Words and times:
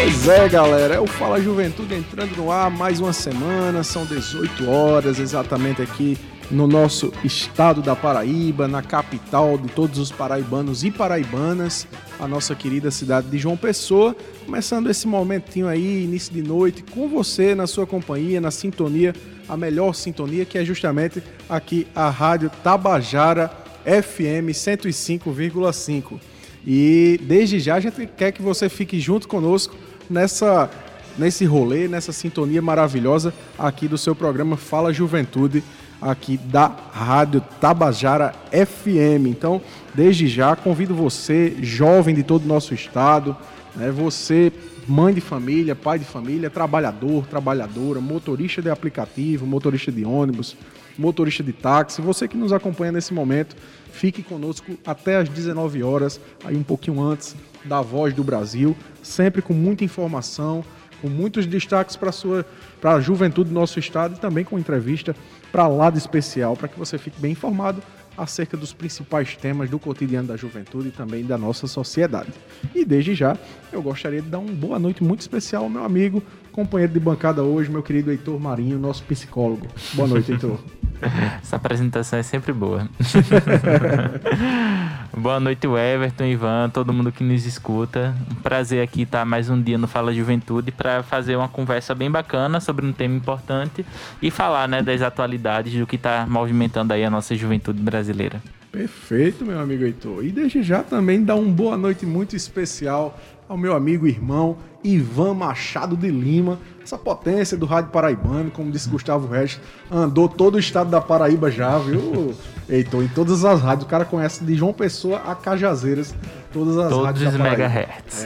Pois 0.00 0.28
é, 0.28 0.48
galera, 0.48 0.94
é 0.94 1.00
o 1.00 1.08
Fala 1.08 1.40
Juventude 1.40 1.92
entrando 1.92 2.36
no 2.36 2.52
ar 2.52 2.70
mais 2.70 3.00
uma 3.00 3.12
semana, 3.12 3.82
são 3.82 4.06
18 4.06 4.70
horas 4.70 5.18
exatamente 5.18 5.82
aqui 5.82 6.16
no 6.48 6.68
nosso 6.68 7.12
estado 7.24 7.82
da 7.82 7.96
Paraíba, 7.96 8.68
na 8.68 8.80
capital 8.80 9.58
de 9.58 9.66
todos 9.66 9.98
os 9.98 10.12
paraibanos 10.12 10.84
e 10.84 10.90
paraibanas, 10.92 11.88
a 12.16 12.28
nossa 12.28 12.54
querida 12.54 12.92
cidade 12.92 13.26
de 13.26 13.38
João 13.38 13.56
Pessoa. 13.56 14.14
Começando 14.46 14.88
esse 14.88 15.08
momentinho 15.08 15.66
aí, 15.66 16.04
início 16.04 16.32
de 16.32 16.42
noite, 16.42 16.84
com 16.84 17.08
você 17.08 17.56
na 17.56 17.66
sua 17.66 17.84
companhia, 17.84 18.40
na 18.40 18.52
sintonia, 18.52 19.12
a 19.48 19.56
melhor 19.56 19.96
sintonia 19.96 20.44
que 20.44 20.58
é 20.58 20.64
justamente 20.64 21.20
aqui 21.48 21.88
a 21.92 22.08
Rádio 22.08 22.52
Tabajara 22.62 23.50
FM 23.84 24.54
105,5. 24.54 26.20
E 26.64 27.18
desde 27.22 27.58
já 27.58 27.76
a 27.76 27.80
gente 27.80 28.06
quer 28.06 28.30
que 28.30 28.42
você 28.42 28.68
fique 28.68 29.00
junto 29.00 29.26
conosco 29.26 29.74
nessa 30.10 30.70
nesse 31.18 31.44
rolê, 31.44 31.88
nessa 31.88 32.12
sintonia 32.12 32.62
maravilhosa 32.62 33.34
aqui 33.58 33.88
do 33.88 33.98
seu 33.98 34.14
programa 34.14 34.56
Fala 34.56 34.92
Juventude 34.92 35.64
aqui 36.00 36.36
da 36.36 36.66
Rádio 36.92 37.40
Tabajara 37.60 38.32
FM. 38.52 39.26
Então, 39.26 39.60
desde 39.92 40.28
já, 40.28 40.54
convido 40.54 40.94
você, 40.94 41.56
jovem 41.60 42.14
de 42.14 42.22
todo 42.22 42.44
o 42.44 42.48
nosso 42.48 42.72
estado, 42.72 43.36
né, 43.74 43.90
você, 43.90 44.52
mãe 44.86 45.12
de 45.12 45.20
família, 45.20 45.74
pai 45.74 45.98
de 45.98 46.04
família, 46.04 46.48
trabalhador, 46.48 47.26
trabalhadora, 47.26 48.00
motorista 48.00 48.62
de 48.62 48.70
aplicativo, 48.70 49.44
motorista 49.44 49.90
de 49.90 50.04
ônibus, 50.04 50.56
motorista 50.96 51.42
de 51.42 51.52
táxi, 51.52 52.00
você 52.00 52.28
que 52.28 52.36
nos 52.36 52.52
acompanha 52.52 52.92
nesse 52.92 53.12
momento, 53.12 53.56
fique 53.92 54.22
conosco 54.22 54.78
até 54.86 55.16
às 55.16 55.28
19 55.28 55.82
horas, 55.82 56.20
aí 56.44 56.56
um 56.56 56.62
pouquinho 56.62 57.00
antes 57.00 57.34
da 57.64 57.80
Voz 57.80 58.14
do 58.14 58.24
Brasil, 58.24 58.76
sempre 59.02 59.42
com 59.42 59.52
muita 59.52 59.84
informação, 59.84 60.64
com 61.00 61.08
muitos 61.08 61.46
destaques 61.46 61.96
para 61.96 62.10
a 62.10 62.12
sua 62.12 62.44
para 62.80 62.94
a 62.94 63.00
juventude 63.00 63.50
do 63.50 63.54
nosso 63.54 63.78
estado 63.78 64.16
e 64.16 64.18
também 64.18 64.44
com 64.44 64.58
entrevista 64.58 65.14
para 65.50 65.66
lá 65.66 65.90
de 65.90 65.98
especial, 65.98 66.56
para 66.56 66.68
que 66.68 66.78
você 66.78 66.98
fique 66.98 67.20
bem 67.20 67.32
informado 67.32 67.82
acerca 68.16 68.56
dos 68.56 68.72
principais 68.72 69.36
temas 69.36 69.70
do 69.70 69.78
cotidiano 69.78 70.26
da 70.26 70.36
juventude 70.36 70.88
e 70.88 70.90
também 70.90 71.24
da 71.24 71.38
nossa 71.38 71.68
sociedade. 71.68 72.32
E 72.74 72.84
desde 72.84 73.14
já, 73.14 73.36
eu 73.72 73.80
gostaria 73.80 74.20
de 74.20 74.28
dar 74.28 74.38
uma 74.38 74.52
boa 74.52 74.78
noite 74.78 75.04
muito 75.04 75.20
especial 75.20 75.64
ao 75.64 75.70
meu 75.70 75.84
amigo, 75.84 76.22
companheiro 76.50 76.92
de 76.92 76.98
bancada 76.98 77.44
hoje, 77.44 77.70
meu 77.70 77.82
querido 77.82 78.10
Heitor 78.10 78.38
Marinho, 78.40 78.78
nosso 78.78 79.04
psicólogo. 79.04 79.68
Boa 79.94 80.08
noite, 80.08 80.32
Heitor. 80.32 80.58
Essa 81.40 81.56
apresentação 81.56 82.18
é 82.18 82.24
sempre 82.24 82.52
boa. 82.52 82.88
boa 85.18 85.40
noite, 85.40 85.66
Everton, 85.66 86.24
Ivan, 86.24 86.70
todo 86.70 86.92
mundo 86.92 87.10
que 87.10 87.24
nos 87.24 87.44
escuta. 87.44 88.14
Um 88.30 88.36
prazer 88.36 88.82
aqui 88.82 89.02
estar 89.02 89.24
mais 89.24 89.50
um 89.50 89.60
dia 89.60 89.76
no 89.76 89.88
Fala 89.88 90.14
Juventude 90.14 90.70
para 90.70 91.02
fazer 91.02 91.34
uma 91.34 91.48
conversa 91.48 91.94
bem 91.94 92.10
bacana 92.10 92.60
sobre 92.60 92.86
um 92.86 92.92
tema 92.92 93.16
importante 93.16 93.84
e 94.22 94.30
falar 94.30 94.68
né, 94.68 94.80
das 94.80 95.02
atualidades 95.02 95.74
do 95.74 95.86
que 95.86 95.96
está 95.96 96.24
movimentando 96.28 96.92
aí 96.92 97.04
a 97.04 97.10
nossa 97.10 97.34
juventude 97.34 97.82
brasileira. 97.82 98.40
Perfeito, 98.70 99.44
meu 99.44 99.58
amigo 99.58 99.84
Heitor. 99.84 100.24
E 100.24 100.30
desde 100.30 100.62
já 100.62 100.82
também 100.82 101.24
dá 101.24 101.34
uma 101.34 101.50
boa 101.50 101.76
noite 101.76 102.06
muito 102.06 102.36
especial 102.36 103.18
ao 103.48 103.56
meu 103.56 103.74
amigo 103.74 104.06
e 104.06 104.10
irmão 104.10 104.58
Ivan 104.84 105.34
Machado 105.34 105.96
de 105.96 106.10
Lima, 106.10 106.58
essa 106.82 106.96
potência 106.96 107.56
do 107.56 107.66
rádio 107.66 107.90
paraibano, 107.90 108.50
como 108.50 108.70
disse 108.70 108.88
Gustavo 108.88 109.26
Regis, 109.26 109.58
andou 109.90 110.28
todo 110.28 110.54
o 110.54 110.58
estado 110.58 110.90
da 110.90 111.00
Paraíba 111.00 111.50
já, 111.50 111.76
viu? 111.78 112.34
Heitor, 112.68 113.02
em 113.02 113.08
todas 113.08 113.44
as 113.44 113.62
rádios, 113.62 113.86
o 113.86 113.88
cara 113.88 114.04
conhece 114.04 114.44
de 114.44 114.54
João 114.54 114.72
Pessoa 114.74 115.22
a 115.26 115.34
Cajazeiras, 115.34 116.14
todas 116.52 116.76
as 116.76 116.90
Todos 116.90 117.06
rádios 117.06 117.26
os 117.26 117.32
da 117.32 117.38
Paraíba. 117.38 117.68
megahertz. 117.68 118.24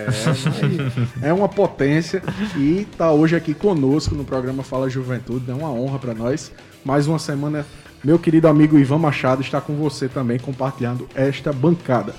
É, 1.22 1.28
é 1.28 1.32
uma 1.32 1.48
potência 1.48 2.22
e 2.56 2.86
tá 2.98 3.12
hoje 3.12 3.36
aqui 3.36 3.54
conosco 3.54 4.14
no 4.14 4.25
programa 4.25 4.62
Fala 4.62 4.91
Juventude, 4.91 5.50
é 5.50 5.54
uma 5.54 5.70
honra 5.70 5.98
para 5.98 6.14
nós. 6.14 6.50
Mais 6.84 7.06
uma 7.06 7.19
semana, 7.20 7.64
meu 8.03 8.19
querido 8.19 8.48
amigo 8.48 8.76
Ivan 8.78 8.98
Machado 8.98 9.42
está 9.42 9.60
com 9.60 9.76
você 9.76 10.08
também 10.08 10.38
compartilhando 10.38 11.09
esta 11.14 11.53
bancada. 11.53 12.12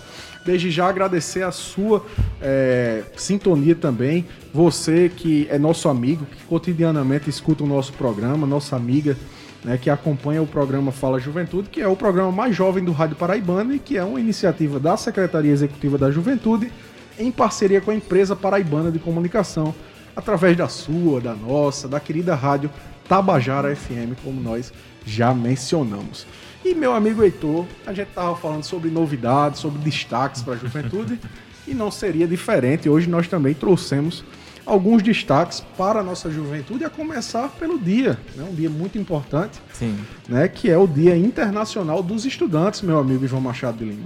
Desde 0.45 0.71
já 0.71 0.87
agradecer 0.87 1.43
a 1.43 1.51
sua 1.51 2.05
é, 2.41 3.03
sintonia 3.15 3.75
também. 3.75 4.25
Você 4.53 5.09
que 5.09 5.47
é 5.49 5.57
nosso 5.57 5.87
amigo, 5.87 6.25
que 6.25 6.43
cotidianamente 6.43 7.29
escuta 7.29 7.63
o 7.63 7.67
nosso 7.67 7.93
programa, 7.93 8.45
nossa 8.45 8.75
amiga, 8.75 9.17
né, 9.63 9.77
que 9.77 9.89
acompanha 9.89 10.41
o 10.41 10.47
programa 10.47 10.91
Fala 10.91 11.19
Juventude, 11.19 11.69
que 11.69 11.81
é 11.81 11.87
o 11.87 11.95
programa 11.95 12.31
mais 12.31 12.55
jovem 12.55 12.83
do 12.83 12.91
Rádio 12.91 13.15
Paraibano 13.15 13.73
e 13.73 13.79
que 13.79 13.97
é 13.97 14.03
uma 14.03 14.19
iniciativa 14.19 14.79
da 14.79 14.97
Secretaria 14.97 15.51
Executiva 15.51 15.97
da 15.97 16.11
Juventude 16.11 16.71
em 17.17 17.31
parceria 17.31 17.79
com 17.79 17.91
a 17.91 17.95
empresa 17.95 18.35
paraibana 18.35 18.91
de 18.91 18.99
comunicação, 18.99 19.73
através 20.15 20.57
da 20.57 20.67
sua, 20.67 21.21
da 21.21 21.33
nossa, 21.33 21.87
da 21.87 21.99
querida 21.99 22.35
rádio 22.35 22.69
Tabajara 23.07 23.75
FM, 23.75 24.17
como 24.23 24.41
nós 24.41 24.73
já 25.05 25.33
mencionamos. 25.33 26.25
E 26.65 26.73
meu 26.73 26.93
amigo 26.93 27.21
Heitor, 27.21 27.65
a 27.85 27.93
gente 27.93 28.07
estava 28.09 28.35
falando 28.35 28.63
sobre 28.63 28.89
novidades, 28.89 29.59
sobre 29.59 29.79
destaques 29.79 30.41
para 30.41 30.53
a 30.53 30.57
juventude, 30.57 31.19
e 31.67 31.73
não 31.73 31.91
seria 31.91 32.27
diferente. 32.27 32.89
Hoje 32.89 33.09
nós 33.09 33.27
também 33.27 33.53
trouxemos 33.53 34.23
alguns 34.65 35.01
destaques 35.01 35.63
para 35.77 35.99
a 35.99 36.03
nossa 36.03 36.29
juventude, 36.31 36.83
a 36.83 36.89
começar 36.89 37.49
pelo 37.49 37.77
dia, 37.77 38.17
né? 38.35 38.43
um 38.49 38.53
dia 38.53 38.69
muito 38.69 38.97
importante, 38.97 39.61
Sim. 39.73 39.97
né? 40.27 40.47
que 40.47 40.69
é 40.69 40.77
o 40.77 40.87
Dia 40.87 41.17
Internacional 41.17 42.01
dos 42.01 42.25
Estudantes, 42.25 42.81
meu 42.81 42.97
amigo 42.97 43.27
João 43.27 43.41
Machado 43.41 43.77
de 43.77 43.85
Lima. 43.85 44.05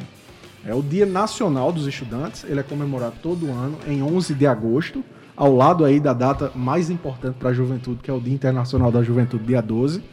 É 0.66 0.74
o 0.74 0.82
Dia 0.82 1.06
Nacional 1.06 1.72
dos 1.72 1.88
Estudantes, 1.88 2.44
ele 2.44 2.60
é 2.60 2.64
comemorado 2.64 3.16
todo 3.22 3.50
ano 3.50 3.78
em 3.88 4.02
11 4.02 4.34
de 4.34 4.48
agosto, 4.48 5.04
ao 5.36 5.56
lado 5.56 5.86
aí 5.86 6.00
da 6.00 6.14
data 6.14 6.52
mais 6.56 6.90
importante 6.90 7.36
para 7.36 7.50
a 7.50 7.54
juventude, 7.54 8.00
que 8.02 8.10
é 8.10 8.14
o 8.14 8.20
Dia 8.20 8.34
Internacional 8.34 8.92
da 8.92 9.04
Juventude, 9.04 9.44
dia 9.46 9.62
12 9.62 10.04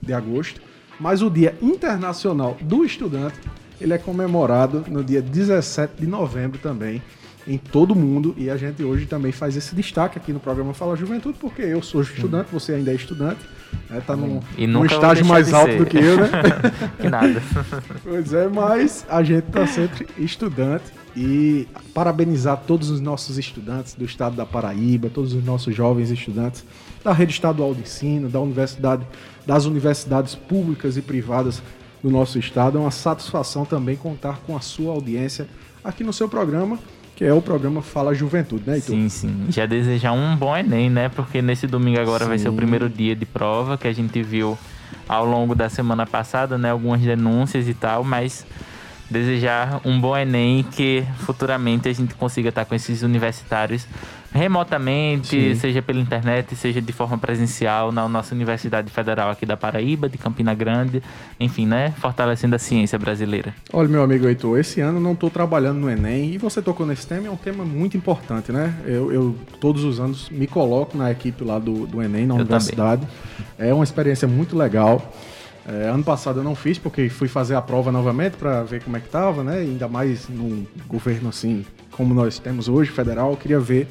de 0.00 0.12
agosto. 0.12 0.60
Mas 1.00 1.22
o 1.22 1.30
Dia 1.30 1.56
Internacional 1.60 2.56
do 2.60 2.84
Estudante, 2.84 3.40
ele 3.80 3.94
é 3.94 3.98
comemorado 3.98 4.84
no 4.88 5.02
dia 5.02 5.20
17 5.20 5.94
de 5.98 6.06
novembro 6.06 6.58
também, 6.58 7.02
em 7.46 7.58
todo 7.58 7.92
o 7.92 7.96
mundo. 7.96 8.34
E 8.36 8.50
a 8.50 8.56
gente 8.56 8.82
hoje 8.82 9.06
também 9.06 9.32
faz 9.32 9.56
esse 9.56 9.74
destaque 9.74 10.18
aqui 10.18 10.32
no 10.32 10.40
programa 10.40 10.74
Fala 10.74 10.96
Juventude, 10.96 11.38
porque 11.40 11.62
eu 11.62 11.82
sou 11.82 12.02
estudante, 12.02 12.48
você 12.52 12.74
ainda 12.74 12.90
é 12.90 12.94
estudante, 12.94 13.40
né, 13.90 14.02
tá 14.06 14.16
num, 14.16 14.40
num 14.56 14.84
estágio 14.84 15.24
mais 15.26 15.48
de 15.48 15.54
alto 15.54 15.72
ser. 15.72 15.78
do 15.78 15.86
que 15.86 15.98
eu, 15.98 16.16
né? 16.16 16.28
que 17.00 17.08
nada. 17.08 17.42
Pois 18.02 18.32
é, 18.32 18.48
mas 18.48 19.04
a 19.08 19.22
gente 19.22 19.44
tá 19.44 19.66
sempre 19.66 20.06
estudante 20.18 20.84
e 21.16 21.68
parabenizar 21.92 22.62
todos 22.66 22.90
os 22.90 23.00
nossos 23.00 23.38
estudantes 23.38 23.94
do 23.94 24.04
estado 24.04 24.36
da 24.36 24.44
Paraíba, 24.44 25.08
todos 25.08 25.32
os 25.32 25.44
nossos 25.44 25.74
jovens 25.74 26.10
estudantes 26.10 26.64
da 27.02 27.12
rede 27.12 27.32
estadual 27.32 27.74
de 27.74 27.82
ensino, 27.82 28.28
da 28.28 28.40
universidade, 28.40 29.06
das 29.46 29.64
universidades 29.64 30.34
públicas 30.34 30.96
e 30.96 31.02
privadas 31.02 31.62
do 32.02 32.10
nosso 32.10 32.38
estado. 32.38 32.78
É 32.78 32.80
uma 32.80 32.90
satisfação 32.90 33.64
também 33.64 33.96
contar 33.96 34.40
com 34.46 34.56
a 34.56 34.60
sua 34.60 34.92
audiência 34.92 35.46
aqui 35.82 36.02
no 36.02 36.12
seu 36.12 36.28
programa, 36.28 36.78
que 37.16 37.24
é 37.24 37.32
o 37.32 37.40
programa 37.40 37.80
Fala 37.80 38.14
Juventude, 38.14 38.64
né, 38.66 38.74
Heitor? 38.74 38.94
Sim, 38.94 39.08
sim. 39.08 39.46
Já 39.48 39.66
desejar 39.66 40.12
um 40.12 40.36
bom 40.36 40.56
Enem, 40.56 40.90
né? 40.90 41.08
Porque 41.08 41.40
nesse 41.40 41.66
domingo 41.66 42.00
agora 42.00 42.26
vai 42.26 42.38
ser 42.38 42.48
o 42.48 42.50
Sim. 42.50 42.56
primeiro 42.56 42.88
dia 42.88 43.14
de 43.14 43.24
prova 43.24 43.78
que 43.78 43.86
a 43.86 43.92
gente 43.92 44.22
viu 44.22 44.58
ao 45.08 45.24
longo 45.24 45.54
da 45.54 45.68
semana 45.68 46.06
passada, 46.06 46.58
né? 46.58 46.70
Algumas 46.70 47.00
denúncias 47.00 47.68
e 47.68 47.74
tal, 47.74 48.02
mas 48.02 48.44
desejar 49.08 49.80
um 49.84 50.00
bom 50.00 50.16
Enem 50.16 50.64
que 50.64 51.04
futuramente 51.18 51.88
a 51.88 51.92
gente 51.92 52.14
consiga 52.14 52.48
estar 52.48 52.64
com 52.64 52.74
esses 52.74 53.02
universitários 53.02 53.86
remotamente, 54.34 55.28
Sim. 55.28 55.54
seja 55.54 55.80
pela 55.80 56.00
internet, 56.00 56.56
seja 56.56 56.82
de 56.82 56.92
forma 56.92 57.16
presencial 57.16 57.92
na 57.92 58.08
nossa 58.08 58.34
Universidade 58.34 58.90
Federal 58.90 59.30
aqui 59.30 59.46
da 59.46 59.56
Paraíba, 59.56 60.08
de 60.08 60.18
Campina 60.18 60.52
Grande, 60.52 61.00
enfim, 61.38 61.66
né? 61.66 61.94
Fortalecendo 61.98 62.56
a 62.56 62.58
ciência 62.58 62.98
brasileira. 62.98 63.54
Olha, 63.72 63.88
meu 63.88 64.02
amigo 64.02 64.26
Heitor, 64.26 64.58
esse 64.58 64.80
ano 64.80 64.98
não 64.98 65.12
estou 65.12 65.30
trabalhando 65.30 65.78
no 65.78 65.88
Enem 65.88 66.34
e 66.34 66.38
você 66.38 66.60
tocou 66.60 66.84
nesse 66.84 67.06
tema, 67.06 67.28
é 67.28 67.30
um 67.30 67.36
tema 67.36 67.64
muito 67.64 67.96
importante, 67.96 68.50
né? 68.50 68.74
Eu, 68.84 69.12
eu, 69.12 69.36
todos 69.60 69.84
os 69.84 70.00
anos 70.00 70.28
me 70.28 70.48
coloco 70.48 70.98
na 70.98 71.12
equipe 71.12 71.44
lá 71.44 71.60
do, 71.60 71.86
do 71.86 72.02
Enem, 72.02 72.26
na 72.26 72.34
Eu 72.34 72.40
universidade. 72.40 73.06
É 73.56 73.72
uma 73.72 73.84
experiência 73.84 74.26
muito 74.26 74.58
legal. 74.58 75.14
É, 75.66 75.88
ano 75.88 76.02
passado 76.02 76.40
eu 76.40 76.44
não 76.44 76.56
fiz 76.56 76.76
porque 76.76 77.08
fui 77.08 77.28
fazer 77.28 77.54
a 77.54 77.62
prova 77.62 77.90
novamente 77.92 78.36
para 78.36 78.64
ver 78.64 78.82
como 78.82 78.96
é 78.96 79.00
que 79.00 79.08
tava, 79.08 79.44
né? 79.44 79.60
Ainda 79.60 79.86
mais 79.86 80.28
num 80.28 80.66
governo 80.88 81.28
assim 81.28 81.64
como 81.96 82.12
nós 82.12 82.38
temos 82.38 82.68
hoje, 82.68 82.90
federal, 82.90 83.30
eu 83.30 83.36
queria 83.36 83.60
ver, 83.60 83.88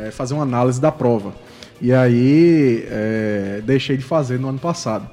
é, 0.00 0.10
fazer 0.10 0.34
uma 0.34 0.42
análise 0.42 0.80
da 0.80 0.92
prova. 0.92 1.34
E 1.80 1.92
aí 1.92 2.86
é, 2.88 3.62
deixei 3.64 3.96
de 3.96 4.04
fazer 4.04 4.38
no 4.38 4.48
ano 4.48 4.58
passado. 4.58 5.08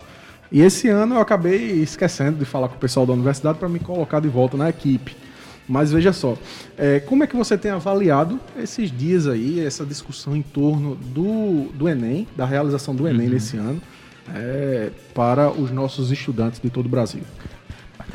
E 0.52 0.62
esse 0.62 0.90
ano 0.90 1.16
eu 1.16 1.22
acabei 1.22 1.82
esquecendo 1.82 2.38
de 2.38 2.46
falar 2.46 2.68
com 2.68 2.76
o 2.76 2.80
pessoal 2.80 3.06
da 3.06 3.14
universidade 3.14 3.58
para 3.58 3.70
me 3.70 3.80
colocar 3.80 4.20
de 4.20 4.28
volta 4.28 4.58
na 4.58 4.70
equipe. 4.70 5.16
Mas 5.68 5.92
veja 5.92 6.12
só, 6.12 6.38
é, 6.78 7.00
como 7.00 7.24
é 7.24 7.28
que 7.28 7.36
você 7.36 7.58
tem 7.58 7.72
avaliado 7.72 8.40
esses 8.62 8.92
dias 8.92 9.28
aí, 9.28 9.60
essa 9.66 9.86
discussão 9.86 10.36
em 10.36 10.42
torno 10.42 10.96
do, 10.96 11.72
do 11.74 11.88
Enem, 11.88 12.28
da 12.36 12.46
realização 12.46 12.94
do 12.94 13.08
Enem 13.08 13.28
uhum. 13.28 13.34
nesse 13.34 13.56
ano, 13.56 13.82
é, 14.36 14.90
para 15.14 15.50
os 15.50 15.72
nossos 15.72 16.12
estudantes 16.12 16.60
de 16.60 16.70
todo 16.70 16.88
o 16.88 16.90
Brasil? 16.90 17.22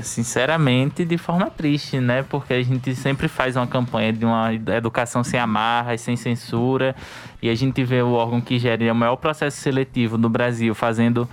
Sinceramente, 0.01 1.05
de 1.05 1.19
forma 1.19 1.51
triste, 1.51 1.99
né? 1.99 2.23
Porque 2.23 2.55
a 2.55 2.63
gente 2.63 2.95
sempre 2.95 3.29
faz 3.29 3.57
uma 3.57 3.67
campanha 3.67 4.13
de 4.13 4.25
uma 4.25 4.53
educação 4.55 5.23
sem 5.25 5.39
amarras, 5.39 6.01
sem 6.01 6.17
censura, 6.17 6.95
e 7.43 7.49
a 7.49 7.55
gente 7.55 7.83
vê 7.85 8.03
o 8.03 8.13
órgão 8.13 8.41
que 8.41 8.59
gera 8.59 8.93
o 8.93 8.95
maior 8.95 9.17
processo 9.17 9.59
seletivo 9.59 10.17
no 10.19 10.29
Brasil 10.29 10.75
fazendo 10.75 11.29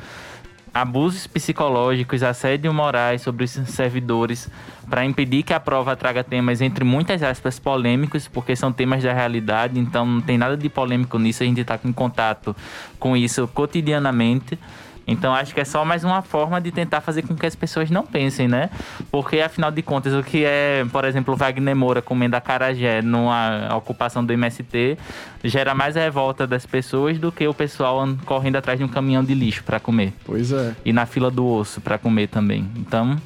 abusos 0.73 1.27
psicológicos, 1.27 2.23
assédio 2.23 2.73
morais 2.73 3.21
sobre 3.21 3.43
os 3.43 3.51
servidores 3.51 4.49
para 4.89 5.05
impedir 5.05 5.43
que 5.43 5.53
a 5.53 5.59
prova 5.59 5.95
traga 5.95 6.23
temas 6.23 6.61
entre 6.61 6.83
muitas 6.83 7.21
aspas 7.21 7.59
polêmicos, 7.59 8.27
porque 8.27 8.55
são 8.55 8.73
temas 8.73 9.03
da 9.03 9.13
realidade, 9.13 9.79
então 9.79 10.05
não 10.05 10.21
tem 10.21 10.37
nada 10.37 10.57
de 10.57 10.67
polêmico 10.69 11.19
nisso, 11.19 11.43
a 11.43 11.45
gente 11.45 11.61
está 11.61 11.79
em 11.85 11.93
contato 11.93 12.55
com 12.99 13.15
isso 13.15 13.47
cotidianamente. 13.47 14.57
Então 15.05 15.33
acho 15.33 15.53
que 15.53 15.59
é 15.59 15.65
só 15.65 15.83
mais 15.83 16.03
uma 16.03 16.21
forma 16.21 16.59
de 16.61 16.71
tentar 16.71 17.01
fazer 17.01 17.23
com 17.23 17.35
que 17.35 17.45
as 17.45 17.55
pessoas 17.55 17.89
não 17.89 18.05
pensem, 18.05 18.47
né? 18.47 18.69
Porque 19.11 19.39
afinal 19.39 19.71
de 19.71 19.81
contas, 19.81 20.13
o 20.13 20.23
que 20.23 20.43
é, 20.45 20.85
por 20.91 21.05
exemplo, 21.05 21.35
Wagner 21.35 21.75
Moura 21.75 22.01
comendo 22.01 22.35
acarajé 22.35 23.01
numa 23.01 23.75
ocupação 23.75 24.23
do 24.23 24.31
MST 24.31 24.97
gera 25.43 25.75
mais 25.75 25.95
revolta 25.95 26.47
das 26.47 26.65
pessoas 26.65 27.17
do 27.17 27.31
que 27.31 27.47
o 27.47 27.53
pessoal 27.53 28.07
correndo 28.25 28.55
atrás 28.55 28.79
de 28.79 28.85
um 28.85 28.87
caminhão 28.87 29.23
de 29.23 29.33
lixo 29.33 29.63
para 29.63 29.79
comer. 29.79 30.13
Pois 30.23 30.51
é. 30.51 30.73
E 30.85 30.93
na 30.93 31.05
fila 31.05 31.29
do 31.29 31.45
osso 31.45 31.81
para 31.81 31.97
comer 31.97 32.27
também. 32.27 32.69
Então, 32.77 33.17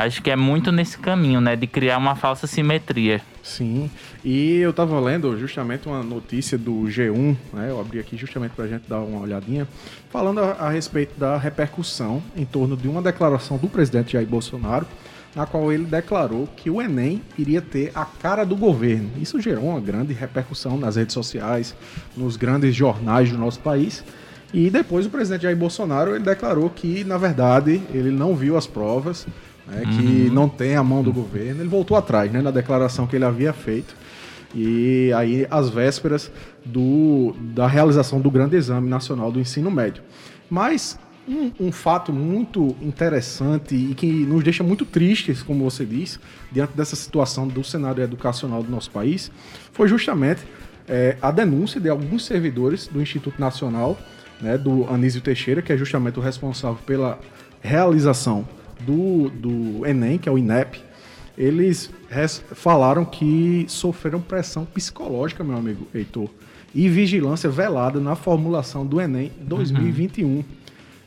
Acho 0.00 0.22
que 0.22 0.30
é 0.30 0.36
muito 0.36 0.72
nesse 0.72 0.96
caminho, 0.96 1.42
né? 1.42 1.54
De 1.54 1.66
criar 1.66 1.98
uma 1.98 2.16
falsa 2.16 2.46
simetria. 2.46 3.20
Sim. 3.42 3.90
E 4.24 4.56
eu 4.56 4.70
estava 4.70 4.98
lendo 4.98 5.38
justamente 5.38 5.86
uma 5.86 6.02
notícia 6.02 6.56
do 6.56 6.84
G1, 6.84 7.36
né? 7.52 7.66
Eu 7.68 7.78
abri 7.78 7.98
aqui 7.98 8.16
justamente 8.16 8.52
para 8.52 8.64
a 8.64 8.68
gente 8.68 8.84
dar 8.88 9.00
uma 9.00 9.20
olhadinha, 9.20 9.68
falando 10.08 10.40
a, 10.40 10.52
a, 10.52 10.70
respeito 10.70 11.20
da 11.20 11.36
repercussão 11.36 12.22
em 12.34 12.46
torno 12.46 12.78
de 12.78 12.88
uma 12.88 13.02
declaração 13.02 13.58
do 13.58 13.68
presidente 13.68 14.14
Jair 14.14 14.26
Bolsonaro, 14.26 14.86
na 15.36 15.44
qual 15.44 15.70
ele 15.70 15.84
declarou 15.84 16.48
que 16.56 16.70
o 16.70 16.80
Enem 16.80 17.20
iria 17.38 17.60
ter 17.60 17.92
a 17.94 18.06
cara 18.06 18.42
do 18.44 18.56
governo. 18.56 19.10
Isso 19.20 19.38
gerou 19.38 19.64
uma 19.64 19.80
grande 19.80 20.14
repercussão 20.14 20.78
nas 20.78 20.96
redes 20.96 21.12
sociais, 21.12 21.76
nos 22.16 22.38
grandes 22.38 22.74
jornais 22.74 23.30
do 23.30 23.36
nosso 23.36 23.60
país. 23.60 24.02
E 24.52 24.70
depois 24.70 25.04
o 25.04 25.10
presidente 25.10 25.42
Jair 25.42 25.56
Bolsonaro 25.56 26.14
ele 26.14 26.24
declarou 26.24 26.70
que, 26.70 27.04
na 27.04 27.18
verdade, 27.18 27.82
ele 27.92 28.10
não 28.10 28.34
viu 28.34 28.56
as 28.56 28.66
provas, 28.66 29.26
né, 29.70 29.82
uhum. 29.84 29.96
que 29.96 30.30
não 30.30 30.48
tem 30.48 30.76
a 30.76 30.82
mão 30.82 31.02
do 31.02 31.12
governo. 31.12 31.62
Ele 31.62 31.68
voltou 31.68 31.96
atrás 31.96 32.30
né, 32.30 32.42
na 32.42 32.50
declaração 32.50 33.06
que 33.06 33.16
ele 33.16 33.24
havia 33.24 33.52
feito. 33.52 33.94
E 34.54 35.12
aí, 35.14 35.46
às 35.50 35.70
vésperas 35.70 36.30
do, 36.64 37.34
da 37.38 37.66
realização 37.66 38.20
do 38.20 38.30
grande 38.30 38.56
exame 38.56 38.88
nacional 38.88 39.30
do 39.30 39.38
ensino 39.38 39.70
médio. 39.70 40.02
Mas 40.50 40.98
um, 41.28 41.52
um, 41.60 41.72
fato 41.72 42.12
muito 42.12 42.74
interessante 42.82 43.76
e 43.76 43.94
que 43.94 44.06
nos 44.06 44.42
deixa 44.42 44.64
muito 44.64 44.84
tristes, 44.84 45.42
como 45.42 45.62
você 45.62 45.84
disse, 45.84 46.18
diante 46.50 46.72
dessa 46.76 46.96
situação 46.96 47.46
do 47.46 47.62
cenário 47.62 48.02
educacional 48.02 48.62
do 48.62 48.70
nosso 48.70 48.90
país, 48.90 49.30
foi 49.72 49.86
justamente 49.86 50.40
é, 50.88 51.16
a 51.22 51.30
denúncia 51.30 51.80
de 51.80 51.88
alguns 51.88 52.24
servidores 52.24 52.88
do 52.88 53.00
Instituto 53.00 53.40
Nacional, 53.40 53.96
né, 54.40 54.58
do 54.58 54.84
Anísio 54.92 55.20
Teixeira, 55.20 55.62
que 55.62 55.72
é 55.72 55.76
justamente 55.76 56.18
o 56.18 56.22
responsável 56.22 56.78
pela 56.84 57.20
realização 57.60 58.44
do, 58.80 59.30
do 59.30 59.86
Enem, 59.86 60.18
que 60.18 60.28
é 60.28 60.32
o 60.32 60.38
INEP, 60.38 60.82
eles 61.36 61.90
falaram 62.52 63.04
que 63.04 63.64
sofreram 63.68 64.20
pressão 64.20 64.64
psicológica, 64.64 65.42
meu 65.42 65.56
amigo 65.56 65.86
Heitor, 65.94 66.28
e 66.74 66.88
vigilância 66.88 67.48
velada 67.48 67.98
na 67.98 68.14
formulação 68.14 68.84
do 68.84 69.00
Enem 69.00 69.32
2021. 69.40 70.28
Uhum. 70.28 70.44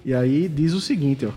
E 0.06 0.14
aí 0.14 0.48
diz 0.48 0.74
o 0.74 0.81
seguinte, 0.81 1.25
ó, 1.25 1.31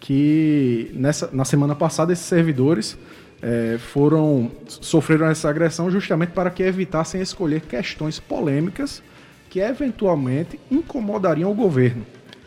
que 0.00 0.90
nessa, 0.94 1.30
na 1.32 1.44
semana 1.44 1.74
passada 1.74 2.12
esses 2.12 2.26
servidores 2.26 2.98
é, 3.42 3.78
foram 3.78 4.50
sofreram 4.66 5.26
essa 5.26 5.48
agressão 5.48 5.90
justamente 5.90 6.30
para 6.30 6.50
que 6.50 6.62
evitassem 6.62 7.20
escolher 7.20 7.62
questões 7.62 8.18
polêmicas 8.18 9.02
que 9.48 9.60
eventualmente 9.60 10.58
incomodariam 10.70 11.50
o 11.50 11.54
governo. 11.54 12.04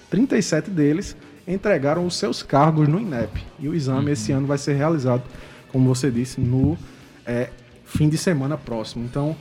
37 0.09 0.69
deles 0.69 1.17
entregaram 1.47 2.05
os 2.05 2.15
seus 2.15 2.41
cargos 2.41 2.87
no 2.87 2.99
INEP. 2.99 3.43
E 3.59 3.67
o 3.67 3.75
exame 3.75 4.07
uhum. 4.07 4.13
esse 4.13 4.31
ano 4.31 4.47
vai 4.47 4.57
ser 4.57 4.73
realizado, 4.73 5.23
como 5.71 5.93
você 5.93 6.09
disse, 6.09 6.39
no 6.39 6.77
é, 7.25 7.49
fim 7.85 8.09
de 8.09 8.17
semana 8.17 8.57
próximo. 8.57 9.05
Então, 9.05 9.35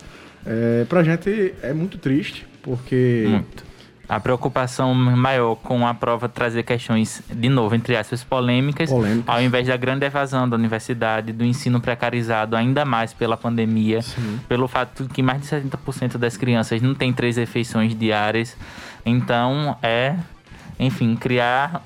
é, 0.45 0.85
para 0.89 1.01
a 1.01 1.05
gente 1.05 1.55
é 1.63 1.73
muito 1.73 1.99
triste, 1.99 2.47
porque. 2.63 3.27
Muito. 3.29 3.73
A 4.09 4.21
preocupação 4.21 4.93
maior 4.93 5.55
com 5.55 5.87
a 5.87 5.95
prova 5.95 6.29
trazer 6.29 6.65
questões, 6.65 7.23
de 7.31 7.49
novo, 7.49 7.75
entre 7.75 7.97
aspas, 7.97 8.23
polêmicas, 8.23 8.91
polêmicas. 8.91 9.25
ao 9.27 9.41
invés 9.41 9.69
da 9.69 9.77
grande 9.77 10.05
evasão 10.05 10.47
da 10.47 10.55
universidade, 10.55 11.33
do 11.33 11.43
ensino 11.45 11.81
precarizado, 11.81 12.55
ainda 12.55 12.85
mais 12.85 13.15
pela 13.15 13.39
pandemia, 13.39 14.03
Sim. 14.03 14.39
pelo 14.47 14.69
fato 14.69 15.05
de 15.05 15.09
que 15.09 15.23
mais 15.23 15.41
de 15.41 15.47
70% 15.47 16.19
das 16.19 16.37
crianças 16.37 16.83
não 16.83 16.95
têm 16.95 17.11
três 17.11 17.39
refeições 17.39 17.95
diárias. 17.95 18.55
Então, 19.07 19.79
é 19.83 20.17
enfim, 20.79 21.17
criar 21.17 21.83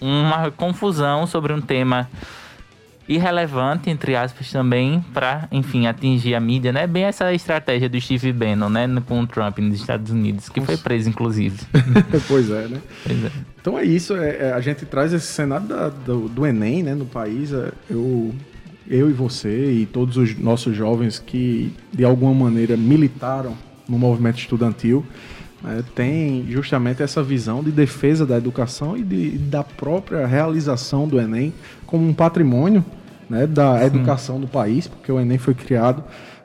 uma 0.00 0.50
confusão 0.50 1.26
sobre 1.26 1.52
um 1.52 1.60
tema 1.60 2.08
irrelevante, 3.08 3.90
entre 3.90 4.14
aspas, 4.14 4.50
também, 4.50 5.04
para, 5.12 5.48
enfim, 5.50 5.86
atingir 5.86 6.34
a 6.34 6.40
mídia, 6.40 6.72
né? 6.72 6.86
Bem 6.86 7.04
essa 7.04 7.32
estratégia 7.32 7.88
do 7.88 8.00
Steve 8.00 8.32
Bannon, 8.32 8.68
né? 8.68 8.88
Com 9.06 9.20
o 9.20 9.26
Trump 9.26 9.58
nos 9.58 9.80
Estados 9.80 10.10
Unidos, 10.10 10.48
que 10.48 10.60
foi 10.60 10.76
preso, 10.76 11.08
inclusive. 11.08 11.58
pois 12.28 12.50
é, 12.50 12.68
né? 12.68 12.80
Pois 13.04 13.24
é. 13.24 13.30
Então 13.60 13.78
é 13.78 13.84
isso, 13.84 14.16
é, 14.16 14.48
é, 14.48 14.52
a 14.52 14.60
gente 14.60 14.84
traz 14.86 15.12
esse 15.12 15.26
cenário 15.26 15.66
da, 15.66 15.88
do, 15.88 16.28
do, 16.28 16.46
Enem, 16.46 16.82
né, 16.82 16.94
no 16.94 17.06
país. 17.06 17.52
É, 17.52 17.72
eu, 17.90 18.34
eu 18.88 19.10
e 19.10 19.12
você 19.12 19.72
e 19.72 19.86
todos 19.86 20.16
os 20.16 20.36
nossos 20.38 20.76
jovens 20.76 21.18
que, 21.18 21.72
de 21.92 22.04
alguma 22.04 22.34
maneira, 22.34 22.76
militaram 22.76 23.56
no 23.88 23.98
movimento 23.98 24.38
estudantil, 24.38 25.04
né, 25.62 25.84
tem 25.94 26.46
justamente 26.48 27.02
essa 27.02 27.22
visão 27.22 27.62
de 27.62 27.70
defesa 27.70 28.26
da 28.26 28.36
educação 28.36 28.96
e 28.96 29.02
de, 29.02 29.38
da 29.38 29.62
própria 29.62 30.26
realização 30.26 31.06
do 31.06 31.20
Enem 31.20 31.52
como 31.86 32.06
um 32.06 32.12
patrimônio 32.12 32.84
né, 33.28 33.46
da 33.46 33.78
Sim. 33.78 33.86
educação 33.86 34.40
do 34.40 34.48
país, 34.48 34.88
porque 34.88 35.10
o 35.10 35.20
Enem 35.20 35.38
foi 35.38 35.54
criado 35.54 36.02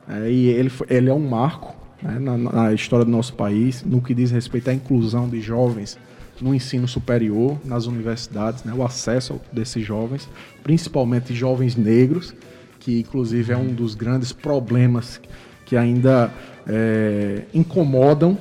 é, 0.07 0.29
e 0.29 0.47
ele, 0.47 0.71
ele 0.89 1.09
é 1.09 1.13
um 1.13 1.27
marco 1.27 1.75
né, 2.01 2.19
na, 2.19 2.37
na, 2.37 2.73
história 2.73 3.03
do 3.03 3.11
nosso 3.11 3.33
país 3.33 3.83
no 3.83 4.01
que 4.01 4.13
diz 4.13 4.31
respeito 4.31 4.69
à 4.69 4.73
inclusão 4.73 5.27
de 5.27 5.41
jovens 5.41 5.97
no 6.39 6.53
ensino 6.53 6.87
superior, 6.87 7.57
nas 7.65 7.87
universidades, 7.87 8.63
né, 8.63 8.71
o 8.71 8.83
acesso 8.83 9.41
desses 9.51 9.83
jovens, 9.83 10.29
principalmente 10.63 11.33
jovens 11.33 11.75
negros, 11.75 12.35
que 12.79 12.99
inclusive 12.99 13.51
é 13.51 13.57
um 13.57 13.73
dos 13.73 13.95
grandes 13.95 14.31
problemas 14.31 15.19
que 15.65 15.75
ainda 15.75 16.31
é, 16.67 17.41
incomodam 17.53 18.37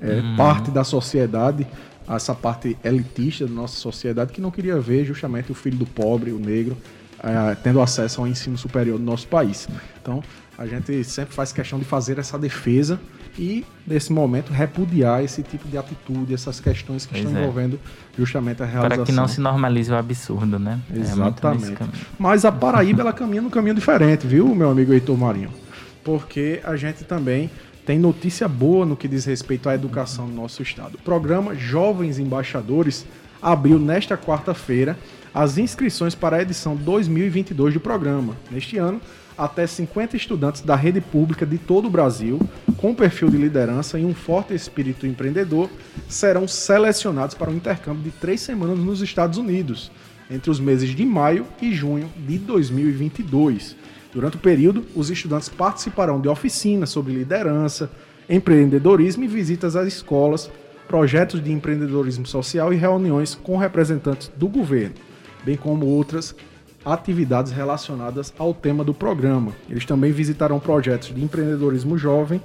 é, 0.00 0.20
hum. 0.20 0.36
parte 0.36 0.70
da 0.70 0.84
sociedade, 0.84 1.66
essa 2.08 2.34
parte 2.34 2.76
elitista 2.84 3.46
da 3.46 3.52
nossa 3.52 3.76
sociedade, 3.76 4.32
que 4.32 4.40
não 4.40 4.50
queria 4.50 4.78
ver 4.78 5.04
justamente 5.04 5.50
o 5.50 5.54
filho 5.54 5.76
do 5.76 5.86
pobre, 5.86 6.30
o 6.32 6.38
negro, 6.38 6.76
é, 7.22 7.54
tendo 7.56 7.80
acesso 7.80 8.20
ao 8.20 8.26
ensino 8.26 8.56
superior 8.56 8.98
do 8.98 9.04
nosso 9.04 9.26
país. 9.26 9.68
Então, 10.00 10.22
a 10.58 10.66
gente 10.66 11.04
sempre 11.04 11.34
faz 11.34 11.52
questão 11.52 11.78
de 11.78 11.84
fazer 11.84 12.18
essa 12.18 12.38
defesa 12.38 12.98
e, 13.38 13.64
nesse 13.86 14.12
momento, 14.12 14.50
repudiar 14.50 15.22
esse 15.22 15.42
tipo 15.42 15.68
de 15.68 15.76
atitude, 15.76 16.32
essas 16.32 16.60
questões 16.60 17.04
que 17.04 17.12
pois 17.12 17.24
estão 17.24 17.38
é. 17.38 17.42
envolvendo 17.42 17.78
justamente 18.18 18.62
a 18.62 18.66
realização. 18.66 18.96
Para 18.96 19.04
que 19.04 19.12
não 19.12 19.28
se 19.28 19.40
normalize 19.40 19.90
o 19.90 19.96
absurdo, 19.96 20.58
né? 20.58 20.78
É 20.94 20.98
Exatamente. 20.98 21.82
É 21.82 21.86
Mas 22.18 22.44
a 22.44 22.52
Paraíba, 22.52 23.02
ela 23.02 23.12
caminha 23.12 23.42
num 23.42 23.50
caminho 23.50 23.74
diferente, 23.74 24.26
viu, 24.26 24.54
meu 24.54 24.70
amigo 24.70 24.92
Heitor 24.92 25.16
Marinho? 25.18 25.50
Porque 26.02 26.60
a 26.64 26.76
gente 26.76 27.04
também 27.04 27.50
tem 27.86 28.00
notícia 28.00 28.48
boa 28.48 28.84
no 28.84 28.96
que 28.96 29.06
diz 29.06 29.24
respeito 29.24 29.68
à 29.68 29.74
educação 29.74 30.26
no 30.26 30.34
nosso 30.34 30.60
estado. 30.60 30.96
O 30.96 31.02
programa 31.02 31.54
Jovens 31.54 32.18
Embaixadores 32.18 33.06
abriu 33.40 33.78
nesta 33.78 34.18
quarta-feira 34.18 34.98
as 35.32 35.56
inscrições 35.56 36.12
para 36.12 36.36
a 36.36 36.42
edição 36.42 36.74
2022 36.74 37.74
do 37.74 37.80
programa. 37.80 38.36
Neste 38.50 38.76
ano, 38.76 39.00
até 39.38 39.68
50 39.68 40.16
estudantes 40.16 40.62
da 40.62 40.74
rede 40.74 41.00
pública 41.00 41.46
de 41.46 41.58
todo 41.58 41.86
o 41.86 41.90
Brasil, 41.90 42.40
com 42.78 42.92
perfil 42.92 43.30
de 43.30 43.36
liderança 43.36 44.00
e 44.00 44.04
um 44.04 44.14
forte 44.14 44.52
espírito 44.52 45.06
empreendedor, 45.06 45.70
serão 46.08 46.48
selecionados 46.48 47.36
para 47.36 47.50
um 47.50 47.54
intercâmbio 47.54 48.02
de 48.02 48.10
três 48.10 48.40
semanas 48.40 48.80
nos 48.80 49.00
Estados 49.00 49.38
Unidos, 49.38 49.92
entre 50.28 50.50
os 50.50 50.58
meses 50.58 50.90
de 50.90 51.06
maio 51.06 51.46
e 51.62 51.72
junho 51.72 52.10
de 52.26 52.36
2022. 52.36 53.76
Durante 54.16 54.38
o 54.38 54.40
período, 54.40 54.82
os 54.94 55.10
estudantes 55.10 55.50
participarão 55.50 56.18
de 56.18 56.26
oficinas 56.26 56.88
sobre 56.88 57.12
liderança, 57.12 57.90
empreendedorismo 58.26 59.24
e 59.24 59.28
visitas 59.28 59.76
às 59.76 59.86
escolas, 59.86 60.50
projetos 60.88 61.44
de 61.44 61.52
empreendedorismo 61.52 62.24
social 62.24 62.72
e 62.72 62.76
reuniões 62.76 63.34
com 63.34 63.58
representantes 63.58 64.32
do 64.34 64.48
governo, 64.48 64.94
bem 65.44 65.54
como 65.54 65.84
outras 65.84 66.34
atividades 66.82 67.52
relacionadas 67.52 68.32
ao 68.38 68.54
tema 68.54 68.82
do 68.82 68.94
programa. 68.94 69.52
Eles 69.68 69.84
também 69.84 70.12
visitarão 70.12 70.58
projetos 70.58 71.14
de 71.14 71.22
empreendedorismo 71.22 71.98
jovem 71.98 72.40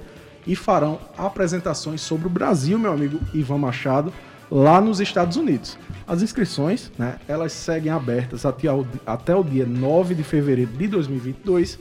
e 0.46 0.54
farão 0.54 0.98
apresentações 1.16 2.02
sobre 2.02 2.26
o 2.26 2.30
Brasil, 2.30 2.78
meu 2.78 2.92
amigo 2.92 3.18
Ivan 3.32 3.56
Machado, 3.56 4.12
lá 4.52 4.80
nos 4.82 5.00
Estados 5.00 5.38
Unidos. 5.38 5.78
As 6.06 6.22
inscrições, 6.22 6.92
né, 6.98 7.16
elas 7.26 7.52
seguem 7.52 7.90
abertas 7.90 8.44
até 8.44 8.70
o, 8.70 8.86
até 9.06 9.34
o 9.34 9.42
dia 9.42 9.64
9 9.64 10.14
de 10.14 10.22
fevereiro 10.22 10.72
de 10.72 10.86
2022 10.88 11.78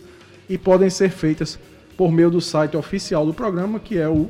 e 0.48 0.58
podem 0.58 0.90
ser 0.90 1.10
feitas 1.10 1.60
por 1.98 2.14
meio 2.14 2.32
do 2.32 2.40
site 2.40 2.78
oficial 2.78 3.26
do 3.26 3.34
programa, 3.34 3.78
que 3.78 3.98
é 3.98 4.08
o 4.08 4.30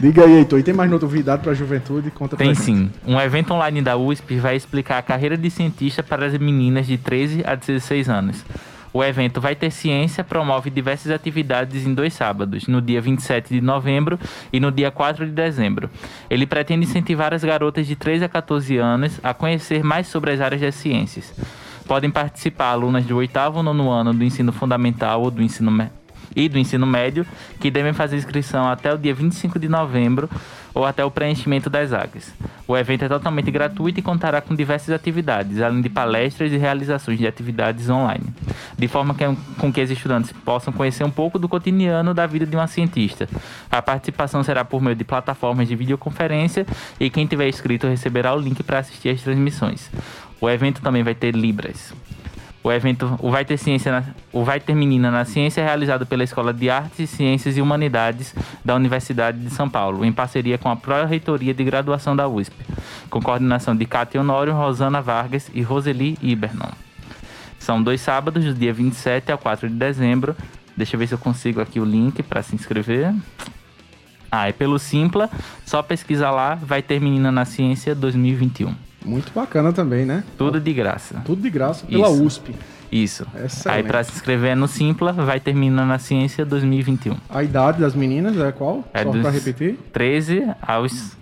Diga 0.00 0.24
aí, 0.24 0.38
Heitor, 0.38 0.58
e 0.58 0.62
tem 0.62 0.74
mais 0.74 0.90
novidade 0.90 1.42
para 1.42 1.52
a 1.52 1.54
juventude? 1.54 2.10
Conta 2.10 2.36
tem 2.36 2.54
sim. 2.54 2.90
Um 3.06 3.20
evento 3.20 3.52
online 3.52 3.82
da 3.82 3.96
USP 3.96 4.36
vai 4.38 4.56
explicar 4.56 4.98
a 4.98 5.02
carreira 5.02 5.36
de 5.36 5.50
cientista 5.50 6.02
para 6.02 6.26
as 6.26 6.36
meninas 6.38 6.86
de 6.86 6.96
13 6.96 7.42
a 7.46 7.54
16 7.54 8.08
anos. 8.08 8.44
O 8.92 9.04
evento 9.04 9.40
Vai 9.40 9.54
Ter 9.54 9.70
Ciência 9.70 10.24
promove 10.24 10.68
diversas 10.68 11.12
atividades 11.12 11.86
em 11.86 11.94
dois 11.94 12.12
sábados, 12.12 12.66
no 12.66 12.82
dia 12.82 13.00
27 13.00 13.54
de 13.54 13.60
novembro 13.60 14.18
e 14.52 14.58
no 14.58 14.72
dia 14.72 14.90
4 14.90 15.26
de 15.26 15.32
dezembro. 15.32 15.88
Ele 16.28 16.44
pretende 16.44 16.84
incentivar 16.84 17.32
as 17.32 17.44
garotas 17.44 17.86
de 17.86 17.94
13 17.94 18.24
a 18.24 18.28
14 18.28 18.78
anos 18.78 19.20
a 19.22 19.32
conhecer 19.32 19.84
mais 19.84 20.08
sobre 20.08 20.32
as 20.32 20.40
áreas 20.40 20.60
das 20.60 20.74
ciências. 20.74 21.32
Podem 21.90 22.08
participar 22.08 22.70
alunas 22.70 23.04
do 23.04 23.16
oitavo 23.16 23.56
ou 23.56 23.62
nono 23.64 23.90
ano 23.90 24.14
do 24.14 24.22
ensino 24.22 24.52
fundamental 24.52 25.22
ou 25.22 25.28
do 25.28 25.42
ensino 25.42 25.90
e 26.36 26.48
do 26.48 26.56
ensino 26.56 26.86
médio, 26.86 27.26
que 27.58 27.68
devem 27.68 27.92
fazer 27.92 28.16
inscrição 28.16 28.68
até 28.68 28.94
o 28.94 28.96
dia 28.96 29.12
25 29.12 29.58
de 29.58 29.68
novembro 29.68 30.30
ou 30.72 30.86
até 30.86 31.04
o 31.04 31.10
preenchimento 31.10 31.68
das 31.68 31.90
vagas. 31.90 32.32
O 32.68 32.76
evento 32.76 33.04
é 33.04 33.08
totalmente 33.08 33.50
gratuito 33.50 33.98
e 33.98 34.02
contará 34.04 34.40
com 34.40 34.54
diversas 34.54 34.94
atividades, 34.94 35.60
além 35.60 35.80
de 35.80 35.88
palestras 35.88 36.52
e 36.52 36.56
realizações 36.56 37.18
de 37.18 37.26
atividades 37.26 37.90
online, 37.90 38.26
de 38.78 38.86
forma 38.86 39.12
que, 39.12 39.24
com 39.58 39.72
que 39.72 39.82
os 39.82 39.90
estudantes 39.90 40.30
possam 40.30 40.72
conhecer 40.72 41.02
um 41.02 41.10
pouco 41.10 41.40
do 41.40 41.48
cotidiano 41.48 42.14
da 42.14 42.24
vida 42.24 42.46
de 42.46 42.54
uma 42.54 42.68
cientista. 42.68 43.28
A 43.68 43.82
participação 43.82 44.44
será 44.44 44.64
por 44.64 44.80
meio 44.80 44.94
de 44.94 45.02
plataformas 45.02 45.66
de 45.66 45.74
videoconferência 45.74 46.64
e 47.00 47.10
quem 47.10 47.26
tiver 47.26 47.48
inscrito 47.48 47.88
receberá 47.88 48.32
o 48.32 48.38
link 48.38 48.62
para 48.62 48.78
assistir 48.78 49.08
às 49.08 49.20
transmissões. 49.20 49.90
O 50.40 50.48
evento 50.48 50.80
também 50.80 51.02
vai 51.02 51.14
ter 51.14 51.34
Libras. 51.34 51.92
O 52.62 52.70
evento 52.70 53.16
o 53.20 53.30
Vai 53.30 53.42
Ter 53.42 53.56
Ciência 53.56 53.90
na, 53.90 54.04
o 54.32 54.44
Vai 54.44 54.60
Ter 54.60 54.74
Menina 54.74 55.10
na 55.10 55.24
Ciência 55.24 55.62
é 55.62 55.64
realizado 55.64 56.04
pela 56.04 56.22
Escola 56.22 56.52
de 56.52 56.68
Artes, 56.68 57.08
Ciências 57.08 57.56
e 57.56 57.62
Humanidades 57.62 58.34
da 58.62 58.74
Universidade 58.74 59.38
de 59.38 59.48
São 59.48 59.68
Paulo, 59.68 60.04
em 60.04 60.12
parceria 60.12 60.58
com 60.58 60.68
a 60.68 60.76
Pró-Reitoria 60.76 61.54
de 61.54 61.64
Graduação 61.64 62.14
da 62.14 62.28
USP, 62.28 62.54
com 63.08 63.20
coordenação 63.20 63.74
de 63.74 63.86
Cátia 63.86 64.20
Honório, 64.20 64.52
Rosana 64.52 65.00
Vargas 65.00 65.50
e 65.54 65.62
Roseli 65.62 66.18
Ibernon. 66.20 66.70
São 67.58 67.82
dois 67.82 68.02
sábados, 68.02 68.44
do 68.44 68.52
dia 68.52 68.74
27 68.74 69.32
ao 69.32 69.38
4 69.38 69.66
de 69.66 69.74
dezembro. 69.74 70.36
Deixa 70.76 70.96
eu 70.96 70.98
ver 70.98 71.06
se 71.06 71.14
eu 71.14 71.18
consigo 71.18 71.62
aqui 71.62 71.80
o 71.80 71.84
link 71.84 72.22
para 72.22 72.42
se 72.42 72.54
inscrever. 72.54 73.14
Ah, 74.30 74.48
é 74.48 74.52
pelo 74.52 74.78
Simpla, 74.78 75.30
só 75.64 75.82
pesquisa 75.82 76.30
lá, 76.30 76.56
Vai 76.56 76.82
Ter 76.82 77.00
Menina 77.00 77.32
na 77.32 77.46
Ciência 77.46 77.94
2021. 77.94 78.89
Muito 79.04 79.32
bacana 79.32 79.72
também, 79.72 80.04
né? 80.04 80.24
Tudo 80.36 80.60
de 80.60 80.72
graça. 80.72 81.22
Tudo 81.24 81.42
de 81.42 81.50
graça 81.50 81.86
pela 81.86 82.10
Isso. 82.10 82.24
USP. 82.24 82.54
Isso. 82.92 83.26
Excelente. 83.34 83.78
Aí 83.78 83.82
para 83.82 84.02
se 84.02 84.12
inscrever 84.12 84.56
no 84.56 84.66
Simpla, 84.66 85.12
vai 85.12 85.38
terminar 85.38 85.86
na 85.86 85.98
Ciência 85.98 86.44
2021. 86.44 87.16
A 87.28 87.42
idade 87.42 87.80
das 87.80 87.94
meninas 87.94 88.36
é 88.36 88.52
qual? 88.52 88.84
É 88.92 89.04
só 89.04 89.10
para 89.12 89.30
repetir? 89.30 89.78
13 89.92 90.48
aos 90.60 91.16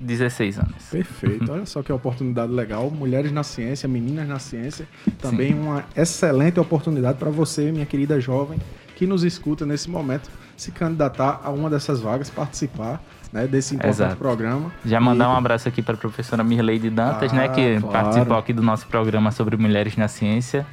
16 0.00 0.58
anos. 0.58 0.82
Perfeito. 0.90 1.50
Olha 1.52 1.66
só 1.66 1.82
que 1.82 1.92
oportunidade 1.92 2.50
legal. 2.52 2.90
Mulheres 2.90 3.30
na 3.30 3.42
ciência, 3.42 3.88
meninas 3.88 4.26
na 4.26 4.38
ciência. 4.38 4.88
Também 5.20 5.52
Sim. 5.52 5.60
uma 5.60 5.84
excelente 5.94 6.58
oportunidade 6.58 7.18
para 7.18 7.30
você, 7.30 7.70
minha 7.70 7.86
querida 7.86 8.18
jovem, 8.18 8.58
que 8.96 9.06
nos 9.06 9.22
escuta 9.22 9.66
nesse 9.66 9.90
momento, 9.90 10.30
se 10.56 10.70
candidatar 10.70 11.40
a 11.44 11.50
uma 11.50 11.68
dessas 11.68 12.00
vagas, 12.00 12.30
participar 12.30 13.02
né, 13.32 13.46
desse 13.46 13.74
importante 13.74 13.96
Exato. 13.96 14.16
programa. 14.16 14.72
Já 14.84 15.00
mandar 15.00 15.26
e... 15.26 15.28
um 15.28 15.36
abraço 15.36 15.68
aqui 15.68 15.82
para 15.82 15.94
a 15.94 15.98
professora 15.98 16.42
Mirleide 16.42 16.90
Dantas, 16.90 17.32
ah, 17.32 17.36
né, 17.36 17.48
que 17.48 17.80
claro. 17.80 17.92
participou 17.92 18.36
aqui 18.36 18.52
do 18.52 18.62
nosso 18.62 18.86
programa 18.86 19.30
sobre 19.30 19.56
mulheres 19.56 19.96
na 19.96 20.08
ciência. 20.08 20.66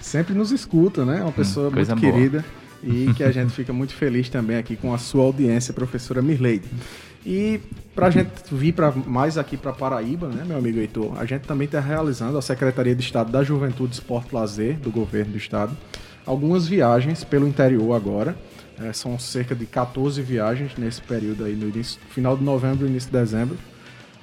Sempre 0.00 0.34
nos 0.34 0.52
escuta, 0.52 1.04
né? 1.04 1.20
Uma 1.20 1.28
hum, 1.28 1.32
pessoa 1.32 1.68
hum, 1.68 1.72
muito 1.72 1.86
boa. 1.86 2.00
querida 2.00 2.44
e 2.82 3.12
que 3.14 3.24
a 3.24 3.32
gente 3.32 3.52
fica 3.52 3.72
muito 3.72 3.94
feliz 3.94 4.28
também 4.28 4.56
aqui 4.56 4.76
com 4.76 4.92
a 4.92 4.98
sua 4.98 5.24
audiência, 5.24 5.72
professora 5.72 6.20
Mirleide. 6.20 6.68
E 7.26 7.58
para 7.94 8.08
a 8.08 8.10
gente 8.10 8.30
vir 8.52 8.72
para 8.72 8.92
mais 8.92 9.38
aqui 9.38 9.56
para 9.56 9.72
Paraíba, 9.72 10.28
né, 10.28 10.44
meu 10.46 10.58
amigo 10.58 10.78
Heitor, 10.78 11.18
a 11.18 11.24
gente 11.24 11.42
também 11.42 11.64
está 11.64 11.80
realizando 11.80 12.36
a 12.36 12.42
Secretaria 12.42 12.94
de 12.94 13.02
Estado 13.02 13.32
da 13.32 13.42
Juventude, 13.42 13.94
Esporte 13.94 14.28
e 14.30 14.34
Lazer 14.34 14.78
do 14.78 14.90
Governo 14.90 15.32
do 15.32 15.38
Estado 15.38 15.74
algumas 16.26 16.66
viagens 16.66 17.24
pelo 17.24 17.46
interior 17.46 17.94
agora. 17.94 18.36
É, 18.80 18.92
são 18.92 19.18
cerca 19.18 19.54
de 19.54 19.66
14 19.66 20.20
viagens 20.20 20.72
nesse 20.76 21.00
período 21.00 21.44
aí, 21.44 21.54
no 21.54 21.68
início, 21.68 22.00
final 22.10 22.36
de 22.36 22.42
novembro 22.42 22.86
e 22.86 22.90
início 22.90 23.10
de 23.10 23.16
dezembro, 23.16 23.56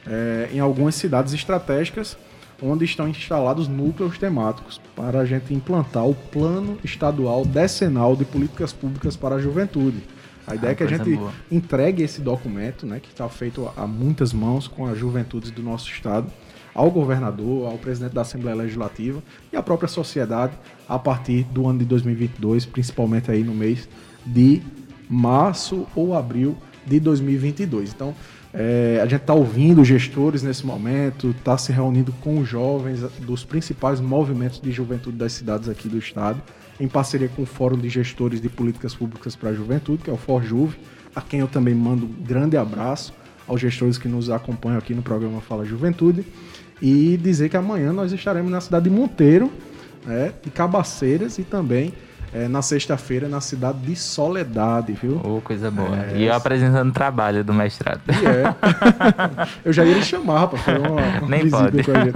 é, 0.05 0.49
em 0.51 0.59
algumas 0.59 0.95
cidades 0.95 1.33
estratégicas 1.33 2.17
onde 2.61 2.85
estão 2.85 3.07
instalados 3.07 3.67
núcleos 3.67 4.17
temáticos 4.17 4.79
para 4.95 5.19
a 5.19 5.25
gente 5.25 5.53
implantar 5.53 6.05
o 6.05 6.13
Plano 6.13 6.77
Estadual 6.83 7.43
Decenal 7.43 8.15
de 8.15 8.23
Políticas 8.23 8.71
Públicas 8.71 9.15
para 9.15 9.35
a 9.35 9.39
Juventude. 9.39 10.03
A 10.45 10.55
ideia 10.55 10.71
ah, 10.71 10.73
é 10.73 10.75
que 10.75 10.83
a 10.83 10.87
gente 10.87 11.15
boa. 11.15 11.31
entregue 11.51 12.03
esse 12.03 12.21
documento, 12.21 12.85
né, 12.85 12.99
que 12.99 13.09
está 13.09 13.27
feito 13.29 13.71
a 13.75 13.87
muitas 13.87 14.33
mãos 14.33 14.67
com 14.67 14.85
as 14.85 14.97
juventudes 14.97 15.49
do 15.51 15.63
nosso 15.63 15.89
estado, 15.89 16.31
ao 16.73 16.89
governador, 16.89 17.67
ao 17.67 17.77
presidente 17.77 18.13
da 18.13 18.21
Assembleia 18.21 18.55
Legislativa 18.55 19.21
e 19.51 19.57
à 19.57 19.63
própria 19.63 19.89
sociedade 19.89 20.53
a 20.87 20.97
partir 20.97 21.43
do 21.45 21.67
ano 21.67 21.79
de 21.79 21.85
2022, 21.85 22.65
principalmente 22.65 23.29
aí 23.29 23.43
no 23.43 23.53
mês 23.53 23.89
de 24.25 24.61
março 25.09 25.87
ou 25.95 26.15
abril 26.15 26.55
de 26.85 26.99
2022. 26.99 27.93
Então, 27.93 28.15
é, 28.53 28.99
a 29.01 29.05
gente 29.05 29.21
está 29.21 29.33
ouvindo 29.33 29.83
gestores 29.83 30.43
nesse 30.43 30.65
momento, 30.65 31.29
está 31.29 31.57
se 31.57 31.71
reunindo 31.71 32.11
com 32.21 32.43
jovens 32.43 33.01
dos 33.19 33.45
principais 33.45 34.01
movimentos 34.01 34.59
de 34.59 34.71
juventude 34.71 35.17
das 35.17 35.33
cidades 35.33 35.69
aqui 35.69 35.87
do 35.87 35.97
estado, 35.97 36.41
em 36.79 36.87
parceria 36.87 37.29
com 37.29 37.43
o 37.43 37.45
Fórum 37.45 37.77
de 37.77 37.87
Gestores 37.87 38.41
de 38.41 38.49
Políticas 38.49 38.93
Públicas 38.93 39.35
para 39.35 39.51
a 39.51 39.53
Juventude, 39.53 40.03
que 40.03 40.09
é 40.09 40.13
o 40.13 40.17
FORJUVE, 40.17 40.77
a 41.15 41.21
quem 41.21 41.39
eu 41.39 41.47
também 41.47 41.73
mando 41.73 42.05
um 42.05 42.23
grande 42.23 42.57
abraço 42.57 43.13
aos 43.47 43.61
gestores 43.61 43.97
que 43.97 44.07
nos 44.07 44.29
acompanham 44.29 44.77
aqui 44.77 44.93
no 44.93 45.01
programa 45.01 45.39
Fala 45.41 45.63
Juventude, 45.65 46.25
e 46.81 47.17
dizer 47.17 47.49
que 47.49 47.55
amanhã 47.55 47.93
nós 47.93 48.11
estaremos 48.11 48.51
na 48.51 48.59
cidade 48.59 48.89
de 48.89 48.95
Monteiro, 48.95 49.51
né, 50.05 50.33
de 50.43 50.49
Cabaceiras 50.49 51.37
e 51.37 51.43
também 51.43 51.93
é, 52.33 52.47
na 52.47 52.61
sexta-feira 52.61 53.27
na 53.27 53.41
cidade 53.41 53.79
de 53.79 53.95
Soledade, 53.95 54.93
viu? 54.93 55.21
Oh, 55.23 55.41
coisa 55.41 55.69
boa. 55.69 55.95
É, 55.95 56.17
e 56.17 56.25
eu 56.25 56.33
apresentando 56.33 56.89
o 56.89 56.93
trabalho 56.93 57.43
do 57.43 57.53
mestrado. 57.53 58.01
E 58.07 58.25
é. 58.25 58.55
eu 59.65 59.73
já 59.73 59.83
ia 59.83 59.95
lhe 59.95 60.03
chamar, 60.03 60.39
rapaz, 60.39 60.61
foi 60.63 60.77
uma, 60.77 60.89
uma 60.91 61.27
Nem 61.27 61.49
pode. 61.49 61.83
pra 61.83 62.05
gente. 62.05 62.13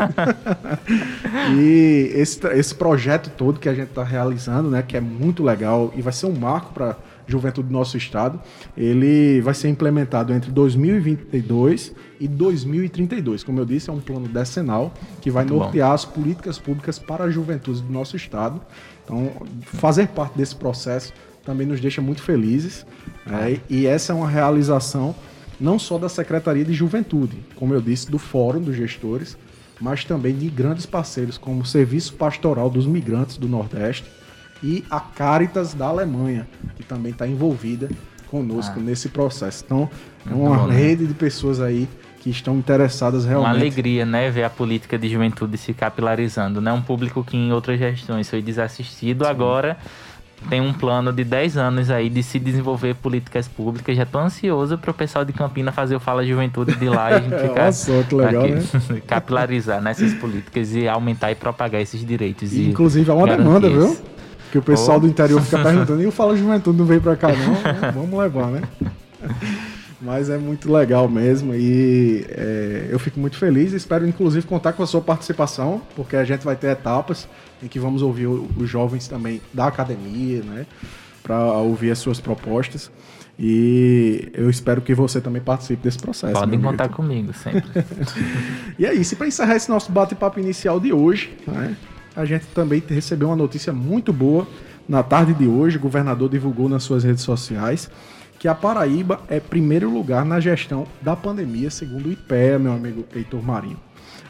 e 1.57 2.11
esse, 2.15 2.45
esse 2.47 2.75
projeto 2.75 3.29
todo 3.31 3.59
que 3.59 3.67
a 3.67 3.73
gente 3.73 3.89
está 3.89 4.03
realizando, 4.03 4.69
né, 4.69 4.81
que 4.81 4.95
é 4.95 5.01
muito 5.01 5.43
legal 5.43 5.91
e 5.95 6.01
vai 6.01 6.13
ser 6.13 6.27
um 6.27 6.35
marco 6.35 6.73
para 6.73 6.95
juventude 7.27 7.67
do 7.67 7.73
nosso 7.73 7.97
estado, 7.97 8.39
ele 8.77 9.41
vai 9.41 9.53
ser 9.53 9.67
implementado 9.69 10.33
entre 10.33 10.51
2022 10.51 11.93
e 12.19 12.27
2032. 12.27 13.43
Como 13.43 13.59
eu 13.59 13.65
disse, 13.65 13.89
é 13.89 13.93
um 13.93 13.99
plano 13.99 14.27
decenal 14.27 14.93
que 15.21 15.31
vai 15.31 15.43
Muito 15.43 15.57
nortear 15.57 15.89
bom. 15.89 15.95
as 15.95 16.05
políticas 16.05 16.59
públicas 16.59 16.99
para 16.99 17.25
a 17.25 17.29
juventude 17.29 17.81
do 17.81 17.91
nosso 17.91 18.15
estado. 18.15 18.61
Então, 19.05 19.31
fazer 19.61 20.07
parte 20.09 20.37
desse 20.37 20.55
processo 20.55 21.13
também 21.45 21.65
nos 21.65 21.79
deixa 21.79 22.01
muito 22.01 22.21
felizes. 22.21 22.85
Né? 23.25 23.59
E 23.69 23.85
essa 23.85 24.11
é 24.11 24.15
uma 24.15 24.27
realização 24.27 25.15
não 25.59 25.79
só 25.79 25.97
da 25.97 26.09
Secretaria 26.09 26.65
de 26.65 26.73
Juventude, 26.73 27.37
como 27.55 27.73
eu 27.73 27.79
disse, 27.79 28.11
do 28.11 28.17
Fórum 28.19 28.59
dos 28.59 28.75
Gestores, 28.75 29.37
mas 29.79 30.03
também 30.03 30.35
de 30.35 30.49
grandes 30.49 30.85
parceiros 30.85 31.37
como 31.37 31.61
o 31.61 31.65
Serviço 31.65 32.13
Pastoral 32.15 32.69
dos 32.69 32.85
Migrantes 32.85 33.37
do 33.37 33.47
Nordeste, 33.47 34.05
e 34.63 34.83
a 34.89 34.99
Caritas 34.99 35.73
da 35.73 35.85
Alemanha, 35.85 36.47
que 36.75 36.83
também 36.83 37.11
está 37.11 37.27
envolvida 37.27 37.89
conosco 38.27 38.75
ah. 38.77 38.81
nesse 38.81 39.09
processo. 39.09 39.63
Então, 39.65 39.89
é 40.29 40.33
uma 40.33 40.57
bom, 40.57 40.67
né? 40.67 40.75
rede 40.75 41.03
né? 41.03 41.09
de 41.09 41.13
pessoas 41.13 41.59
aí 41.59 41.87
que 42.25 42.31
estão 42.31 42.57
interessadas 42.57 43.23
realmente. 43.23 43.51
Uma 43.51 43.55
alegria, 43.55 44.03
né, 44.03 44.31
ver 44.31 44.45
a 44.45 44.49
política 44.49 44.97
de 44.97 45.07
juventude 45.07 45.59
se 45.59 45.75
capilarizando, 45.75 46.59
né? 46.59 46.73
Um 46.73 46.81
público 46.81 47.23
que 47.23 47.37
em 47.37 47.53
outras 47.53 47.77
gestões 47.77 48.27
foi 48.27 48.41
desassistido, 48.41 49.25
Sim. 49.25 49.29
agora 49.29 49.77
tem 50.49 50.59
um 50.59 50.73
plano 50.73 51.13
de 51.13 51.23
10 51.23 51.55
anos 51.55 51.91
aí 51.91 52.09
de 52.09 52.23
se 52.23 52.39
desenvolver 52.39 52.95
políticas 52.95 53.47
públicas. 53.47 53.95
Já 53.95 54.03
estou 54.03 54.21
ansioso 54.21 54.75
para 54.75 54.89
o 54.89 54.93
pessoal 54.93 55.23
de 55.23 55.33
Campina 55.33 55.71
fazer 55.71 55.95
o 55.95 55.99
Fala 55.99 56.25
Juventude 56.25 56.75
de 56.75 56.89
lá 56.89 57.11
e 57.11 57.13
a 57.13 57.19
gente 57.19 57.37
ficar 57.47 57.65
Nossa, 57.65 58.03
que 58.09 58.15
legal, 58.15 58.43
aqui, 58.43 58.53
né? 58.53 59.01
capilarizar 59.05 59.79
nessas 59.79 60.11
políticas 60.15 60.73
e 60.73 60.87
aumentar 60.87 61.31
e 61.31 61.35
propagar 61.35 61.79
esses 61.79 62.03
direitos. 62.03 62.53
E, 62.53 62.69
inclusive, 62.69 63.09
há 63.11 63.13
uma 63.13 63.27
demanda, 63.27 63.69
viu? 63.69 63.95
Que 64.51 64.57
o 64.57 64.63
pessoal 64.63 64.97
oh. 64.97 65.01
do 65.01 65.07
interior 65.07 65.39
fica 65.43 65.61
perguntando, 65.61 66.01
e 66.01 66.07
o 66.07 66.11
Fala 66.11 66.35
Juventude 66.35 66.75
não 66.75 66.85
veio 66.85 67.01
pra 67.01 67.15
cá, 67.15 67.27
não? 67.27 67.91
Vamos 67.93 68.19
levar, 68.19 68.47
né? 68.47 68.63
Mas 70.05 70.29
é 70.29 70.37
muito 70.37 70.71
legal 70.71 71.09
mesmo 71.09 71.55
e 71.55 72.23
é, 72.29 72.89
eu 72.91 72.99
fico 72.99 73.19
muito 73.19 73.37
feliz. 73.37 73.73
Espero, 73.73 74.07
inclusive, 74.07 74.45
contar 74.45 74.73
com 74.73 74.83
a 74.83 74.87
sua 74.87 75.01
participação, 75.01 75.81
porque 75.95 76.15
a 76.15 76.23
gente 76.23 76.45
vai 76.45 76.55
ter 76.55 76.67
etapas 76.67 77.27
em 77.63 77.67
que 77.67 77.79
vamos 77.79 78.03
ouvir 78.03 78.27
os 78.27 78.69
jovens 78.69 79.07
também 79.07 79.41
da 79.51 79.65
academia, 79.65 80.43
né? 80.43 80.67
Para 81.23 81.39
ouvir 81.53 81.89
as 81.89 81.97
suas 81.97 82.19
propostas. 82.19 82.91
E 83.37 84.29
eu 84.35 84.47
espero 84.47 84.79
que 84.79 84.93
você 84.93 85.19
também 85.19 85.41
participe 85.41 85.81
desse 85.81 85.97
processo. 85.97 86.33
Podem 86.33 86.61
contar 86.61 86.89
comigo 86.89 87.33
sempre. 87.33 87.63
e 88.77 88.85
é 88.85 88.93
isso. 88.93 89.15
E 89.15 89.17
para 89.17 89.27
encerrar 89.27 89.55
esse 89.55 89.69
nosso 89.69 89.91
bate-papo 89.91 90.39
inicial 90.39 90.79
de 90.79 90.93
hoje, 90.93 91.35
né? 91.47 91.75
a 92.15 92.25
gente 92.25 92.45
também 92.53 92.81
recebeu 92.87 93.29
uma 93.29 93.35
notícia 93.35 93.73
muito 93.73 94.13
boa 94.13 94.47
na 94.87 95.01
tarde 95.01 95.33
de 95.33 95.47
hoje. 95.47 95.77
O 95.77 95.79
governador 95.79 96.29
divulgou 96.29 96.69
nas 96.69 96.83
suas 96.83 97.03
redes 97.03 97.23
sociais 97.23 97.89
que 98.39 98.47
a 98.47 98.55
Paraíba 98.55 99.21
é 99.27 99.39
primeiro 99.39 99.89
lugar 99.89 100.25
na 100.25 100.39
gestão 100.39 100.85
da 101.01 101.15
pandemia, 101.15 101.69
segundo 101.69 102.07
o 102.07 102.11
IPEA, 102.11 102.59
meu 102.59 102.73
amigo 102.73 103.05
Heitor 103.15 103.41
Marinho. 103.41 103.79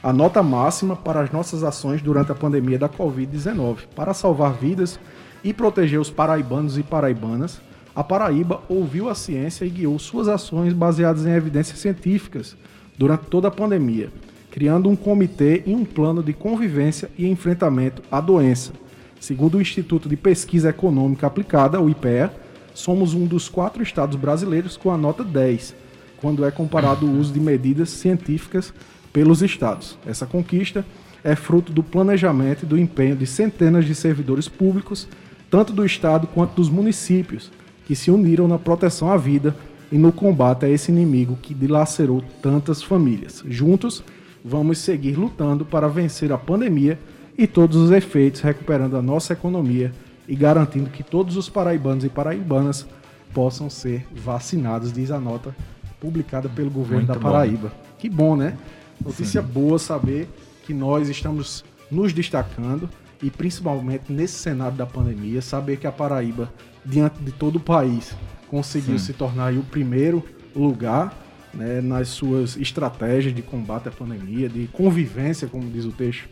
A 0.01 0.13
nota 0.13 0.43
máxima 0.43 0.95
para 0.95 1.21
as 1.21 1.31
nossas 1.31 1.63
ações 1.63 2.01
durante 2.01 2.31
a 2.31 2.35
pandemia 2.35 2.77
da 2.77 2.87
Covid-19. 2.87 3.79
Para 3.95 4.13
salvar 4.13 4.53
vidas 4.53 4.99
e 5.43 5.53
proteger 5.53 5.99
os 5.99 6.09
paraibanos 6.09 6.77
e 6.77 6.83
paraibanas, 6.83 7.61
a 7.95 8.03
Paraíba 8.03 8.61
ouviu 8.69 9.09
a 9.09 9.15
ciência 9.15 9.65
e 9.65 9.69
guiou 9.69 9.97
suas 9.97 10.27
ações 10.27 10.73
baseadas 10.73 11.25
em 11.25 11.31
evidências 11.31 11.79
científicas 11.79 12.55
durante 12.97 13.25
toda 13.25 13.47
a 13.47 13.51
pandemia 13.51 14.11
criando 14.55 14.87
um 14.87 14.95
comitê 14.95 15.63
e 15.65 15.75
um 15.75 15.83
plano 15.83 16.23
de 16.23 16.31
convivência 16.31 17.09
e 17.17 17.27
enfrentamento 17.27 18.01
à 18.09 18.21
doença. 18.21 18.71
Segundo 19.19 19.57
o 19.57 19.61
Instituto 19.61 20.07
de 20.07 20.15
Pesquisa 20.15 20.69
Econômica 20.69 21.27
Aplicada, 21.27 21.81
o 21.81 21.89
IPEA, 21.89 22.33
somos 22.75 23.13
um 23.15 23.25
dos 23.25 23.49
quatro 23.49 23.81
estados 23.81 24.15
brasileiros 24.15 24.77
com 24.77 24.91
a 24.91 24.97
nota 24.97 25.23
10, 25.23 25.73
quando 26.17 26.45
é 26.45 26.51
comparado 26.51 27.07
o 27.07 27.17
uso 27.17 27.33
de 27.33 27.39
medidas 27.39 27.89
científicas 27.89 28.71
pelos 29.11 29.41
estados. 29.41 29.97
Essa 30.05 30.25
conquista 30.25 30.85
é 31.23 31.35
fruto 31.35 31.71
do 31.71 31.81
planejamento 31.81 32.63
e 32.63 32.65
do 32.67 32.77
empenho 32.77 33.15
de 33.15 33.25
centenas 33.25 33.85
de 33.85 33.95
servidores 33.95 34.47
públicos, 34.47 35.07
tanto 35.49 35.73
do 35.73 35.85
estado 35.85 36.27
quanto 36.27 36.55
dos 36.55 36.69
municípios, 36.69 37.49
que 37.87 37.95
se 37.95 38.11
uniram 38.11 38.47
na 38.47 38.59
proteção 38.59 39.09
à 39.09 39.17
vida 39.17 39.55
e 39.91 39.97
no 39.97 40.11
combate 40.11 40.65
a 40.65 40.69
esse 40.69 40.91
inimigo 40.91 41.37
que 41.41 41.53
dilacerou 41.53 42.23
tantas 42.41 42.83
famílias. 42.83 43.43
Juntos, 43.47 44.03
vamos 44.43 44.79
seguir 44.79 45.15
lutando 45.17 45.63
para 45.63 45.87
vencer 45.87 46.31
a 46.31 46.37
pandemia 46.37 46.99
e 47.37 47.47
todos 47.47 47.77
os 47.77 47.91
efeitos, 47.91 48.41
recuperando 48.41 48.97
a 48.97 49.01
nossa 49.01 49.33
economia 49.33 49.91
e 50.27 50.35
garantindo 50.35 50.89
que 50.89 51.03
todos 51.03 51.37
os 51.37 51.49
paraibanos 51.49 52.03
e 52.03 52.09
paraibanas 52.09 52.85
possam 53.33 53.69
ser 53.69 54.05
vacinados, 54.15 54.91
diz 54.91 55.11
a 55.11 55.19
nota 55.19 55.55
publicada 55.99 56.47
pelo 56.47 56.69
governo 56.69 57.05
Muito 57.05 57.13
da 57.13 57.19
Paraíba. 57.19 57.69
Bom. 57.69 57.75
Que 57.97 58.09
bom, 58.09 58.35
né? 58.35 58.57
Notícia 59.03 59.41
Sim. 59.41 59.47
boa 59.47 59.77
saber 59.77 60.29
que 60.65 60.73
nós 60.73 61.09
estamos 61.09 61.63
nos 61.91 62.13
destacando 62.13 62.89
e 63.21 63.29
principalmente 63.29 64.11
nesse 64.11 64.35
cenário 64.35 64.77
da 64.77 64.85
pandemia, 64.85 65.41
saber 65.41 65.77
que 65.77 65.87
a 65.87 65.91
Paraíba, 65.91 66.51
diante 66.85 67.19
de 67.21 67.31
todo 67.31 67.57
o 67.57 67.59
país, 67.59 68.15
conseguiu 68.49 68.99
Sim. 68.99 69.05
se 69.05 69.13
tornar 69.13 69.53
o 69.53 69.63
primeiro 69.63 70.23
lugar 70.55 71.13
né, 71.53 71.81
nas 71.81 72.09
suas 72.09 72.57
estratégias 72.57 73.33
de 73.33 73.41
combate 73.41 73.87
à 73.87 73.91
pandemia, 73.91 74.49
de 74.49 74.67
convivência, 74.67 75.47
como 75.47 75.69
diz 75.69 75.85
o 75.85 75.91
texto, 75.91 76.29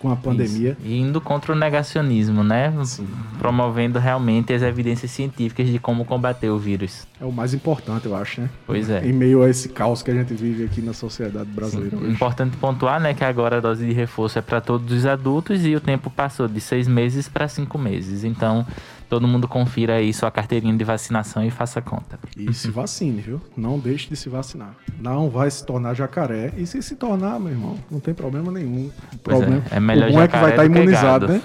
com 0.00 0.10
a 0.10 0.16
pandemia. 0.16 0.76
Isso. 0.78 0.88
E 0.88 1.00
indo 1.00 1.20
contra 1.20 1.52
o 1.52 1.56
negacionismo, 1.56 2.44
né? 2.44 2.72
Sim. 2.84 3.06
Promovendo 3.38 3.98
realmente 3.98 4.52
as 4.52 4.62
evidências 4.62 5.10
científicas 5.10 5.68
de 5.68 5.78
como 5.78 6.04
combater 6.04 6.50
o 6.50 6.58
vírus. 6.58 7.06
É 7.20 7.24
o 7.24 7.32
mais 7.32 7.54
importante, 7.54 8.06
eu 8.06 8.14
acho, 8.14 8.42
né? 8.42 8.50
Pois 8.66 8.90
é. 8.90 9.06
Em 9.06 9.12
meio 9.12 9.42
a 9.42 9.48
esse 9.48 9.68
caos 9.68 10.02
que 10.02 10.10
a 10.10 10.14
gente 10.14 10.34
vive 10.34 10.64
aqui 10.64 10.82
na 10.82 10.92
sociedade 10.92 11.50
brasileira. 11.50 11.96
Sim. 11.96 12.10
Importante 12.10 12.56
pontuar, 12.56 13.00
né, 13.00 13.14
que 13.14 13.24
agora 13.24 13.56
a 13.56 13.60
dose 13.60 13.86
de 13.86 13.92
reforço 13.92 14.38
é 14.38 14.42
para 14.42 14.60
todos 14.60 14.92
os 14.92 15.06
adultos 15.06 15.64
e 15.64 15.74
o 15.74 15.80
tempo 15.80 16.10
passou 16.10 16.46
de 16.46 16.60
seis 16.60 16.86
meses 16.86 17.28
para 17.28 17.48
cinco 17.48 17.78
meses. 17.78 18.24
Então, 18.24 18.66
todo 19.08 19.26
mundo 19.26 19.46
confira 19.46 19.94
aí 19.94 20.12
sua 20.12 20.30
carteirinha 20.30 20.76
de 20.76 20.84
vacinação 20.84 21.44
e 21.44 21.50
faça 21.50 21.80
conta. 21.80 22.18
E 22.36 22.52
se 22.52 22.70
vacine, 22.70 23.20
viu? 23.20 23.40
Não 23.56 23.78
deixe 23.78 24.08
de 24.08 24.16
se 24.16 24.28
vacinar. 24.28 24.74
Não 25.00 25.30
vai 25.30 25.50
se 25.50 25.64
tornar 25.64 25.94
jacaré. 25.94 26.52
E 26.56 26.66
se 26.66 26.82
se 26.82 26.96
tornar, 26.96 27.38
meu 27.38 27.52
irmão, 27.52 27.76
não 27.90 28.00
tem 28.00 28.14
problema 28.14 28.50
nenhum. 28.50 28.90
Pois 29.22 29.38
problema. 29.38 29.62
É, 29.70 29.76
é 29.76 29.80
melhor 29.80 30.10
o 30.10 30.12
bom 30.12 30.22
é 30.22 30.28
que 30.28 30.36
vai 30.36 30.50
estar 30.50 30.62
tá 30.62 30.66
imunizado, 30.66 31.26
gado. 31.28 31.32
né? 31.34 31.42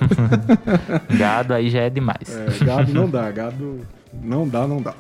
gado 1.18 1.54
aí 1.54 1.70
já 1.70 1.82
é 1.82 1.90
demais. 1.90 2.30
É, 2.30 2.66
gado 2.66 2.94
não 2.94 3.10
dá, 3.10 3.30
gado 3.32 3.80
não 4.14 4.48
dá, 4.48 4.68
não 4.68 4.82
dá. 4.82 4.94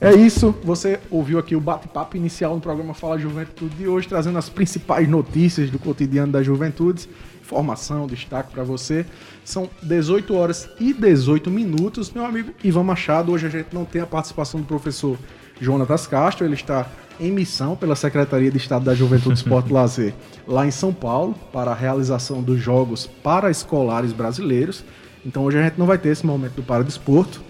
É 0.00 0.12
isso, 0.12 0.54
você 0.62 1.00
ouviu 1.10 1.38
aqui 1.38 1.56
o 1.56 1.60
bate-papo 1.60 2.16
inicial 2.16 2.54
no 2.54 2.60
programa 2.60 2.94
Fala 2.94 3.18
Juventude 3.18 3.74
de 3.74 3.88
hoje, 3.88 4.06
trazendo 4.06 4.38
as 4.38 4.48
principais 4.48 5.08
notícias 5.08 5.70
do 5.70 5.78
cotidiano 5.78 6.30
das 6.30 6.46
juventudes 6.46 7.08
informação, 7.44 8.06
destaque 8.06 8.52
para 8.52 8.64
você. 8.64 9.04
São 9.44 9.68
18 9.82 10.34
horas 10.34 10.68
e 10.80 10.94
18 10.94 11.50
minutos, 11.50 12.10
meu 12.10 12.24
amigo 12.24 12.52
Ivan 12.64 12.82
Machado. 12.82 13.32
Hoje 13.32 13.46
a 13.46 13.50
gente 13.50 13.68
não 13.72 13.84
tem 13.84 14.00
a 14.00 14.06
participação 14.06 14.60
do 14.60 14.66
professor 14.66 15.18
Jonatas 15.60 16.06
Castro, 16.06 16.44
ele 16.44 16.54
está 16.54 16.88
em 17.20 17.30
missão 17.30 17.76
pela 17.76 17.94
Secretaria 17.94 18.50
de 18.50 18.56
Estado 18.56 18.86
da 18.86 18.94
Juventude, 18.94 19.38
Esporte 19.38 19.70
e 19.70 19.72
Lazer 19.72 20.14
lá 20.48 20.66
em 20.66 20.70
São 20.70 20.92
Paulo 20.92 21.34
para 21.52 21.70
a 21.70 21.74
realização 21.74 22.42
dos 22.42 22.60
Jogos 22.60 23.06
Paraescolares 23.22 24.12
Brasileiros. 24.12 24.84
Então 25.24 25.44
hoje 25.44 25.58
a 25.58 25.62
gente 25.62 25.78
não 25.78 25.86
vai 25.86 25.98
ter 25.98 26.08
esse 26.08 26.26
momento 26.26 26.54
do 26.54 26.62
Paradesporto, 26.62 27.40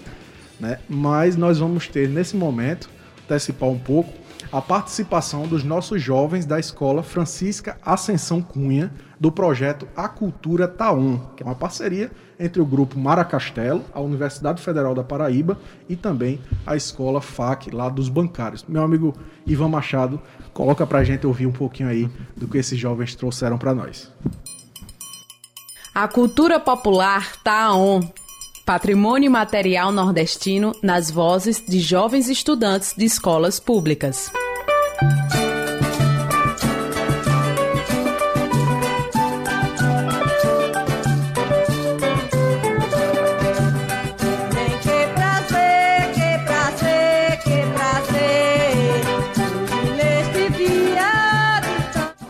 né? 0.60 0.78
mas 0.88 1.36
nós 1.36 1.58
vamos 1.60 1.88
ter 1.88 2.08
nesse 2.08 2.36
momento, 2.36 2.90
antecipar 3.24 3.68
um 3.68 3.78
pouco, 3.78 4.12
a 4.54 4.62
participação 4.62 5.48
dos 5.48 5.64
nossos 5.64 6.00
jovens 6.00 6.46
da 6.46 6.60
Escola 6.60 7.02
Francisca 7.02 7.76
Ascensão 7.84 8.40
Cunha, 8.40 8.94
do 9.18 9.32
projeto 9.32 9.88
A 9.96 10.08
Cultura 10.08 10.68
Taon, 10.68 11.18
que 11.36 11.42
é 11.42 11.46
uma 11.46 11.56
parceria 11.56 12.08
entre 12.38 12.62
o 12.62 12.64
grupo 12.64 12.96
Maracastelo, 12.96 13.82
a 13.92 14.00
Universidade 14.00 14.62
Federal 14.62 14.94
da 14.94 15.02
Paraíba 15.02 15.58
e 15.88 15.96
também 15.96 16.38
a 16.64 16.76
Escola 16.76 17.20
FAC, 17.20 17.72
lá 17.72 17.88
dos 17.88 18.08
bancários. 18.08 18.64
Meu 18.68 18.84
amigo 18.84 19.12
Ivan 19.44 19.70
Machado, 19.70 20.22
coloca 20.52 20.86
pra 20.86 21.02
gente 21.02 21.26
ouvir 21.26 21.46
um 21.46 21.52
pouquinho 21.52 21.88
aí 21.88 22.08
do 22.36 22.46
que 22.46 22.58
esses 22.58 22.78
jovens 22.78 23.16
trouxeram 23.16 23.58
para 23.58 23.74
nós. 23.74 24.08
A 25.92 26.06
cultura 26.06 26.60
popular 26.60 27.42
Taon 27.42 28.02
Patrimônio 28.64 29.32
Material 29.32 29.90
Nordestino 29.90 30.72
nas 30.80 31.10
vozes 31.10 31.60
de 31.66 31.80
jovens 31.80 32.28
estudantes 32.28 32.94
de 32.96 33.04
escolas 33.04 33.58
públicas. 33.58 34.32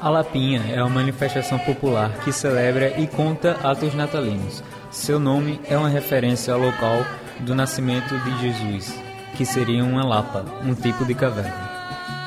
A 0.04 0.10
Lapinha 0.10 0.60
é 0.70 0.82
uma 0.82 0.90
manifestação 0.90 1.58
popular 1.58 2.12
que 2.22 2.30
celebra 2.30 3.00
e 3.00 3.06
conta 3.06 3.56
atos 3.62 3.94
natalinos. 3.94 4.62
Seu 4.90 5.18
nome 5.18 5.58
é 5.66 5.78
uma 5.78 5.88
referência 5.88 6.52
ao 6.52 6.60
local 6.60 7.06
do 7.40 7.54
nascimento 7.54 8.14
de 8.18 8.38
Jesus, 8.42 8.94
que 9.34 9.46
seria 9.46 9.82
uma 9.82 10.04
lapa, 10.04 10.44
um 10.62 10.74
tipo 10.74 11.06
de 11.06 11.14
caverna. 11.14 11.73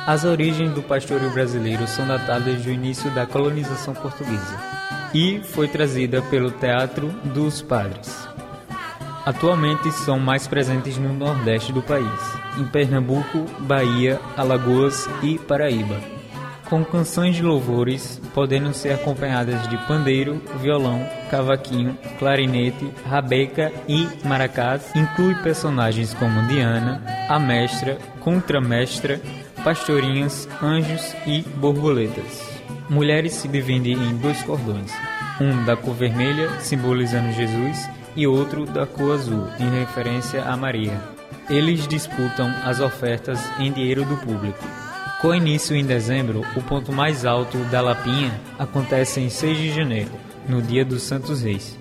As 0.07 0.23
origens 0.23 0.71
do 0.71 0.81
pastoreio 0.81 1.29
brasileiro 1.31 1.85
são 1.85 2.07
datadas 2.07 2.63
do 2.63 2.71
início 2.71 3.11
da 3.11 3.25
colonização 3.25 3.93
portuguesa 3.93 4.57
e 5.13 5.41
foi 5.43 5.67
trazida 5.67 6.21
pelo 6.21 6.49
Teatro 6.49 7.09
dos 7.25 7.61
Padres. 7.61 8.25
Atualmente 9.25 9.91
são 9.91 10.17
mais 10.17 10.47
presentes 10.47 10.97
no 10.97 11.11
Nordeste 11.11 11.73
do 11.73 11.81
país, 11.81 12.07
em 12.57 12.63
Pernambuco, 12.63 13.45
Bahia, 13.59 14.17
Alagoas 14.37 15.09
e 15.21 15.37
Paraíba, 15.39 15.99
com 16.69 16.85
canções 16.85 17.35
de 17.35 17.43
louvores 17.43 18.21
podendo 18.33 18.73
ser 18.73 18.93
acompanhadas 18.93 19.67
de 19.67 19.77
pandeiro, 19.87 20.41
violão, 20.61 21.05
cavaquinho, 21.29 21.97
clarinete, 22.17 22.89
rabeca 23.05 23.73
e 23.89 24.07
maracás. 24.25 24.89
Inclui 24.95 25.35
personagens 25.43 26.13
como 26.13 26.47
Diana, 26.47 27.03
a 27.27 27.37
mestra, 27.37 27.97
contramestra, 28.21 29.19
pastorinhas, 29.67 30.47
anjos 30.63 31.13
e 31.25 31.41
borboletas. 31.57 32.41
Mulheres 32.89 33.33
se 33.33 33.49
dividem 33.49 34.01
em 34.01 34.15
dois 34.15 34.41
cordões, 34.43 34.93
um 35.41 35.65
da 35.65 35.75
cor 35.75 35.93
vermelha, 35.93 36.49
simbolizando 36.61 37.33
Jesus, 37.33 37.77
e 38.15 38.25
outro 38.25 38.65
da 38.65 38.87
cor 38.87 39.15
azul, 39.15 39.45
em 39.59 39.69
referência 39.77 40.41
a 40.41 40.55
Maria. 40.55 40.97
Eles 41.49 41.85
disputam 41.85 42.49
as 42.63 42.79
ofertas 42.79 43.41
em 43.59 43.69
dinheiro 43.69 44.05
do 44.05 44.15
público. 44.15 44.63
Com 45.19 45.35
início 45.35 45.75
em 45.75 45.85
dezembro, 45.85 46.45
o 46.55 46.63
ponto 46.63 46.93
mais 46.93 47.25
alto 47.25 47.57
da 47.65 47.81
Lapinha 47.81 48.39
acontece 48.57 49.19
em 49.19 49.29
6 49.29 49.57
de 49.57 49.73
janeiro, 49.73 50.11
no 50.47 50.61
dia 50.61 50.85
dos 50.85 51.03
Santos 51.03 51.41
Reis. 51.41 51.77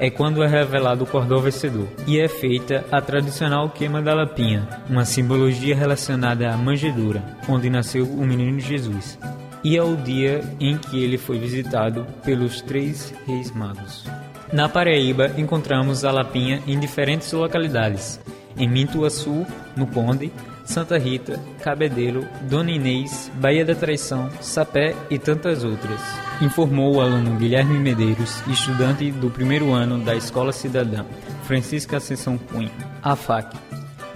É 0.00 0.08
quando 0.08 0.42
é 0.42 0.46
revelado 0.46 1.04
o 1.04 1.06
cordão 1.06 1.42
vencedor 1.42 1.86
e 2.06 2.18
é 2.18 2.26
feita 2.26 2.86
a 2.90 3.02
tradicional 3.02 3.68
queima 3.68 4.00
da 4.00 4.14
lapinha, 4.14 4.66
uma 4.88 5.04
simbologia 5.04 5.76
relacionada 5.76 6.50
à 6.50 6.56
manjedoura, 6.56 7.22
onde 7.46 7.68
nasceu 7.68 8.06
o 8.06 8.24
menino 8.24 8.58
Jesus, 8.58 9.18
e 9.62 9.76
é 9.76 9.82
o 9.82 9.94
dia 9.94 10.40
em 10.58 10.78
que 10.78 11.04
ele 11.04 11.18
foi 11.18 11.38
visitado 11.38 12.06
pelos 12.24 12.62
três 12.62 13.12
reis 13.26 13.50
magos. 13.50 14.06
Na 14.50 14.70
Paraíba, 14.70 15.32
encontramos 15.36 16.02
a 16.02 16.10
lapinha 16.10 16.62
em 16.66 16.80
diferentes 16.80 17.30
localidades. 17.32 18.18
Em 18.56 18.66
Mintuaçu, 18.66 19.46
no 19.76 19.86
Conde, 19.86 20.32
Santa 20.64 20.98
Rita, 20.98 21.40
Cabedelo, 21.62 22.26
Dona 22.42 22.70
Inês, 22.70 23.30
Baía 23.34 23.64
da 23.64 23.74
Traição, 23.74 24.30
Sapé 24.40 24.94
e 25.08 25.18
tantas 25.18 25.64
outras. 25.64 26.00
Informou 26.40 26.96
o 26.96 27.00
aluno 27.00 27.36
Guilherme 27.36 27.78
Medeiros, 27.78 28.42
estudante 28.48 29.10
do 29.10 29.30
primeiro 29.30 29.72
ano 29.72 29.98
da 29.98 30.14
Escola 30.14 30.52
Cidadã, 30.52 31.04
Francisca 31.44 31.96
Ascensão 31.96 32.38
Cunha, 32.38 32.70
AFAC, 33.02 33.56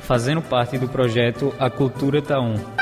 fazendo 0.00 0.42
parte 0.42 0.78
do 0.78 0.88
projeto 0.88 1.52
A 1.58 1.68
Cultura 1.68 2.22
Taon. 2.22 2.73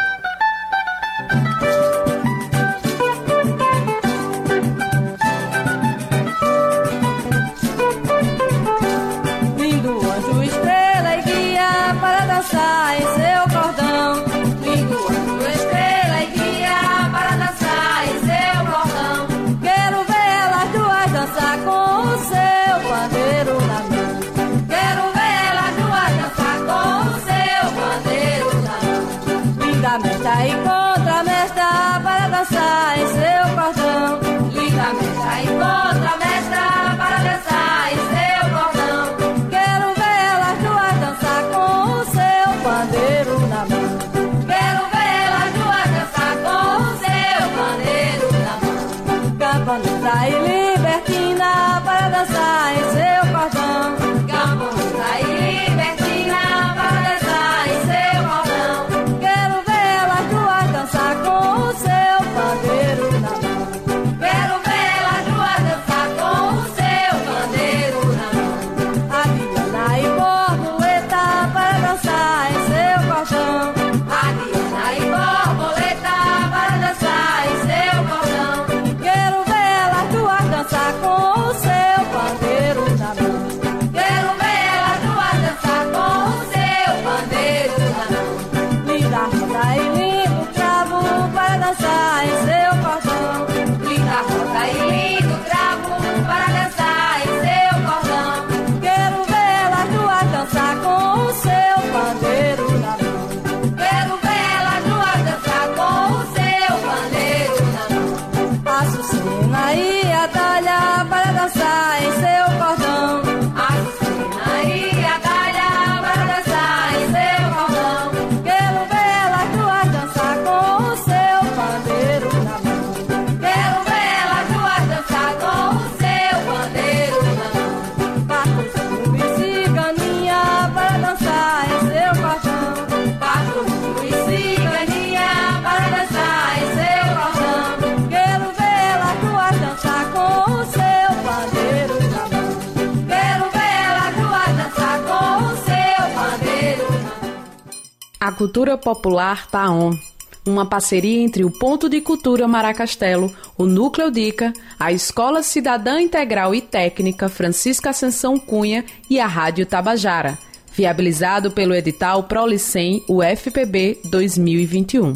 A 148.23 148.31
cultura 148.31 148.79
popular 148.79 149.49
tá 149.49 149.69
on. 149.69 149.99
Uma 150.47 150.65
parceria 150.65 151.21
entre 151.21 151.45
o 151.45 151.51
Ponto 151.51 151.89
de 151.89 152.01
Cultura 152.01 152.47
Maracastelo, 152.47 153.35
o 153.59 153.67
Núcleo 153.67 154.13
Dica, 154.13 154.53
a 154.79 154.93
Escola 154.93 155.43
Cidadã 155.43 156.01
Integral 156.01 156.55
e 156.55 156.61
Técnica 156.61 157.29
Francisca 157.29 157.91
Ascensão 157.91 158.39
Cunha 158.39 158.85
e 159.11 159.19
a 159.19 159.27
Rádio 159.27 159.67
Tabajara. 159.67 160.39
Viabilizado 160.73 161.51
pelo 161.51 161.75
edital 161.75 162.23
Prolicem 162.23 163.05
UFPB 163.09 163.99
2021. 164.05 165.15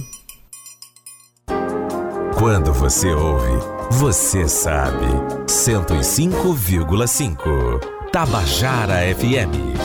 Quando 2.36 2.72
você 2.72 3.12
ouve, 3.12 3.52
você 3.88 4.48
sabe. 4.48 5.06
105,5. 5.46 8.10
Tabajara 8.10 8.96
FM. 9.14 9.78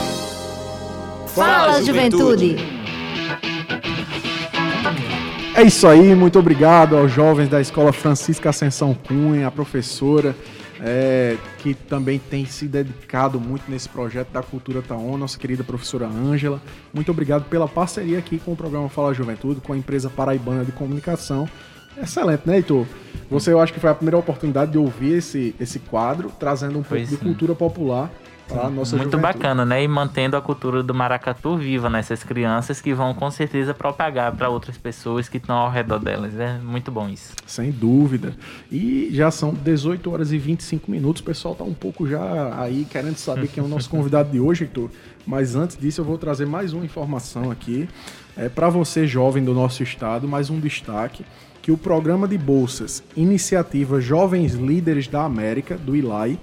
Fala, 1.28 1.80
juventude. 1.84 2.81
É 5.54 5.62
isso 5.62 5.86
aí, 5.86 6.14
muito 6.14 6.38
obrigado 6.38 6.96
aos 6.96 7.12
jovens 7.12 7.46
da 7.46 7.60
Escola 7.60 7.92
Francisca 7.92 8.48
Ascensão 8.48 8.94
Cunha, 8.94 9.46
a 9.46 9.50
professora, 9.50 10.34
é, 10.80 11.36
que 11.58 11.74
também 11.74 12.18
tem 12.18 12.46
se 12.46 12.66
dedicado 12.66 13.38
muito 13.38 13.70
nesse 13.70 13.86
projeto 13.86 14.30
da 14.30 14.42
Cultura 14.42 14.80
Taon, 14.80 15.18
nossa 15.18 15.38
querida 15.38 15.62
professora 15.62 16.06
Ângela. 16.06 16.60
Muito 16.92 17.10
obrigado 17.10 17.44
pela 17.50 17.68
parceria 17.68 18.18
aqui 18.18 18.38
com 18.38 18.52
o 18.52 18.56
programa 18.56 18.88
Fala 18.88 19.12
Juventude, 19.12 19.60
com 19.60 19.74
a 19.74 19.76
empresa 19.76 20.08
paraibana 20.08 20.64
de 20.64 20.72
comunicação. 20.72 21.46
Excelente, 22.02 22.42
né, 22.46 22.56
Heitor? 22.56 22.86
Você, 23.30 23.52
eu 23.52 23.60
acho 23.60 23.74
que 23.74 23.78
foi 23.78 23.90
a 23.90 23.94
primeira 23.94 24.16
oportunidade 24.16 24.72
de 24.72 24.78
ouvir 24.78 25.18
esse, 25.18 25.54
esse 25.60 25.78
quadro, 25.78 26.32
trazendo 26.40 26.78
um 26.78 26.82
pouco 26.82 27.04
de 27.04 27.16
cultura 27.18 27.54
popular 27.54 28.10
para 28.52 28.70
nossa 28.70 28.96
Muito 28.96 29.12
juventude. 29.12 29.22
bacana, 29.22 29.64
né? 29.64 29.82
E 29.82 29.88
mantendo 29.88 30.36
a 30.36 30.40
cultura 30.40 30.82
do 30.82 30.94
maracatu 30.94 31.56
viva 31.56 31.88
nessas 31.88 32.22
crianças 32.22 32.80
que 32.80 32.92
vão 32.92 33.14
com 33.14 33.30
certeza 33.30 33.72
propagar 33.72 34.32
para 34.36 34.48
outras 34.48 34.76
pessoas 34.76 35.28
que 35.28 35.38
estão 35.38 35.56
ao 35.56 35.70
redor 35.70 35.98
delas. 35.98 36.38
É 36.38 36.58
muito 36.58 36.90
bom 36.90 37.08
isso. 37.08 37.34
Sem 37.46 37.70
dúvida. 37.70 38.34
E 38.70 39.08
já 39.12 39.30
são 39.30 39.52
18 39.52 40.10
horas 40.10 40.32
e 40.32 40.38
25 40.38 40.90
minutos. 40.90 41.22
O 41.22 41.24
pessoal 41.24 41.54
tá 41.54 41.64
um 41.64 41.74
pouco 41.74 42.06
já 42.06 42.60
aí 42.60 42.86
querendo 42.88 43.16
saber 43.16 43.48
quem 43.48 43.62
é 43.62 43.66
o 43.66 43.68
nosso 43.68 43.88
convidado 43.90 44.30
de 44.30 44.38
hoje, 44.38 44.64
Heitor. 44.64 44.90
Mas 45.26 45.56
antes 45.56 45.76
disso, 45.76 46.00
eu 46.00 46.04
vou 46.04 46.18
trazer 46.18 46.46
mais 46.46 46.72
uma 46.72 46.84
informação 46.84 47.50
aqui. 47.50 47.88
É, 48.36 48.48
para 48.48 48.68
você, 48.68 49.06
jovem 49.06 49.44
do 49.44 49.54
nosso 49.54 49.82
estado, 49.82 50.26
mais 50.26 50.50
um 50.50 50.58
destaque 50.58 51.24
que 51.60 51.70
o 51.70 51.78
programa 51.78 52.26
de 52.26 52.36
bolsas 52.36 53.04
Iniciativa 53.16 54.00
Jovens 54.00 54.54
Líderes 54.54 55.06
da 55.06 55.22
América, 55.24 55.76
do 55.76 55.94
ILAI, 55.94 56.36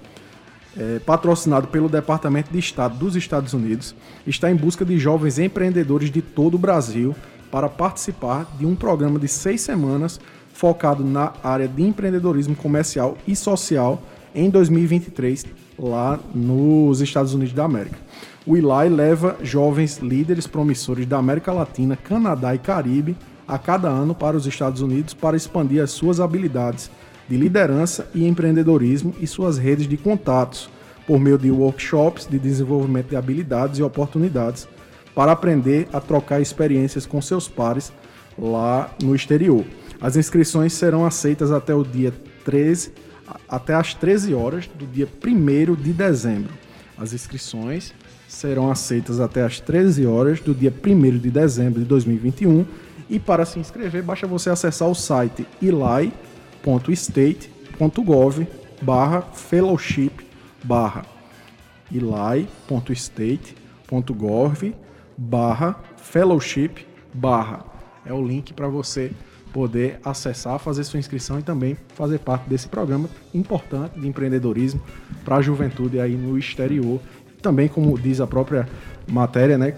é, 0.77 0.99
patrocinado 0.99 1.67
pelo 1.67 1.89
Departamento 1.89 2.51
de 2.51 2.59
Estado 2.59 2.97
dos 2.97 3.15
Estados 3.15 3.53
Unidos, 3.53 3.95
está 4.25 4.51
em 4.51 4.55
busca 4.55 4.85
de 4.85 4.97
jovens 4.97 5.39
empreendedores 5.39 6.11
de 6.11 6.21
todo 6.21 6.55
o 6.55 6.59
Brasil 6.59 7.15
para 7.51 7.67
participar 7.67 8.47
de 8.57 8.65
um 8.65 8.75
programa 8.75 9.17
de 9.17 9.27
seis 9.27 9.61
semanas 9.61 10.19
focado 10.53 11.03
na 11.03 11.33
área 11.43 11.67
de 11.67 11.81
empreendedorismo 11.83 12.55
comercial 12.55 13.17
e 13.27 13.35
social 13.35 14.01
em 14.35 14.49
2023, 14.49 15.45
lá 15.77 16.19
nos 16.35 17.01
Estados 17.01 17.33
Unidos 17.33 17.53
da 17.53 17.63
América. 17.63 17.97
O 18.45 18.57
ILAI 18.57 18.89
leva 18.89 19.37
jovens 19.41 19.97
líderes 19.99 20.47
promissores 20.47 21.05
da 21.05 21.17
América 21.17 21.51
Latina, 21.51 21.95
Canadá 21.95 22.53
e 22.53 22.59
Caribe 22.59 23.15
a 23.47 23.57
cada 23.57 23.87
ano 23.87 24.13
para 24.13 24.37
os 24.37 24.45
Estados 24.45 24.81
Unidos 24.81 25.13
para 25.13 25.35
expandir 25.35 25.81
as 25.81 25.91
suas 25.91 26.19
habilidades 26.19 26.91
de 27.29 27.37
liderança 27.37 28.09
e 28.13 28.27
empreendedorismo 28.27 29.13
e 29.21 29.27
suas 29.27 29.57
redes 29.57 29.87
de 29.87 29.95
contatos 29.95 30.69
por 31.05 31.19
meio 31.19 31.37
de 31.37 31.51
workshops 31.51 32.27
de 32.27 32.39
desenvolvimento 32.39 33.09
de 33.09 33.15
habilidades 33.15 33.77
e 33.77 33.83
oportunidades 33.83 34.67
para 35.13 35.31
aprender 35.31 35.87
a 35.93 35.99
trocar 35.99 36.41
experiências 36.41 37.05
com 37.05 37.21
seus 37.21 37.47
pares 37.47 37.93
lá 38.37 38.89
no 39.03 39.15
exterior. 39.15 39.63
As 40.01 40.15
inscrições 40.15 40.73
serão 40.73 41.05
aceitas 41.05 41.51
até 41.51 41.73
o 41.73 41.83
dia 41.83 42.13
13, 42.45 42.93
até 43.47 43.75
às 43.75 43.93
13 43.93 44.33
horas 44.33 44.67
do 44.67 44.87
dia 44.87 45.07
1 45.23 45.75
de 45.75 45.93
dezembro. 45.93 46.53
As 46.97 47.13
inscrições 47.13 47.93
serão 48.27 48.71
aceitas 48.71 49.19
até 49.19 49.43
às 49.43 49.59
13 49.59 50.05
horas 50.05 50.39
do 50.39 50.53
dia 50.53 50.73
1 50.73 51.17
de 51.17 51.29
dezembro 51.29 51.79
de 51.79 51.85
2021 51.85 52.65
e 53.09 53.19
para 53.19 53.45
se 53.45 53.59
inscrever 53.59 54.03
basta 54.03 54.27
você 54.27 54.49
acessar 54.49 54.87
o 54.87 54.95
site 54.95 55.45
ilai.state.gov 56.65 58.47
barra 58.81 59.21
fellowship 59.21 60.11
barra 60.63 61.05
ilai.state.gov 61.91 64.73
barra 65.17 65.75
fellowship 65.97 66.85
barra 67.13 67.65
é 68.05 68.13
o 68.13 68.25
link 68.25 68.53
para 68.53 68.67
você 68.67 69.11
poder 69.51 69.99
acessar, 70.05 70.59
fazer 70.59 70.83
sua 70.83 70.99
inscrição 70.99 71.39
e 71.39 71.43
também 71.43 71.75
fazer 71.95 72.19
parte 72.19 72.47
desse 72.47 72.67
programa 72.67 73.09
importante 73.33 73.99
de 73.99 74.07
empreendedorismo 74.07 74.79
para 75.25 75.37
a 75.37 75.41
juventude 75.41 75.99
aí 75.99 76.15
no 76.15 76.37
exterior. 76.37 76.99
Também, 77.41 77.67
como 77.67 77.97
diz 77.97 78.21
a 78.21 78.27
própria 78.27 78.69
matéria, 79.07 79.57
né, 79.57 79.75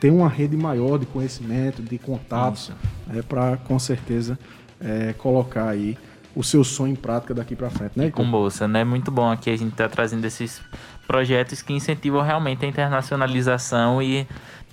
ter 0.00 0.10
uma 0.10 0.28
rede 0.28 0.56
maior 0.56 0.98
de 0.98 1.06
conhecimento, 1.06 1.82
de 1.82 1.98
contatos, 1.98 2.72
é, 3.14 3.22
para 3.22 3.58
com 3.58 3.78
certeza 3.78 4.36
é, 4.84 5.12
colocar 5.14 5.68
aí 5.68 5.96
o 6.34 6.42
seu 6.42 6.64
sonho 6.64 6.92
em 6.92 6.96
prática 6.96 7.32
daqui 7.32 7.54
para 7.54 7.70
frente, 7.70 7.92
né? 7.96 8.10
Com 8.10 8.28
bolsa, 8.28 8.66
né? 8.66 8.84
Muito 8.84 9.10
bom 9.10 9.30
aqui 9.30 9.50
a 9.50 9.56
gente 9.56 9.74
tá 9.74 9.88
trazendo 9.88 10.24
esses 10.24 10.60
projetos 11.06 11.62
que 11.62 11.72
incentivam 11.72 12.22
realmente 12.22 12.64
a 12.64 12.68
internacionalização 12.68 14.02
e, 14.02 14.26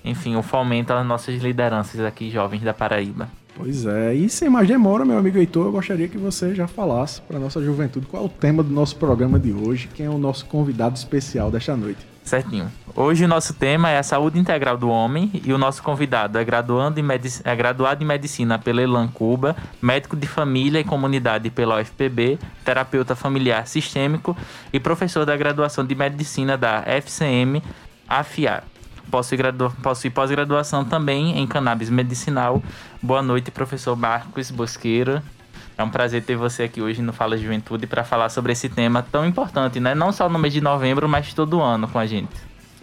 enfim, 0.04 0.36
o 0.36 0.42
fomento 0.42 0.92
às 0.92 1.06
nossas 1.06 1.42
lideranças 1.42 2.02
aqui, 2.02 2.30
jovens 2.30 2.64
da 2.64 2.74
Paraíba. 2.74 3.30
Pois 3.56 3.86
é, 3.86 4.14
e 4.14 4.30
sem 4.30 4.50
mais 4.50 4.68
demora, 4.68 5.06
meu 5.06 5.18
amigo 5.18 5.38
Heitor, 5.38 5.68
eu 5.68 5.72
gostaria 5.72 6.08
que 6.08 6.18
você 6.18 6.56
já 6.56 6.68
falasse 6.68 7.22
para 7.22 7.38
nossa 7.38 7.62
juventude 7.62 8.08
qual 8.08 8.24
é 8.24 8.26
o 8.26 8.30
tema 8.30 8.64
do 8.64 8.72
nosso 8.72 8.96
programa 8.96 9.38
de 9.38 9.52
hoje, 9.52 9.90
quem 9.94 10.06
é 10.06 10.10
o 10.10 10.18
nosso 10.18 10.46
convidado 10.46 10.96
especial 10.96 11.52
desta 11.52 11.76
noite. 11.76 12.11
Certinho. 12.24 12.72
Hoje 12.96 13.26
o 13.26 13.28
nosso 13.28 13.54
tema 13.54 13.90
é 13.90 13.98
a 13.98 14.04
saúde 14.04 14.38
integral 14.38 14.78
do 14.78 14.90
homem 14.90 15.32
e 15.44 15.52
o 15.54 15.58
nosso 15.58 15.82
convidado 15.82 16.38
é, 16.38 16.44
graduando 16.44 17.00
em 17.00 17.06
é 17.44 17.56
graduado 17.56 18.04
em 18.04 18.08
medicina 18.08 18.60
pela 18.60 18.82
Elan 18.82 19.08
Cuba, 19.08 19.56
médico 19.82 20.16
de 20.16 20.28
família 20.28 20.80
e 20.80 20.84
comunidade 20.84 21.50
pela 21.50 21.80
UFPB, 21.80 22.38
terapeuta 22.64 23.16
familiar 23.16 23.66
sistêmico 23.66 24.36
e 24.72 24.80
professor 24.80 25.26
da 25.26 25.36
graduação 25.36 25.86
de 25.86 25.96
medicina 25.96 26.58
da 26.58 26.84
FCM 26.86 27.62
AFIA. 28.08 28.64
Possui, 29.10 29.38
possui 29.82 30.10
pós-graduação 30.10 30.86
também 30.86 31.38
em 31.40 31.48
cannabis 31.48 31.90
medicinal. 31.90 32.62
Boa 33.02 33.22
noite, 33.22 33.52
professor 33.52 33.96
Marcos 33.96 34.52
Bosqueira. 34.52 35.24
É 35.82 35.84
um 35.84 35.90
prazer 35.90 36.22
ter 36.22 36.36
você 36.36 36.62
aqui 36.62 36.80
hoje 36.80 37.02
no 37.02 37.12
Fala 37.12 37.36
Juventude 37.36 37.88
para 37.88 38.04
falar 38.04 38.30
sobre 38.30 38.52
esse 38.52 38.70
tema 38.70 39.02
tão 39.02 39.26
importante, 39.26 39.80
né? 39.80 39.96
Não 39.96 40.12
só 40.12 40.30
no 40.30 40.38
mês 40.38 40.54
de 40.54 40.62
novembro, 40.62 41.10
mas 41.10 41.34
todo 41.34 41.60
ano 41.60 41.88
com 41.88 41.98
a 41.98 42.06
gente. 42.06 42.30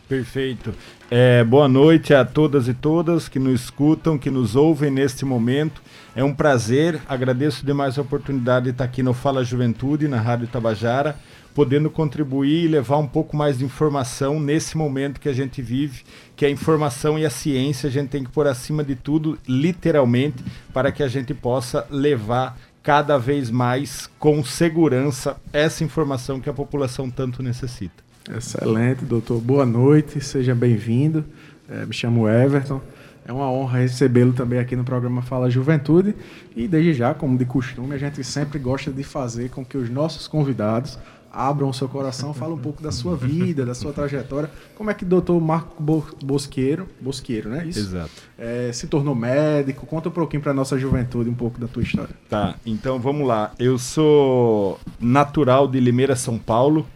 Perfeito. 0.08 0.74
É, 1.08 1.44
boa 1.44 1.68
noite 1.68 2.12
a 2.12 2.24
todas 2.24 2.66
e 2.66 2.74
todas 2.74 3.28
que 3.28 3.38
nos 3.38 3.60
escutam, 3.62 4.18
que 4.18 4.32
nos 4.32 4.56
ouvem 4.56 4.90
neste 4.90 5.24
momento. 5.24 5.80
É 6.16 6.24
um 6.24 6.34
prazer, 6.34 7.00
agradeço 7.08 7.64
demais 7.64 7.96
a 7.96 8.02
oportunidade 8.02 8.64
de 8.64 8.70
estar 8.72 8.82
aqui 8.82 9.00
no 9.00 9.14
Fala 9.14 9.44
Juventude, 9.44 10.08
na 10.08 10.20
Rádio 10.20 10.48
Tabajara, 10.48 11.14
podendo 11.54 11.90
contribuir 11.90 12.64
e 12.64 12.68
levar 12.68 12.98
um 12.98 13.06
pouco 13.06 13.36
mais 13.36 13.58
de 13.58 13.64
informação 13.64 14.40
nesse 14.40 14.76
momento 14.76 15.20
que 15.20 15.28
a 15.28 15.32
gente 15.32 15.62
vive, 15.62 16.04
que 16.34 16.46
a 16.46 16.50
informação 16.50 17.18
e 17.18 17.24
a 17.24 17.30
ciência 17.30 17.88
a 17.88 17.90
gente 17.90 18.08
tem 18.08 18.24
que 18.24 18.30
pôr 18.30 18.46
acima 18.46 18.82
de 18.82 18.94
tudo, 18.94 19.38
literalmente, 19.46 20.42
para 20.72 20.90
que 20.92 21.02
a 21.02 21.08
gente 21.08 21.34
possa 21.34 21.86
levar 21.90 22.56
cada 22.82 23.18
vez 23.18 23.50
mais 23.50 24.08
com 24.18 24.42
segurança 24.44 25.36
essa 25.52 25.84
informação 25.84 26.40
que 26.40 26.48
a 26.48 26.54
população 26.54 27.10
tanto 27.10 27.42
necessita. 27.42 28.02
Excelente, 28.36 29.04
doutor. 29.04 29.40
Boa 29.40 29.64
noite, 29.64 30.20
seja 30.20 30.54
bem-vindo. 30.54 31.24
É, 31.68 31.84
me 31.86 31.92
chamo 31.92 32.28
Everton. 32.28 32.80
É 33.26 33.32
uma 33.32 33.50
honra 33.50 33.80
recebê-lo 33.80 34.32
também 34.32 34.58
aqui 34.58 34.74
no 34.74 34.84
programa 34.84 35.20
Fala 35.20 35.50
Juventude. 35.50 36.14
E 36.56 36.66
desde 36.66 36.94
já, 36.94 37.12
como 37.12 37.36
de 37.36 37.44
costume, 37.44 37.94
a 37.94 37.98
gente 37.98 38.24
sempre 38.24 38.58
gosta 38.58 38.90
de 38.90 39.02
fazer 39.02 39.50
com 39.50 39.64
que 39.64 39.76
os 39.76 39.90
nossos 39.90 40.26
convidados 40.26 40.98
abram 41.32 41.68
o 41.68 41.74
seu 41.74 41.88
coração, 41.88 42.32
fala 42.32 42.54
um 42.54 42.58
pouco 42.58 42.82
da 42.82 42.90
sua 42.90 43.16
vida, 43.16 43.64
da 43.64 43.74
sua 43.74 43.92
trajetória. 43.92 44.50
Como 44.74 44.90
é 44.90 44.94
que 44.94 45.04
o 45.04 45.06
doutor 45.06 45.40
Marco 45.40 45.82
Bosqueiro, 46.22 46.88
Bosqueiro, 47.00 47.50
né? 47.50 47.66
Isso? 47.66 47.80
Exato. 47.80 48.10
É, 48.38 48.70
se 48.72 48.86
tornou 48.86 49.14
médico? 49.14 49.86
Conta 49.86 50.08
um 50.08 50.12
pouquinho 50.12 50.42
para 50.42 50.54
nossa 50.54 50.78
juventude 50.78 51.28
um 51.28 51.34
pouco 51.34 51.60
da 51.60 51.68
tua 51.68 51.82
história. 51.82 52.14
Tá, 52.28 52.54
então 52.64 52.98
vamos 52.98 53.26
lá. 53.26 53.52
Eu 53.58 53.78
sou 53.78 54.78
natural 55.00 55.68
de 55.68 55.78
Limeira, 55.80 56.16
São 56.16 56.38
Paulo. 56.38 56.86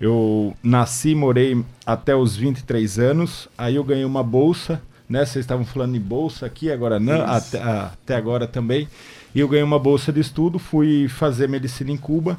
Eu 0.00 0.54
nasci, 0.62 1.14
morei 1.14 1.62
até 1.84 2.14
os 2.14 2.36
23 2.36 2.98
anos. 2.98 3.48
Aí 3.56 3.76
eu 3.76 3.84
ganhei 3.84 4.04
uma 4.04 4.22
bolsa, 4.22 4.80
né? 5.08 5.24
Vocês 5.24 5.44
estavam 5.44 5.64
falando 5.64 5.94
em 5.94 6.00
bolsa 6.00 6.46
aqui, 6.46 6.70
agora 6.70 6.98
não, 6.98 7.22
até, 7.22 7.62
até 7.62 8.16
agora 8.16 8.46
também. 8.46 8.88
E 9.34 9.40
eu 9.40 9.48
ganhei 9.48 9.62
uma 9.62 9.78
bolsa 9.78 10.12
de 10.12 10.20
estudo, 10.20 10.58
fui 10.58 11.06
fazer 11.06 11.48
medicina 11.48 11.90
em 11.90 11.96
Cuba 11.96 12.38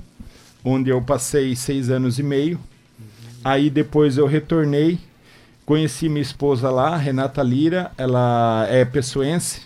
onde 0.64 0.90
eu 0.90 1.02
passei 1.02 1.56
seis 1.56 1.90
anos 1.90 2.20
e 2.20 2.24
meio. 2.24 2.60
Aí 3.44 3.70
depois 3.70 4.18
eu 4.18 4.28
retornei, 4.28 5.00
conheci 5.66 6.08
minha 6.08 6.22
esposa 6.22 6.70
lá, 6.70 6.96
Renata 6.96 7.42
Lira, 7.42 7.92
ela 7.98 8.66
é 8.70 8.86
pessoense. 8.86 9.62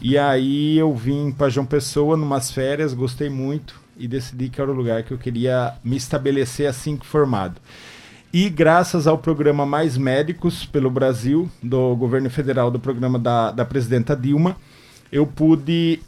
E 0.00 0.16
aí 0.16 0.78
eu 0.78 0.94
vim 0.94 1.30
para 1.30 1.50
João 1.50 1.66
Pessoa 1.66 2.16
numas 2.16 2.50
férias, 2.50 2.94
gostei 2.94 3.28
muito 3.28 3.80
e 3.96 4.08
decidi 4.08 4.48
que 4.48 4.60
era 4.60 4.70
o 4.70 4.74
lugar 4.74 5.02
que 5.02 5.12
eu 5.12 5.18
queria 5.18 5.74
me 5.84 5.96
estabelecer 5.96 6.66
assim 6.66 6.96
que 6.96 7.06
formado. 7.06 7.60
E 8.32 8.48
graças 8.48 9.06
ao 9.06 9.18
programa 9.18 9.66
Mais 9.66 9.98
Médicos 9.98 10.64
pelo 10.64 10.90
Brasil, 10.90 11.50
do 11.62 11.94
governo 11.94 12.30
federal, 12.30 12.70
do 12.70 12.80
programa 12.80 13.18
da, 13.18 13.52
da 13.52 13.64
presidenta 13.64 14.16
Dilma, 14.16 14.56
eu 15.10 15.26
pude 15.26 16.00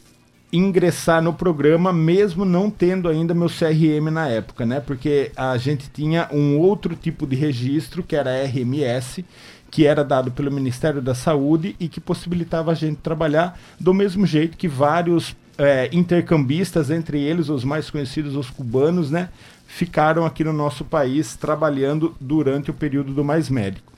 ingressar 0.57 1.21
no 1.21 1.33
programa, 1.33 1.93
mesmo 1.93 2.45
não 2.45 2.71
tendo 2.71 3.09
ainda 3.09 3.35
meu 3.35 3.49
CRM 3.49 4.11
na 4.11 4.29
época, 4.29 4.64
né? 4.64 4.81
Porque 4.81 5.33
a 5.37 5.57
gente 5.57 5.90
tinha 5.90 6.29
um 6.33 6.59
outro 6.59 6.95
tipo 6.95 7.27
de 7.27 7.35
registro, 7.35 8.03
que 8.03 8.14
era 8.14 8.45
RMS, 8.45 9.25
que 9.71 9.87
era 9.87 10.05
dado 10.05 10.31
pelo 10.31 10.53
Ministério 10.53 11.03
da 11.03 11.14
Saúde 11.14 11.75
e 11.81 11.88
que 11.88 12.01
possibilitava 12.01 12.71
a 12.71 12.75
gente 12.75 12.99
trabalhar 12.99 13.59
do 13.81 13.93
mesmo 13.93 14.25
jeito 14.25 14.57
que 14.57 14.69
vários 14.69 15.35
é, 15.59 15.88
intercambistas, 15.93 16.90
entre 16.90 17.21
eles 17.21 17.49
os 17.49 17.64
mais 17.64 17.90
conhecidos, 17.90 18.37
os 18.37 18.49
cubanos, 18.49 19.11
né? 19.11 19.31
Ficaram 19.67 20.25
aqui 20.25 20.45
no 20.45 20.53
nosso 20.53 20.85
país 20.85 21.35
trabalhando 21.35 22.14
durante 22.21 22.71
o 22.71 22.75
período 22.75 23.12
do 23.12 23.25
Mais 23.25 23.51
Médico. 23.51 23.93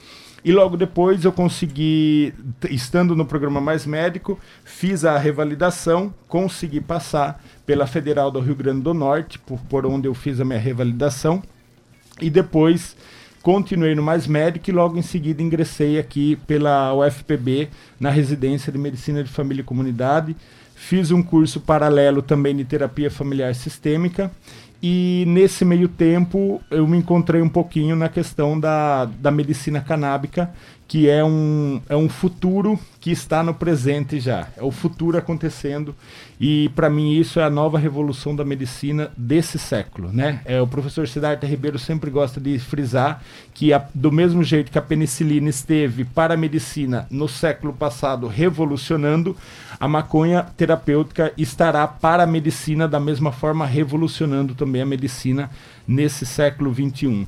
E 0.47 0.53
logo 0.53 0.77
depois 0.77 1.25
eu 1.25 1.33
consegui, 1.33 2.33
estando 2.71 3.17
no 3.17 3.27
programa 3.27 3.61
Mais 3.61 3.85
Médico, 3.85 4.39
fiz 4.65 5.05
a 5.05 5.19
revalidação, 5.19 6.15
consegui 6.29 6.81
passar 6.81 7.43
pela 7.67 7.85
Federal 7.85 8.31
do 8.31 8.39
Rio 8.39 8.55
Grande 8.55 8.81
do 8.83 8.95
Norte, 8.95 9.41
por, 9.41 9.59
por 9.63 9.85
onde 9.85 10.07
eu 10.07 10.15
fiz 10.15 10.41
a 10.41 10.45
minha 10.45 10.61
revalidação. 10.61 11.43
E 12.21 12.31
depois 12.31 12.97
continuei 13.43 13.97
no 13.97 14.05
Mais 14.05 14.29
Médico 14.29 14.71
e 14.71 14.73
logo 14.73 14.97
em 14.97 15.03
seguida 15.03 15.43
ingressei 15.43 15.99
aqui 15.99 16.37
pela 16.47 16.95
UFPB 16.95 17.69
na 17.99 18.11
residência 18.11 18.71
de 18.71 18.79
Medicina 18.79 19.25
de 19.25 19.31
Família 19.33 19.63
e 19.63 19.65
Comunidade. 19.65 20.37
Fiz 20.77 21.11
um 21.11 21.25
curso 21.25 21.59
paralelo 21.59 22.23
também 22.23 22.55
de 22.55 22.65
terapia 22.65 23.11
familiar 23.11 23.53
sistêmica 23.53 24.31
e 24.89 25.25
nesse 25.27 25.65
meio 25.65 25.89
tempo 25.89 26.63
eu 26.71 26.87
me 26.87 26.97
encontrei 26.97 27.43
um 27.43 27.49
pouquinho 27.49 27.97
na 27.97 28.09
questão 28.09 28.59
da, 28.59 29.05
da 29.05 29.33
medicina 29.33 29.81
canábica, 29.81 30.49
que 30.87 31.09
é 31.09 31.25
um, 31.25 31.83
é 31.89 31.97
um 31.97 32.09
futuro 32.09 32.79
que 33.07 33.13
está 33.13 33.41
no 33.41 33.55
presente 33.55 34.19
já. 34.19 34.49
É 34.57 34.65
o 34.65 34.73
futuro 34.73 35.17
acontecendo. 35.17 35.95
E 36.41 36.69
para 36.71 36.91
mim 36.91 37.13
isso 37.13 37.39
é 37.39 37.45
a 37.45 37.49
nova 37.49 37.79
revolução 37.79 38.35
da 38.35 38.45
medicina 38.45 39.13
desse 39.17 39.61
século. 39.61 40.11
Né? 40.13 40.41
É, 40.45 40.61
o 40.61 40.67
professor 40.67 41.07
Siddhartha 41.07 41.47
Ribeiro 41.47 41.79
sempre 41.79 42.11
gosta 42.11 42.41
de 42.41 42.59
frisar 42.59 43.23
que 43.55 43.73
a, 43.73 43.87
do 43.95 44.11
mesmo 44.11 44.43
jeito 44.43 44.73
que 44.73 44.79
a 44.79 44.83
penicilina 44.83 45.49
esteve 45.49 46.05
para 46.05 46.35
a 46.35 46.37
medicina 46.37 47.07
no 47.09 47.29
século 47.29 47.73
passado 47.73 48.27
revolucionando, 48.27 49.37
a 49.79 49.87
maconha 49.87 50.43
terapêutica 50.57 51.33
estará 51.39 51.87
para 51.87 52.25
a 52.25 52.27
medicina 52.27 52.89
da 52.89 52.99
mesma 52.99 53.31
forma 53.31 53.65
revolucionando 53.65 54.53
também 54.53 54.83
a 54.83 54.87
medicina 54.87 55.49
nesse 55.87 56.27
século 56.27 56.73
21. 56.73 57.25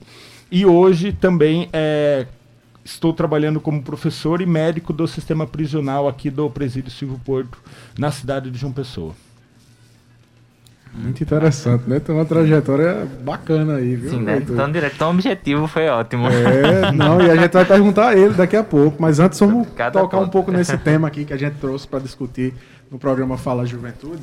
E 0.51 0.67
hoje 0.67 1.12
também 1.12 1.69
é, 1.73 2.27
estou 2.90 3.12
trabalhando 3.12 3.61
como 3.61 3.83
professor 3.83 4.40
e 4.40 4.46
médico 4.46 4.92
do 4.92 5.07
sistema 5.07 5.46
prisional 5.46 6.09
aqui 6.09 6.31
do 6.31 6.48
Presídio 6.48 6.90
Silvio 6.90 7.20
Porto, 7.24 7.59
na 7.98 8.11
cidade 8.11 8.51
de 8.51 8.59
João 8.59 8.72
Pessoa. 8.72 9.14
Muito 10.94 11.22
interessante, 11.22 11.85
né? 11.87 12.01
Tem 12.01 12.14
uma 12.14 12.24
trajetória 12.24 13.07
bacana 13.22 13.77
aí, 13.77 13.94
viu? 13.94 14.11
Sim, 14.11 14.22
né? 14.22 14.40
Tão 14.40 14.72
direto, 14.72 14.96
tão 14.96 15.11
objetivo, 15.11 15.68
foi 15.68 15.87
ótimo. 15.87 16.27
É, 16.29 16.90
não, 16.92 17.20
e 17.20 17.31
a 17.31 17.37
gente 17.37 17.53
vai 17.53 17.64
perguntar 17.64 18.09
a 18.09 18.16
ele 18.16 18.33
daqui 18.33 18.57
a 18.57 18.64
pouco, 18.64 19.01
mas 19.01 19.20
antes 19.20 19.38
vamos 19.38 19.68
Cada 19.77 20.01
tocar 20.01 20.16
ponto. 20.16 20.27
um 20.29 20.31
pouco 20.31 20.51
nesse 20.51 20.77
tema 20.79 21.07
aqui 21.07 21.27
que 21.27 21.33
a 21.33 21.37
gente 21.37 21.57
trouxe 21.57 21.87
para 21.87 21.98
discutir 22.01 22.55
no 22.90 22.98
programa 22.98 23.37
Fala 23.37 23.66
Juventude, 23.66 24.22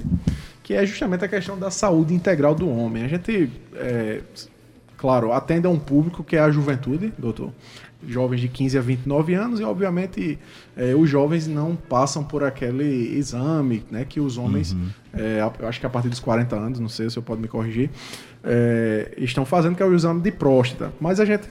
que 0.64 0.74
é 0.74 0.84
justamente 0.86 1.24
a 1.24 1.28
questão 1.28 1.58
da 1.58 1.70
saúde 1.70 2.16
integral 2.16 2.56
do 2.56 2.68
homem. 2.68 3.06
A 3.06 3.08
gente, 3.08 3.50
é, 3.76 4.22
claro, 4.98 5.32
atende 5.32 5.68
a 5.68 5.70
um 5.70 5.80
público 5.80 6.24
que 6.24 6.36
é 6.36 6.40
a 6.40 6.50
juventude, 6.50 7.14
doutor, 7.16 7.52
jovens 8.08 8.42
de 8.42 8.48
15 8.48 8.78
a 8.78 8.82
29 8.82 9.34
anos, 9.34 9.60
e 9.60 9.64
obviamente 9.64 10.38
é, 10.76 10.94
os 10.96 11.10
jovens 11.10 11.48
não 11.48 11.76
passam 11.76 12.24
por 12.24 12.44
aquele 12.44 13.18
exame 13.18 13.84
né, 13.92 14.06
que 14.08 14.20
os 14.20 14.38
homens, 14.38 14.76
é, 15.14 15.42
a- 15.42 15.52
eu 15.60 15.68
acho 15.68 15.80
que 15.80 15.86
a 15.86 15.90
partir 15.90 16.10
dos 16.10 16.20
40 16.20 16.56
anos, 16.56 16.80
não 16.80 16.90
sei 16.90 17.10
se 17.10 17.18
eu 17.18 17.24
pode 17.24 17.42
me 17.42 17.48
corrigir, 17.48 17.90
é, 18.44 19.14
estão 19.18 19.46
fazendo, 19.46 19.76
que 19.76 19.84
é 19.84 19.86
o 19.86 19.94
exame 19.94 20.22
de 20.22 20.32
próstata. 20.32 20.94
Mas 21.00 21.20
a 21.20 21.26
gente 21.26 21.44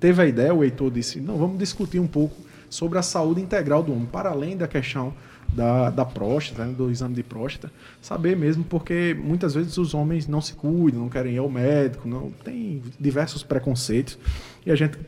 teve 0.00 0.22
a 0.22 0.26
ideia, 0.26 0.54
o 0.54 0.62
Heitor 0.64 0.90
disse, 0.90 1.20
não, 1.20 1.36
vamos 1.36 1.58
discutir 1.58 1.98
um 2.00 2.06
pouco 2.06 2.36
sobre 2.68 2.98
a 2.98 3.02
saúde 3.02 3.40
integral 3.40 3.82
do 3.82 3.92
homem, 3.92 4.06
para 4.06 4.30
além 4.30 4.56
da 4.56 4.66
questão 4.66 5.14
da, 5.48 5.90
da 5.90 6.04
próstata, 6.04 6.64
né, 6.66 6.74
do 6.76 6.90
exame 6.90 7.14
de 7.14 7.22
próstata, 7.22 7.72
saber 8.02 8.36
mesmo, 8.36 8.64
porque 8.64 9.16
muitas 9.18 9.54
vezes 9.54 9.78
os 9.78 9.94
homens 9.94 10.26
não 10.26 10.40
se 10.40 10.54
cuidam, 10.54 11.02
não 11.02 11.08
querem 11.08 11.34
ir 11.34 11.38
ao 11.38 11.48
médico, 11.48 12.08
não 12.08 12.30
tem 12.44 12.82
diversos 12.98 13.42
preconceitos, 13.44 14.18
e 14.66 14.72
a 14.72 14.74
gente 14.74 14.98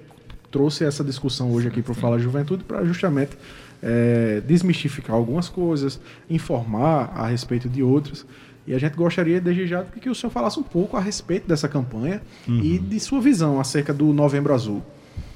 trouxe 0.51 0.85
essa 0.85 1.05
discussão 1.05 1.53
hoje 1.53 1.69
aqui 1.69 1.83
para 1.83 1.93
o 1.93 1.95
Fala 1.95 2.19
Juventude 2.19 2.65
para 2.65 2.85
justamente 2.85 3.37
eh, 3.83 4.43
desmistificar 4.47 5.15
algumas 5.15 5.49
coisas, 5.49 6.01
informar 6.29 7.13
a 7.15 7.27
respeito 7.27 7.69
de 7.69 7.83
outras. 7.83 8.27
E 8.67 8.75
a 8.75 8.79
gente 8.79 8.97
gostaria, 8.97 9.41
desde 9.41 9.67
já, 9.67 9.83
que 9.83 10.11
o 10.11 10.15
senhor 10.15 10.31
falasse 10.31 10.61
um 10.61 10.63
pouco 10.63 10.97
a 10.97 11.01
respeito 11.01 11.49
dessa 11.49 11.67
campanha 11.67 12.21
e 12.47 12.79
de 12.79 13.01
sua 13.01 13.19
visão 13.19 13.59
acerca 13.59 13.95
do 13.95 14.13
Novembro 14.13 14.53
Azul. 14.53 14.83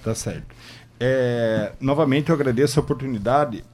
Tá 0.05 0.15
certo. 0.15 0.55
É, 1.01 1.73
novamente 1.81 2.29
eu 2.29 2.35
agradeço 2.35 2.79
a 2.79 2.83
oportunidade 2.83 3.65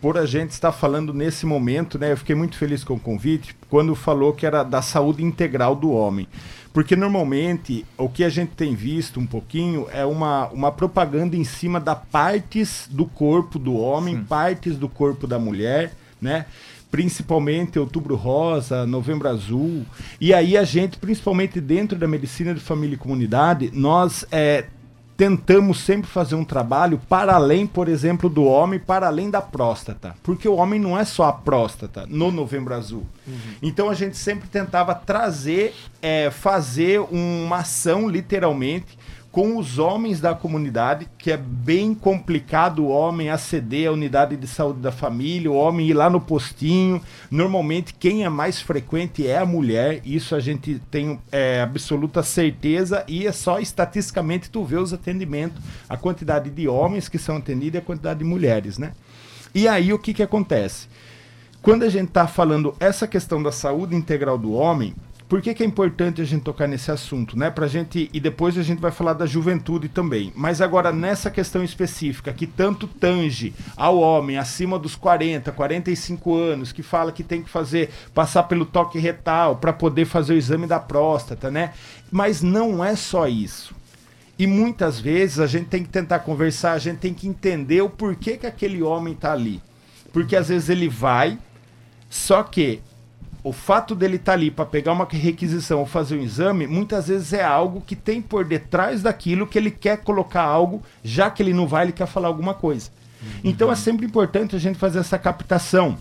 por 0.00 0.16
a 0.16 0.26
gente 0.26 0.50
estar 0.50 0.70
falando 0.70 1.12
nesse 1.12 1.44
momento, 1.44 1.98
né? 1.98 2.12
Eu 2.12 2.16
fiquei 2.16 2.34
muito 2.34 2.56
feliz 2.56 2.84
com 2.84 2.94
o 2.94 3.00
convite 3.00 3.56
quando 3.68 3.94
falou 3.94 4.32
que 4.32 4.46
era 4.46 4.62
da 4.62 4.80
saúde 4.80 5.24
integral 5.24 5.74
do 5.74 5.90
homem. 5.90 6.28
Porque 6.74 6.96
normalmente 6.96 7.86
o 7.96 8.08
que 8.08 8.24
a 8.24 8.28
gente 8.28 8.50
tem 8.50 8.74
visto 8.74 9.20
um 9.20 9.26
pouquinho 9.26 9.86
é 9.92 10.04
uma, 10.04 10.48
uma 10.48 10.72
propaganda 10.72 11.36
em 11.36 11.44
cima 11.44 11.78
da 11.78 11.94
partes 11.94 12.88
do 12.90 13.06
corpo 13.06 13.60
do 13.60 13.76
homem, 13.76 14.24
partes 14.24 14.76
do 14.76 14.88
corpo 14.88 15.24
da 15.24 15.38
mulher, 15.38 15.92
né? 16.20 16.46
Principalmente 16.90 17.78
Outubro 17.78 18.16
Rosa, 18.16 18.84
Novembro 18.86 19.28
Azul. 19.28 19.86
E 20.20 20.34
aí 20.34 20.56
a 20.56 20.64
gente, 20.64 20.98
principalmente 20.98 21.60
dentro 21.60 21.96
da 21.96 22.08
medicina 22.08 22.52
de 22.52 22.58
família 22.58 22.96
e 22.96 22.98
comunidade, 22.98 23.70
nós 23.72 24.26
é, 24.32 24.64
tentamos 25.16 25.80
sempre 25.80 26.10
fazer 26.10 26.34
um 26.34 26.44
trabalho 26.44 27.00
para 27.08 27.34
além, 27.34 27.66
por 27.66 27.88
exemplo, 27.88 28.28
do 28.28 28.44
homem, 28.44 28.78
para 28.78 29.06
além 29.06 29.30
da 29.30 29.40
próstata. 29.40 30.14
Porque 30.22 30.48
o 30.48 30.54
homem 30.54 30.80
não 30.80 30.98
é 30.98 31.04
só 31.04 31.24
a 31.24 31.32
próstata 31.32 32.04
no 32.08 32.30
Novembro 32.30 32.74
Azul. 32.74 33.06
Então 33.62 33.88
a 33.88 33.94
gente 33.94 34.16
sempre 34.16 34.48
tentava 34.48 34.94
trazer, 34.94 35.74
é, 36.02 36.30
fazer 36.30 37.00
uma 37.00 37.58
ação, 37.58 38.08
literalmente, 38.08 38.98
com 39.34 39.58
os 39.58 39.80
homens 39.80 40.20
da 40.20 40.32
comunidade, 40.32 41.08
que 41.18 41.32
é 41.32 41.36
bem 41.36 41.92
complicado 41.92 42.84
o 42.84 42.88
homem 42.88 43.30
aceder 43.30 43.88
à 43.88 43.92
unidade 43.92 44.36
de 44.36 44.46
saúde 44.46 44.78
da 44.78 44.92
família, 44.92 45.50
o 45.50 45.56
homem 45.56 45.88
ir 45.88 45.92
lá 45.92 46.08
no 46.08 46.20
postinho. 46.20 47.02
Normalmente, 47.28 47.92
quem 47.94 48.22
é 48.22 48.28
mais 48.28 48.60
frequente 48.60 49.26
é 49.26 49.38
a 49.38 49.44
mulher, 49.44 50.00
isso 50.04 50.36
a 50.36 50.40
gente 50.40 50.80
tem 50.88 51.18
é, 51.32 51.60
absoluta 51.60 52.22
certeza, 52.22 53.02
e 53.08 53.26
é 53.26 53.32
só 53.32 53.58
estatisticamente 53.58 54.48
tu 54.48 54.62
vê 54.62 54.76
os 54.76 54.92
atendimentos, 54.92 55.60
a 55.88 55.96
quantidade 55.96 56.48
de 56.48 56.68
homens 56.68 57.08
que 57.08 57.18
são 57.18 57.38
atendidos 57.38 57.74
e 57.74 57.78
a 57.78 57.84
quantidade 57.84 58.20
de 58.20 58.24
mulheres, 58.24 58.78
né? 58.78 58.92
E 59.52 59.66
aí 59.66 59.92
o 59.92 59.98
que, 59.98 60.14
que 60.14 60.22
acontece? 60.22 60.86
Quando 61.60 61.82
a 61.82 61.88
gente 61.88 62.06
está 62.06 62.28
falando 62.28 62.72
essa 62.78 63.08
questão 63.08 63.42
da 63.42 63.50
saúde 63.50 63.96
integral 63.96 64.38
do 64.38 64.52
homem, 64.52 64.94
por 65.28 65.40
que, 65.40 65.54
que 65.54 65.62
é 65.62 65.66
importante 65.66 66.20
a 66.20 66.24
gente 66.24 66.42
tocar 66.42 66.68
nesse 66.68 66.90
assunto, 66.90 67.38
né? 67.38 67.50
Pra 67.50 67.66
gente 67.66 68.10
e 68.12 68.20
depois 68.20 68.58
a 68.58 68.62
gente 68.62 68.80
vai 68.80 68.90
falar 68.90 69.14
da 69.14 69.24
juventude 69.24 69.88
também. 69.88 70.32
Mas 70.36 70.60
agora 70.60 70.92
nessa 70.92 71.30
questão 71.30 71.64
específica 71.64 72.32
que 72.32 72.46
tanto 72.46 72.86
tange 72.86 73.54
ao 73.76 73.98
homem 73.98 74.36
acima 74.36 74.78
dos 74.78 74.94
40, 74.94 75.50
45 75.50 76.34
anos, 76.34 76.72
que 76.72 76.82
fala 76.82 77.10
que 77.10 77.22
tem 77.22 77.42
que 77.42 77.48
fazer 77.48 77.90
passar 78.12 78.42
pelo 78.44 78.66
toque 78.66 78.98
retal 78.98 79.56
para 79.56 79.72
poder 79.72 80.04
fazer 80.04 80.34
o 80.34 80.36
exame 80.36 80.66
da 80.66 80.78
próstata, 80.78 81.50
né? 81.50 81.72
Mas 82.10 82.42
não 82.42 82.84
é 82.84 82.94
só 82.94 83.26
isso. 83.26 83.74
E 84.38 84.46
muitas 84.46 85.00
vezes 85.00 85.38
a 85.38 85.46
gente 85.46 85.68
tem 85.68 85.82
que 85.82 85.88
tentar 85.88 86.18
conversar, 86.18 86.72
a 86.72 86.78
gente 86.78 86.98
tem 86.98 87.14
que 87.14 87.26
entender 87.26 87.80
o 87.80 87.88
porquê 87.88 88.36
que 88.36 88.46
aquele 88.46 88.82
homem 88.82 89.14
tá 89.14 89.32
ali. 89.32 89.62
Porque 90.12 90.36
às 90.36 90.48
vezes 90.48 90.68
ele 90.68 90.88
vai, 90.88 91.38
só 92.10 92.42
que 92.42 92.80
o 93.44 93.52
fato 93.52 93.94
dele 93.94 94.16
estar 94.16 94.32
ali 94.32 94.50
para 94.50 94.64
pegar 94.64 94.92
uma 94.92 95.04
requisição 95.04 95.80
ou 95.80 95.86
fazer 95.86 96.16
um 96.16 96.22
exame, 96.22 96.66
muitas 96.66 97.08
vezes 97.08 97.34
é 97.34 97.44
algo 97.44 97.82
que 97.82 97.94
tem 97.94 98.22
por 98.22 98.42
detrás 98.42 99.02
daquilo 99.02 99.46
que 99.46 99.58
ele 99.58 99.70
quer 99.70 99.98
colocar 99.98 100.42
algo, 100.42 100.82
já 101.02 101.30
que 101.30 101.42
ele 101.42 101.52
não 101.52 101.68
vai, 101.68 101.84
ele 101.84 101.92
quer 101.92 102.06
falar 102.06 102.28
alguma 102.28 102.54
coisa. 102.54 102.90
Então 103.44 103.70
é 103.70 103.76
sempre 103.76 104.06
importante 104.06 104.56
a 104.56 104.58
gente 104.58 104.78
fazer 104.78 104.98
essa 104.98 105.18
captação. 105.18 105.98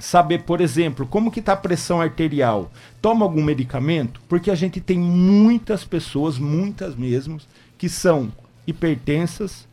Saber, 0.00 0.42
por 0.42 0.60
exemplo, 0.60 1.06
como 1.06 1.30
que 1.30 1.38
está 1.38 1.52
a 1.52 1.56
pressão 1.56 2.00
arterial. 2.00 2.72
Toma 3.00 3.24
algum 3.24 3.44
medicamento? 3.44 4.20
Porque 4.28 4.50
a 4.50 4.56
gente 4.56 4.80
tem 4.80 4.98
muitas 4.98 5.84
pessoas, 5.84 6.36
muitas 6.40 6.96
mesmo, 6.96 7.38
que 7.78 7.88
são 7.88 8.32
hipertensas, 8.66 9.68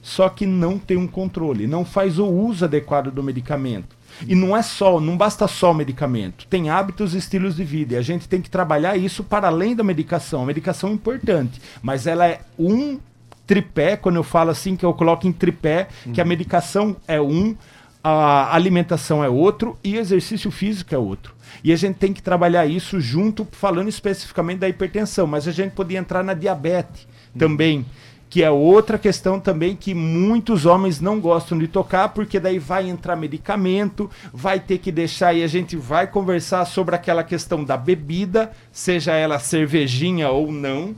só 0.00 0.30
que 0.30 0.46
não 0.46 0.78
tem 0.78 0.96
um 0.96 1.06
controle, 1.06 1.66
não 1.66 1.84
faz 1.84 2.18
o 2.18 2.26
uso 2.26 2.64
adequado 2.64 3.10
do 3.10 3.22
medicamento. 3.22 3.97
E 4.26 4.34
não 4.34 4.56
é 4.56 4.62
só, 4.62 5.00
não 5.00 5.16
basta 5.16 5.46
só 5.46 5.70
o 5.70 5.74
medicamento. 5.74 6.46
Tem 6.48 6.70
hábitos 6.70 7.14
e 7.14 7.18
estilos 7.18 7.56
de 7.56 7.64
vida. 7.64 7.94
E 7.94 7.96
a 7.96 8.02
gente 8.02 8.28
tem 8.28 8.40
que 8.40 8.50
trabalhar 8.50 8.96
isso 8.96 9.22
para 9.22 9.48
além 9.48 9.74
da 9.76 9.84
medicação. 9.84 10.42
A 10.42 10.46
medicação 10.46 10.90
é 10.90 10.92
importante, 10.92 11.60
mas 11.82 12.06
ela 12.06 12.26
é 12.26 12.40
um 12.58 12.98
tripé, 13.46 13.96
quando 13.96 14.16
eu 14.16 14.22
falo 14.22 14.50
assim, 14.50 14.76
que 14.76 14.84
eu 14.84 14.92
coloco 14.92 15.26
em 15.26 15.32
tripé, 15.32 15.88
que 16.12 16.20
a 16.20 16.24
medicação 16.24 16.96
é 17.08 17.18
um, 17.18 17.56
a 18.04 18.54
alimentação 18.54 19.24
é 19.24 19.28
outro 19.28 19.78
e 19.82 19.96
exercício 19.96 20.50
físico 20.50 20.94
é 20.94 20.98
outro. 20.98 21.34
E 21.64 21.72
a 21.72 21.76
gente 21.76 21.96
tem 21.96 22.12
que 22.12 22.22
trabalhar 22.22 22.66
isso 22.66 23.00
junto, 23.00 23.48
falando 23.50 23.88
especificamente 23.88 24.58
da 24.58 24.68
hipertensão, 24.68 25.26
mas 25.26 25.48
a 25.48 25.52
gente 25.52 25.72
podia 25.72 25.98
entrar 25.98 26.22
na 26.22 26.34
diabetes 26.34 27.08
também, 27.38 27.86
que 28.30 28.42
é 28.42 28.50
outra 28.50 28.98
questão 28.98 29.40
também 29.40 29.74
que 29.74 29.94
muitos 29.94 30.66
homens 30.66 31.00
não 31.00 31.18
gostam 31.20 31.58
de 31.58 31.66
tocar, 31.66 32.10
porque 32.10 32.38
daí 32.38 32.58
vai 32.58 32.88
entrar 32.88 33.16
medicamento, 33.16 34.10
vai 34.32 34.60
ter 34.60 34.78
que 34.78 34.92
deixar 34.92 35.32
e 35.32 35.42
a 35.42 35.46
gente 35.46 35.76
vai 35.76 36.06
conversar 36.06 36.64
sobre 36.66 36.94
aquela 36.94 37.24
questão 37.24 37.64
da 37.64 37.76
bebida, 37.76 38.52
seja 38.70 39.12
ela 39.12 39.38
cervejinha 39.38 40.28
ou 40.28 40.52
não, 40.52 40.94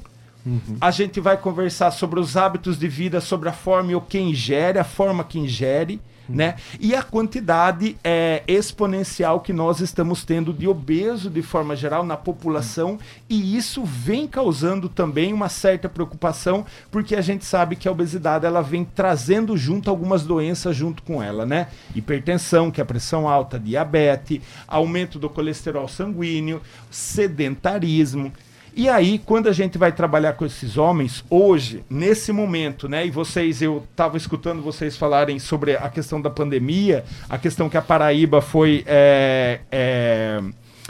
A 0.81 0.91
gente 0.91 1.21
vai 1.21 1.37
conversar 1.37 1.91
sobre 1.91 2.19
os 2.19 2.37
hábitos 2.37 2.79
de 2.79 2.89
vida, 2.89 3.21
sobre 3.21 3.49
a 3.49 3.53
forma 3.53 3.93
e 3.93 3.95
o 3.95 4.01
que 4.01 4.19
ingere, 4.19 4.79
a 4.79 4.85
forma 4.85 5.23
que 5.23 5.39
ingere. 5.39 6.01
Né? 6.35 6.55
E 6.79 6.95
a 6.95 7.03
quantidade 7.03 7.97
é, 8.05 8.43
exponencial 8.47 9.41
que 9.41 9.53
nós 9.53 9.81
estamos 9.81 10.25
tendo 10.25 10.53
de 10.53 10.69
obeso 10.69 11.29
de 11.29 11.43
forma 11.43 11.75
geral 11.75 12.05
na 12.05 12.17
população, 12.17 12.99
e 13.29 13.57
isso 13.57 13.85
vem 13.85 14.27
causando 14.27 14.89
também 14.89 15.33
uma 15.33 15.49
certa 15.49 15.89
preocupação, 15.89 16.65
porque 16.91 17.17
a 17.17 17.21
gente 17.21 17.45
sabe 17.45 17.75
que 17.77 17.89
a 17.89 17.93
obesidade 17.93 18.47
ela 18.47 18.63
vem 18.63 18.85
trazendo 18.85 19.57
junto 19.57 19.91
algumas 19.91 20.23
doenças 20.23 20.77
junto 20.77 21.03
com 21.03 21.23
ela, 21.23 21.45
né? 21.45 21.69
Hipertensão, 21.95 22.71
que 22.71 22.81
é 22.81 22.85
a 22.85 22.87
pressão 22.87 23.29
alta, 23.29 23.59
diabetes, 23.59 24.41
aumento 24.67 25.19
do 25.19 25.29
colesterol 25.29 25.89
sanguíneo, 25.89 26.61
sedentarismo. 26.91 28.33
E 28.75 28.89
aí, 28.89 29.19
quando 29.19 29.49
a 29.49 29.53
gente 29.53 29.77
vai 29.77 29.91
trabalhar 29.93 30.35
com 30.35 30.47
esses 30.47 30.77
homens, 30.77 31.25
hoje, 31.29 31.85
nesse 31.91 32.33
momento, 32.33 32.89
né? 32.89 33.05
E 33.05 33.11
vocês, 33.11 33.61
eu 33.61 33.85
estava 33.91 34.17
escutando 34.17 34.63
vocês 34.63 34.97
falarem 34.97 35.39
sobre 35.39 35.77
a 35.77 35.89
questão 35.89 36.21
da 36.21 36.31
pandemia, 36.31 37.05
a 37.29 37.37
questão 37.37 37.69
que 37.69 37.77
a 37.77 37.83
Paraíba 37.83 38.41
foi. 38.41 38.85
É, 38.87 39.61
é, 39.71 40.41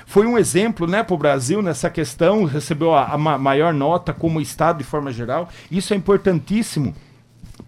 foi 0.06 0.26
um 0.26 0.36
exemplo 0.36 0.86
né, 0.86 1.02
para 1.02 1.14
o 1.14 1.18
Brasil 1.18 1.62
nessa 1.62 1.88
questão, 1.88 2.44
recebeu 2.44 2.94
a, 2.94 3.06
a 3.12 3.18
maior 3.18 3.72
nota 3.72 4.12
como 4.12 4.40
Estado 4.40 4.78
de 4.78 4.84
forma 4.84 5.12
geral. 5.12 5.48
Isso 5.70 5.94
é 5.94 5.96
importantíssimo 5.96 6.94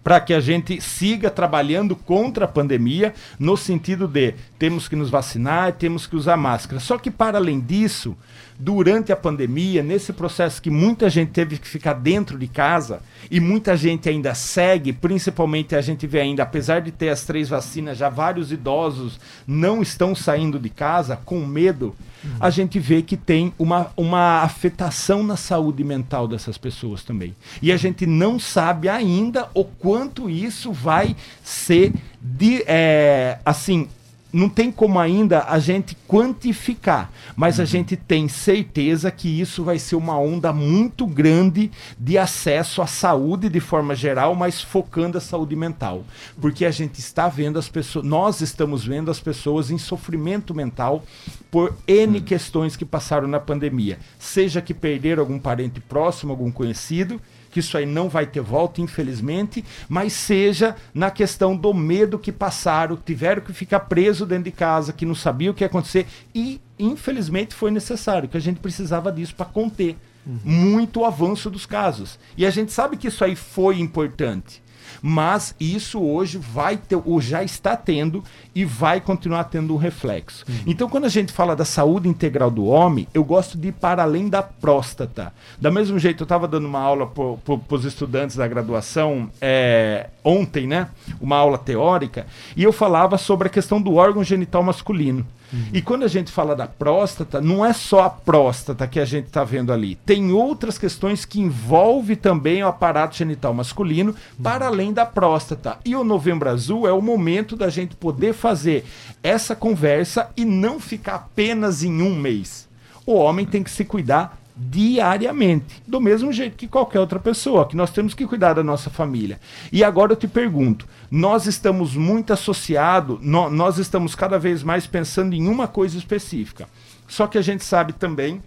para 0.03 0.19
que 0.19 0.33
a 0.33 0.39
gente 0.39 0.81
siga 0.81 1.29
trabalhando 1.29 1.95
contra 1.95 2.45
a 2.45 2.47
pandemia, 2.47 3.13
no 3.39 3.55
sentido 3.55 4.07
de 4.07 4.35
temos 4.59 4.87
que 4.87 4.95
nos 4.95 5.09
vacinar, 5.09 5.73
temos 5.73 6.05
que 6.05 6.15
usar 6.15 6.35
máscara. 6.35 6.81
Só 6.81 6.97
que, 6.97 7.09
para 7.09 7.37
além 7.37 7.59
disso, 7.61 8.17
durante 8.59 9.11
a 9.11 9.15
pandemia, 9.15 9.83
nesse 9.83 10.13
processo 10.13 10.61
que 10.61 10.69
muita 10.69 11.09
gente 11.09 11.31
teve 11.31 11.57
que 11.57 11.67
ficar 11.67 11.93
dentro 11.93 12.37
de 12.37 12.47
casa 12.47 13.01
e 13.29 13.39
muita 13.39 13.75
gente 13.75 14.07
ainda 14.09 14.33
segue, 14.35 14.93
principalmente 14.93 15.75
a 15.75 15.81
gente 15.81 16.05
vê 16.07 16.21
ainda, 16.21 16.43
apesar 16.43 16.81
de 16.81 16.91
ter 16.91 17.09
as 17.09 17.23
três 17.23 17.49
vacinas, 17.49 17.97
já 17.97 18.09
vários 18.09 18.51
idosos 18.51 19.19
não 19.47 19.81
estão 19.81 20.15
saindo 20.15 20.59
de 20.59 20.69
casa 20.69 21.17
com 21.17 21.45
medo 21.45 21.95
a 22.39 22.49
gente 22.49 22.79
vê 22.79 23.01
que 23.01 23.17
tem 23.17 23.53
uma, 23.59 23.91
uma 23.97 24.41
afetação 24.41 25.23
na 25.23 25.35
saúde 25.35 25.83
mental 25.83 26.27
dessas 26.27 26.57
pessoas 26.57 27.03
também. 27.03 27.35
E 27.61 27.71
a 27.71 27.77
gente 27.77 28.05
não 28.05 28.39
sabe 28.39 28.87
ainda 28.89 29.49
o 29.53 29.63
quanto 29.63 30.29
isso 30.29 30.71
vai 30.71 31.15
ser 31.43 31.93
de, 32.21 32.63
é, 32.65 33.39
assim 33.45 33.87
não 34.33 34.49
tem 34.49 34.71
como 34.71 34.99
ainda 34.99 35.43
a 35.43 35.59
gente 35.59 35.95
quantificar, 36.07 37.11
mas 37.35 37.59
a 37.59 37.65
gente 37.65 37.95
tem 37.95 38.27
certeza 38.27 39.11
que 39.11 39.29
isso 39.39 39.63
vai 39.63 39.77
ser 39.77 39.95
uma 39.95 40.17
onda 40.17 40.51
muito 40.51 41.05
grande 41.05 41.71
de 41.99 42.17
acesso 42.17 42.81
à 42.81 42.87
saúde 42.87 43.47
de 43.47 43.59
forma 43.59 43.93
geral, 43.93 44.33
mas 44.33 44.59
focando 44.59 45.19
a 45.19 45.21
saúde 45.21 45.55
mental. 45.55 46.03
Porque 46.41 46.65
a 46.65 46.71
gente 46.71 46.99
está 46.99 47.29
vendo 47.29 47.59
as 47.59 47.69
pessoas, 47.69 48.03
nós 48.03 48.41
estamos 48.41 48.83
vendo 48.83 49.11
as 49.11 49.19
pessoas 49.19 49.69
em 49.69 49.77
sofrimento 49.77 50.55
mental 50.55 51.03
por 51.51 51.77
N 51.87 52.19
questões 52.19 52.75
que 52.75 52.83
passaram 52.83 53.27
na 53.27 53.39
pandemia. 53.39 53.99
Seja 54.17 54.59
que 54.59 54.73
perderam 54.73 55.21
algum 55.21 55.37
parente 55.37 55.79
próximo, 55.79 56.31
algum 56.31 56.51
conhecido, 56.51 57.21
que 57.53 57.59
isso 57.59 57.77
aí 57.77 57.85
não 57.85 58.09
vai 58.09 58.25
ter 58.25 58.41
volta, 58.41 58.81
infelizmente, 58.81 59.63
mas 59.87 60.13
seja 60.13 60.75
na 60.91 61.11
questão 61.11 61.55
do 61.55 61.71
medo 61.71 62.17
que 62.17 62.31
passaram, 62.31 62.97
tiveram 62.97 63.43
que 63.43 63.53
ficar 63.53 63.81
preso 63.81 64.25
dentro 64.25 64.45
de 64.45 64.51
casa, 64.51 64.91
que 64.91 65.05
não 65.05 65.13
sabia 65.13 65.51
o 65.51 65.53
que 65.53 65.63
ia 65.63 65.67
acontecer 65.67 66.07
e 66.33 66.59
infelizmente 66.79 67.53
foi 67.53 67.69
necessário, 67.69 68.27
que 68.27 68.35
a 68.35 68.41
gente 68.41 68.59
precisava 68.59 69.11
disso 69.11 69.35
para 69.35 69.45
conter 69.45 69.95
uhum. 70.25 70.39
muito 70.43 71.01
o 71.01 71.05
avanço 71.05 71.47
dos 71.47 71.67
casos. 71.67 72.17
E 72.35 72.43
a 72.43 72.49
gente 72.49 72.71
sabe 72.71 72.97
que 72.97 73.07
isso 73.07 73.23
aí 73.23 73.35
foi 73.35 73.79
importante 73.79 74.63
mas 75.05 75.53
isso 75.59 76.01
hoje 76.01 76.37
vai 76.37 76.77
ter, 76.77 76.95
ou 76.95 77.19
já 77.19 77.43
está 77.43 77.75
tendo 77.75 78.23
e 78.55 78.63
vai 78.63 79.01
continuar 79.01 79.43
tendo 79.43 79.73
um 79.73 79.77
reflexo. 79.77 80.45
Uhum. 80.47 80.55
Então, 80.65 80.87
quando 80.87 81.03
a 81.03 81.09
gente 81.09 81.33
fala 81.33 81.57
da 81.57 81.65
saúde 81.65 82.07
integral 82.07 82.49
do 82.49 82.63
homem, 82.63 83.05
eu 83.13 83.21
gosto 83.21 83.57
de 83.57 83.67
ir 83.67 83.73
para 83.73 84.03
além 84.03 84.29
da 84.29 84.41
próstata. 84.41 85.33
Da 85.59 85.69
mesmo 85.69 85.99
jeito, 85.99 86.21
eu 86.21 86.25
estava 86.25 86.47
dando 86.47 86.67
uma 86.67 86.79
aula 86.79 87.05
para 87.05 87.75
os 87.75 87.83
estudantes 87.83 88.37
da 88.37 88.47
graduação 88.47 89.29
é, 89.41 90.09
ontem, 90.23 90.65
né? 90.65 90.87
Uma 91.19 91.35
aula 91.35 91.57
teórica, 91.57 92.25
e 92.55 92.63
eu 92.63 92.71
falava 92.71 93.17
sobre 93.17 93.47
a 93.47 93.51
questão 93.51 93.81
do 93.81 93.95
órgão 93.95 94.23
genital 94.23 94.63
masculino. 94.63 95.27
E 95.71 95.81
quando 95.81 96.03
a 96.03 96.07
gente 96.07 96.31
fala 96.31 96.55
da 96.55 96.67
próstata, 96.67 97.39
não 97.39 97.65
é 97.65 97.73
só 97.73 98.03
a 98.03 98.09
próstata 98.09 98.87
que 98.87 98.99
a 98.99 99.05
gente 99.05 99.27
está 99.27 99.43
vendo 99.43 99.71
ali. 99.71 99.95
Tem 100.05 100.31
outras 100.31 100.77
questões 100.77 101.25
que 101.25 101.39
envolvem 101.39 102.15
também 102.15 102.63
o 102.63 102.67
aparato 102.67 103.15
genital 103.15 103.53
masculino, 103.53 104.15
para 104.41 104.67
além 104.67 104.91
da 104.93 105.05
próstata. 105.05 105.77
E 105.85 105.95
o 105.95 106.03
Novembro 106.03 106.49
Azul 106.49 106.87
é 106.87 106.91
o 106.91 107.01
momento 107.01 107.55
da 107.55 107.69
gente 107.69 107.95
poder 107.95 108.33
fazer 108.33 108.85
essa 109.21 109.55
conversa 109.55 110.29
e 110.35 110.43
não 110.45 110.79
ficar 110.79 111.15
apenas 111.15 111.83
em 111.83 112.01
um 112.01 112.15
mês. 112.15 112.67
O 113.05 113.13
homem 113.15 113.45
tem 113.45 113.63
que 113.63 113.71
se 113.71 113.83
cuidar 113.83 114.42
diariamente, 114.55 115.81
do 115.87 115.99
mesmo 115.99 116.31
jeito 116.31 116.55
que 116.55 116.67
qualquer 116.67 116.99
outra 116.99 117.19
pessoa, 117.19 117.67
que 117.67 117.75
nós 117.75 117.91
temos 117.91 118.13
que 118.13 118.27
cuidar 118.27 118.53
da 118.53 118.63
nossa 118.63 118.89
família. 118.89 119.39
E 119.71 119.83
agora 119.83 120.13
eu 120.13 120.15
te 120.15 120.27
pergunto, 120.27 120.87
nós 121.09 121.47
estamos 121.47 121.95
muito 121.95 122.31
associados, 122.31 123.19
no, 123.21 123.49
nós 123.49 123.77
estamos 123.77 124.13
cada 124.13 124.37
vez 124.37 124.63
mais 124.63 124.85
pensando 124.85 125.33
em 125.33 125.47
uma 125.47 125.67
coisa 125.67 125.97
específica. 125.97 126.67
Só 127.07 127.27
que 127.27 127.37
a 127.37 127.41
gente 127.41 127.63
sabe 127.63 127.93
também 127.93 128.41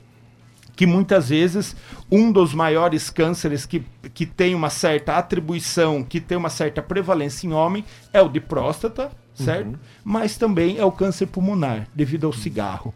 que 0.77 0.87
muitas 0.87 1.31
vezes 1.31 1.75
um 2.11 2.31
dos 2.31 2.53
maiores 2.53 3.09
cânceres 3.09 3.65
que, 3.65 3.83
que 4.13 4.27
tem 4.27 4.55
uma 4.55 4.69
certa 4.69 5.17
atribuição, 5.17 6.05
que 6.05 6.21
tem 6.21 6.37
uma 6.37 6.51
certa 6.51 6.83
prevalência 6.83 7.47
em 7.47 7.53
homem, 7.53 7.85
é 8.13 8.21
o 8.21 8.29
de 8.29 8.41
próstata, 8.41 9.11
certo? 9.35 9.69
Uhum. 9.69 9.79
Mas 10.05 10.37
também 10.37 10.79
é 10.79 10.85
o 10.85 10.93
câncer 10.93 11.27
pulmonar, 11.27 11.89
devido 11.95 12.27
ao 12.27 12.33
cigarro. 12.33 12.95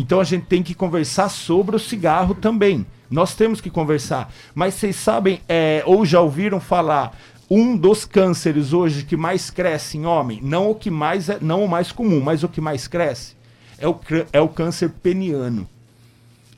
Então 0.00 0.18
a 0.18 0.24
gente 0.24 0.46
tem 0.46 0.62
que 0.62 0.74
conversar 0.74 1.28
sobre 1.28 1.76
o 1.76 1.78
cigarro 1.78 2.34
também. 2.34 2.86
Nós 3.10 3.34
temos 3.34 3.60
que 3.60 3.68
conversar. 3.68 4.32
Mas 4.54 4.72
vocês 4.72 4.96
sabem, 4.96 5.42
é, 5.46 5.82
ou 5.84 6.06
já 6.06 6.22
ouviram 6.22 6.58
falar, 6.58 7.14
um 7.50 7.76
dos 7.76 8.06
cânceres 8.06 8.72
hoje 8.72 9.04
que 9.04 9.14
mais 9.14 9.50
cresce 9.50 9.98
em 9.98 10.06
homem, 10.06 10.40
não 10.42 10.70
o 10.70 10.74
que 10.74 10.90
mais 10.90 11.28
é, 11.28 11.36
não 11.38 11.62
o 11.62 11.68
mais 11.68 11.92
comum, 11.92 12.18
mas 12.18 12.42
o 12.42 12.48
que 12.48 12.62
mais 12.62 12.88
cresce, 12.88 13.36
é 13.76 13.86
o, 13.86 14.00
é 14.32 14.40
o 14.40 14.48
câncer 14.48 14.88
peniano. 14.88 15.68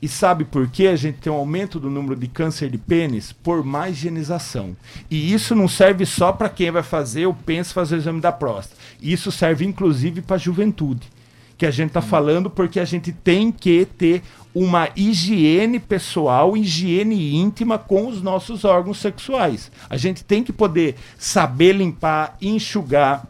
E 0.01 0.07
sabe 0.07 0.45
por 0.45 0.69
que 0.69 0.87
a 0.87 0.95
gente 0.95 1.17
tem 1.17 1.31
um 1.31 1.35
aumento 1.35 1.81
do 1.81 1.89
número 1.89 2.15
de 2.15 2.29
câncer 2.29 2.69
de 2.69 2.77
pênis? 2.77 3.33
Por 3.33 3.61
mais 3.61 3.97
higienização. 3.97 4.73
E 5.11 5.33
isso 5.33 5.53
não 5.53 5.67
serve 5.67 6.05
só 6.05 6.31
para 6.31 6.47
quem 6.47 6.71
vai 6.71 6.83
fazer 6.83 7.25
ou 7.25 7.33
pensa 7.33 7.73
fazer 7.73 7.95
o 7.95 7.97
exame 7.97 8.21
da 8.21 8.31
próstata. 8.31 8.79
Isso 9.01 9.33
serve 9.33 9.65
inclusive 9.65 10.21
para 10.21 10.37
a 10.37 10.39
juventude 10.39 11.09
que 11.57 11.65
a 11.65 11.71
gente 11.71 11.89
está 11.89 12.01
falando, 12.01 12.49
porque 12.49 12.79
a 12.79 12.85
gente 12.85 13.11
tem 13.11 13.51
que 13.51 13.85
ter 13.97 14.21
uma 14.53 14.89
higiene 14.95 15.79
pessoal, 15.79 16.55
higiene 16.55 17.35
íntima 17.35 17.77
com 17.77 18.07
os 18.07 18.21
nossos 18.21 18.63
órgãos 18.63 18.99
sexuais. 18.99 19.71
A 19.89 19.97
gente 19.97 20.23
tem 20.23 20.43
que 20.43 20.53
poder 20.53 20.95
saber 21.17 21.73
limpar, 21.73 22.37
enxugar, 22.41 23.25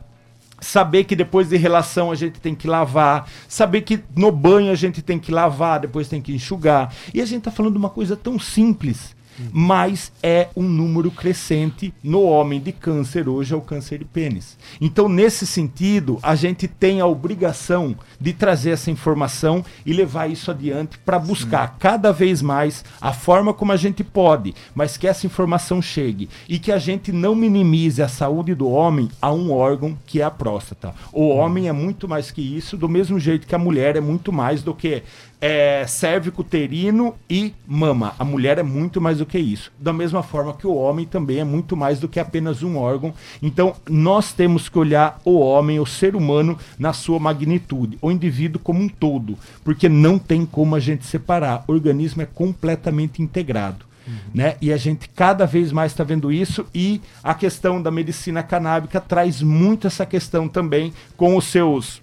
saber 0.59 1.03
que 1.03 1.15
depois 1.15 1.49
de 1.49 1.57
relação 1.57 2.11
a 2.11 2.15
gente 2.15 2.39
tem 2.39 2.55
que 2.55 2.67
lavar, 2.67 3.29
saber 3.47 3.81
que 3.81 4.01
no 4.15 4.31
banho 4.31 4.71
a 4.71 4.75
gente 4.75 5.01
tem 5.01 5.19
que 5.19 5.31
lavar, 5.31 5.79
depois 5.79 6.07
tem 6.07 6.21
que 6.21 6.33
enxugar. 6.33 6.93
E 7.13 7.21
a 7.21 7.25
gente 7.25 7.39
está 7.39 7.51
falando 7.51 7.73
de 7.73 7.79
uma 7.79 7.89
coisa 7.89 8.15
tão 8.15 8.39
simples 8.39 9.15
mas 9.51 10.11
é 10.21 10.49
um 10.55 10.63
número 10.63 11.11
crescente 11.11 11.93
no 12.03 12.23
homem 12.23 12.59
de 12.59 12.71
câncer 12.71 13.27
hoje 13.27 13.53
é 13.53 13.57
o 13.57 13.61
câncer 13.61 13.99
de 13.99 14.05
pênis. 14.05 14.57
Então, 14.79 15.07
nesse 15.07 15.45
sentido, 15.45 16.19
a 16.21 16.35
gente 16.35 16.67
tem 16.67 17.01
a 17.01 17.05
obrigação 17.05 17.95
de 18.19 18.33
trazer 18.33 18.71
essa 18.71 18.91
informação 18.91 19.63
e 19.85 19.93
levar 19.93 20.29
isso 20.29 20.51
adiante 20.51 20.97
para 20.99 21.19
buscar 21.19 21.69
Sim. 21.69 21.73
cada 21.79 22.11
vez 22.11 22.41
mais 22.41 22.83
a 23.01 23.13
forma 23.13 23.53
como 23.53 23.71
a 23.71 23.77
gente 23.77 24.03
pode, 24.03 24.53
mas 24.73 24.97
que 24.97 25.07
essa 25.07 25.25
informação 25.25 25.81
chegue 25.81 26.29
e 26.47 26.59
que 26.59 26.71
a 26.71 26.77
gente 26.77 27.11
não 27.11 27.35
minimize 27.35 28.01
a 28.01 28.07
saúde 28.07 28.55
do 28.55 28.69
homem 28.69 29.09
a 29.21 29.31
um 29.31 29.51
órgão 29.51 29.97
que 30.05 30.21
é 30.21 30.23
a 30.23 30.31
próstata. 30.31 30.93
O 31.11 31.27
homem 31.29 31.67
é 31.67 31.71
muito 31.71 32.07
mais 32.07 32.31
que 32.31 32.41
isso, 32.41 32.77
do 32.77 32.89
mesmo 32.89 33.19
jeito 33.19 33.47
que 33.47 33.55
a 33.55 33.59
mulher 33.59 33.95
é 33.95 34.01
muito 34.01 34.31
mais 34.31 34.63
do 34.63 34.73
que 34.73 35.03
é 35.45 35.85
cérvico 35.85 36.39
uterino 36.39 37.15
e 37.29 37.53
mama. 37.67 38.15
A 38.17 38.23
mulher 38.23 38.57
é 38.59 38.63
muito 38.63 39.01
mais 39.01 39.17
do 39.17 39.25
que 39.25 39.37
isso. 39.37 39.73
Da 39.77 39.91
mesma 39.91 40.23
forma 40.23 40.53
que 40.53 40.65
o 40.65 40.73
homem 40.73 41.05
também 41.05 41.39
é 41.39 41.43
muito 41.43 41.75
mais 41.75 41.99
do 41.99 42.07
que 42.07 42.17
apenas 42.17 42.63
um 42.63 42.77
órgão. 42.77 43.13
Então, 43.41 43.75
nós 43.89 44.31
temos 44.31 44.69
que 44.69 44.79
olhar 44.79 45.19
o 45.25 45.37
homem, 45.39 45.81
o 45.81 45.85
ser 45.85 46.15
humano, 46.15 46.57
na 46.79 46.93
sua 46.93 47.19
magnitude, 47.19 47.97
o 48.01 48.09
indivíduo 48.09 48.61
como 48.63 48.79
um 48.79 48.87
todo, 48.87 49.37
porque 49.65 49.89
não 49.89 50.17
tem 50.17 50.45
como 50.45 50.75
a 50.75 50.79
gente 50.79 51.05
separar. 51.05 51.65
O 51.67 51.73
organismo 51.73 52.21
é 52.21 52.25
completamente 52.25 53.21
integrado. 53.21 53.85
Uhum. 54.07 54.13
Né? 54.33 54.55
E 54.61 54.71
a 54.71 54.77
gente 54.77 55.09
cada 55.09 55.45
vez 55.45 55.73
mais 55.73 55.91
está 55.91 56.05
vendo 56.05 56.31
isso, 56.31 56.65
e 56.73 57.01
a 57.21 57.33
questão 57.33 57.81
da 57.81 57.91
medicina 57.91 58.43
canábica 58.43 59.01
traz 59.01 59.41
muito 59.41 59.87
essa 59.87 60.05
questão 60.05 60.47
também 60.47 60.93
com 61.17 61.35
os 61.35 61.43
seus 61.45 62.01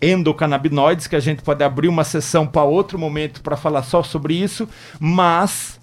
endocannabinoides, 0.00 1.06
que 1.06 1.16
a 1.16 1.20
gente 1.20 1.42
pode 1.42 1.62
abrir 1.64 1.88
uma 1.88 2.04
sessão 2.04 2.46
para 2.46 2.62
outro 2.62 2.98
momento 2.98 3.40
para 3.40 3.56
falar 3.56 3.82
só 3.82 4.02
sobre 4.02 4.34
isso, 4.34 4.68
mas 4.98 5.80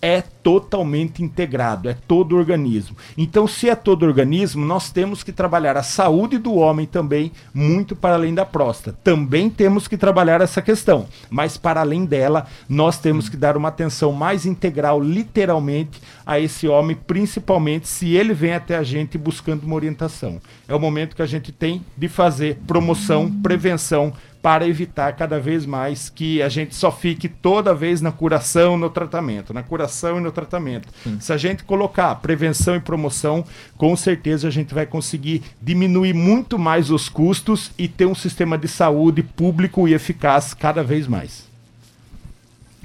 é 0.00 0.22
totalmente 0.42 1.22
integrado, 1.22 1.88
é 1.88 1.96
todo 2.06 2.36
organismo. 2.36 2.96
Então, 3.16 3.46
se 3.46 3.68
é 3.68 3.74
todo 3.74 4.04
organismo, 4.04 4.64
nós 4.64 4.90
temos 4.90 5.22
que 5.22 5.32
trabalhar 5.32 5.76
a 5.76 5.82
saúde 5.82 6.38
do 6.38 6.54
homem 6.54 6.86
também, 6.86 7.32
muito 7.52 7.96
para 7.96 8.14
além 8.14 8.32
da 8.32 8.46
próstata. 8.46 8.96
Também 9.02 9.50
temos 9.50 9.88
que 9.88 9.96
trabalhar 9.96 10.40
essa 10.40 10.62
questão, 10.62 11.06
mas 11.28 11.56
para 11.56 11.80
além 11.80 12.04
dela, 12.04 12.46
nós 12.68 12.98
temos 12.98 13.28
que 13.28 13.36
dar 13.36 13.56
uma 13.56 13.68
atenção 13.68 14.12
mais 14.12 14.46
integral, 14.46 15.02
literalmente, 15.02 16.00
a 16.24 16.38
esse 16.38 16.68
homem, 16.68 16.96
principalmente 17.06 17.88
se 17.88 18.14
ele 18.14 18.32
vem 18.32 18.54
até 18.54 18.76
a 18.76 18.82
gente 18.82 19.18
buscando 19.18 19.64
uma 19.64 19.74
orientação. 19.74 20.40
É 20.68 20.74
o 20.74 20.80
momento 20.80 21.16
que 21.16 21.22
a 21.22 21.26
gente 21.26 21.50
tem 21.50 21.84
de 21.96 22.08
fazer 22.08 22.58
promoção, 22.66 23.30
prevenção, 23.30 24.12
para 24.48 24.66
evitar 24.66 25.12
cada 25.12 25.38
vez 25.38 25.66
mais 25.66 26.08
que 26.08 26.40
a 26.40 26.48
gente 26.48 26.74
só 26.74 26.90
fique 26.90 27.28
toda 27.28 27.74
vez 27.74 28.00
na 28.00 28.10
curação, 28.10 28.78
no 28.78 28.88
tratamento, 28.88 29.52
na 29.52 29.62
curação 29.62 30.16
e 30.16 30.22
no 30.22 30.32
tratamento. 30.32 30.88
Sim. 31.04 31.20
Se 31.20 31.34
a 31.34 31.36
gente 31.36 31.64
colocar 31.64 32.14
prevenção 32.14 32.74
e 32.74 32.80
promoção, 32.80 33.44
com 33.76 33.94
certeza 33.94 34.48
a 34.48 34.50
gente 34.50 34.72
vai 34.72 34.86
conseguir 34.86 35.42
diminuir 35.60 36.14
muito 36.14 36.58
mais 36.58 36.90
os 36.90 37.10
custos 37.10 37.70
e 37.76 37.86
ter 37.86 38.06
um 38.06 38.14
sistema 38.14 38.56
de 38.56 38.68
saúde 38.68 39.22
público 39.22 39.86
e 39.86 39.92
eficaz 39.92 40.54
cada 40.54 40.82
vez 40.82 41.06
mais. 41.06 41.46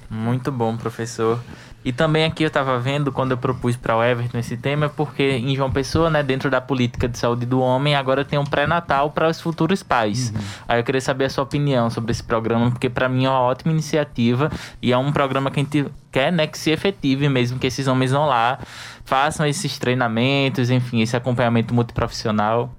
Muito 0.10 0.52
bom, 0.52 0.76
professor. 0.76 1.40
E 1.86 1.92
também 1.92 2.26
aqui 2.26 2.44
eu 2.44 2.48
estava 2.48 2.80
vendo 2.80 3.12
quando 3.12 3.32
eu 3.32 3.38
propus 3.38 3.76
para 3.76 3.96
o 3.96 4.04
Everton 4.04 4.38
esse 4.38 4.56
tema, 4.56 4.90
porque 4.90 5.24
em 5.24 5.56
João 5.56 5.72
Pessoa, 5.72 6.10
né, 6.10 6.24
dentro 6.24 6.50
da 6.50 6.62
política 6.62 7.08
de 7.08 7.18
saúde 7.18 7.46
do 7.46 7.60
homem, 7.60 7.96
agora 7.96 8.24
tem 8.24 8.40
um 8.40 8.46
pré-natal 8.46 9.12
para 9.12 9.28
os 9.28 9.42
futuros 9.42 9.84
pais. 9.84 10.32
Uhum. 10.34 10.42
Aí 10.68 10.80
eu 10.80 10.84
queria 10.84 11.02
saber 11.02 11.26
a 11.26 11.30
sua 11.30 11.44
opinião 11.44 11.90
sobre 11.90 12.12
esse 12.12 12.24
programa, 12.24 12.72
porque 12.72 12.90
para 12.90 13.10
mim 13.10 13.26
é 13.26 13.30
uma 13.30 13.42
ótima 13.42 13.72
iniciativa 13.72 14.52
e 14.82 14.94
é 14.94 14.98
um 14.98 15.12
programa 15.12 15.52
que 15.52 15.60
a 15.60 15.64
gente 15.64 15.86
quer, 16.12 16.32
né, 16.32 16.48
que 16.48 16.58
se 16.58 16.72
efetive 16.72 17.28
mesmo, 17.28 17.60
que 17.60 17.68
esses 17.68 17.88
homens 17.88 18.12
vão 18.12 18.26
lá, 18.26 18.60
façam 19.04 19.46
esses 19.46 19.78
treinamentos, 19.78 20.70
enfim, 20.70 21.02
esse 21.02 21.18
acompanhamento 21.18 21.74
multiprofissional. 21.74 22.74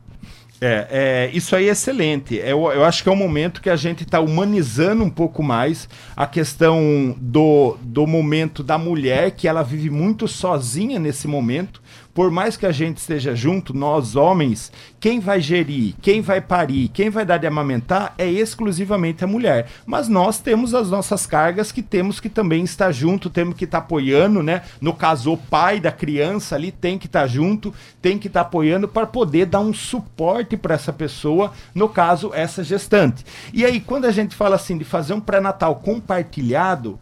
É, 0.61 0.87
é, 0.91 1.31
isso 1.37 1.55
aí 1.55 1.69
é 1.69 1.73
excelente. 1.73 2.37
Eu, 2.37 2.71
eu 2.73 2.85
acho 2.85 3.03
que 3.03 3.09
é 3.09 3.13
um 3.13 3.17
momento 3.17 3.61
que 3.61 3.69
a 3.69 3.77
gente 3.77 4.05
está 4.05 4.21
humanizando 4.21 5.05
um 5.05 5.11
pouco 5.11 5.43
mais 5.43 5.89
a 6.17 6.27
questão 6.27 7.15
do, 7.19 7.77
do 7.83 8.07
momento 8.07 8.63
da 8.63 8.79
mulher, 8.79 9.33
que 9.33 9.49
ela 9.49 9.63
vive 9.63 9.91
muito 9.91 10.27
sozinha 10.29 10.99
nesse 10.99 11.27
momento 11.29 11.83
por 12.15 12.31
mais 12.31 12.57
que 12.57 12.65
a 12.65 12.71
gente 12.71 12.99
esteja 12.99 13.35
junto, 13.35 13.75
nós 13.75 14.15
homens, 14.15 14.71
quem 15.01 15.19
vai 15.19 15.41
gerir, 15.41 15.95
quem 16.01 16.23
vai 16.23 16.41
parir, 16.41 16.89
quem 16.89 17.11
vai 17.11 17.27
dar 17.27 17.39
de 17.39 17.47
amamentar 17.47 18.15
é 18.17 18.31
exclusivamente 18.31 19.25
a 19.25 19.27
mulher. 19.27 19.67
Mas 19.85 20.09
nós 20.09 20.39
temos 20.39 20.75
as 20.75 20.89
nossas 20.89 21.27
cargas 21.27 21.73
que 21.73 21.83
temos 21.83 22.21
que 22.21 22.29
também 22.29 22.63
estar 22.63 22.93
junto, 22.93 23.29
temos 23.29 23.57
que 23.57 23.65
estar 23.65 23.79
apoiando, 23.79 24.43
né? 24.45 24.63
No 24.81 24.95
caso, 24.95 25.33
o 25.33 25.37
pai 25.37 25.81
da 25.81 25.91
criança 25.91 26.55
ali 26.55 26.71
tem 26.71 26.97
que 26.97 27.07
estar 27.07 27.27
junto, 27.27 27.75
tem 28.01 28.17
que 28.17 28.29
estar 28.29 28.43
apoiando 28.43 28.87
para 28.87 29.07
poder 29.07 29.47
dar 29.47 29.61
um 29.61 29.75
suporte 29.75 30.57
para 30.57 30.77
essa 30.77 30.93
pessoa, 30.93 31.53
no 31.75 31.89
caso, 31.89 32.31
essa 32.33 32.63
gestante. 32.63 33.25
E 33.53 33.65
aí, 33.65 33.81
quando 33.81 34.05
a 34.05 34.13
gente 34.13 34.37
fala 34.37 34.55
assim 34.55 34.79
de 34.79 34.85
fazer 34.85 35.15
um 35.15 35.21
pré-natal 35.21 35.77
compartilhado, 35.77 36.99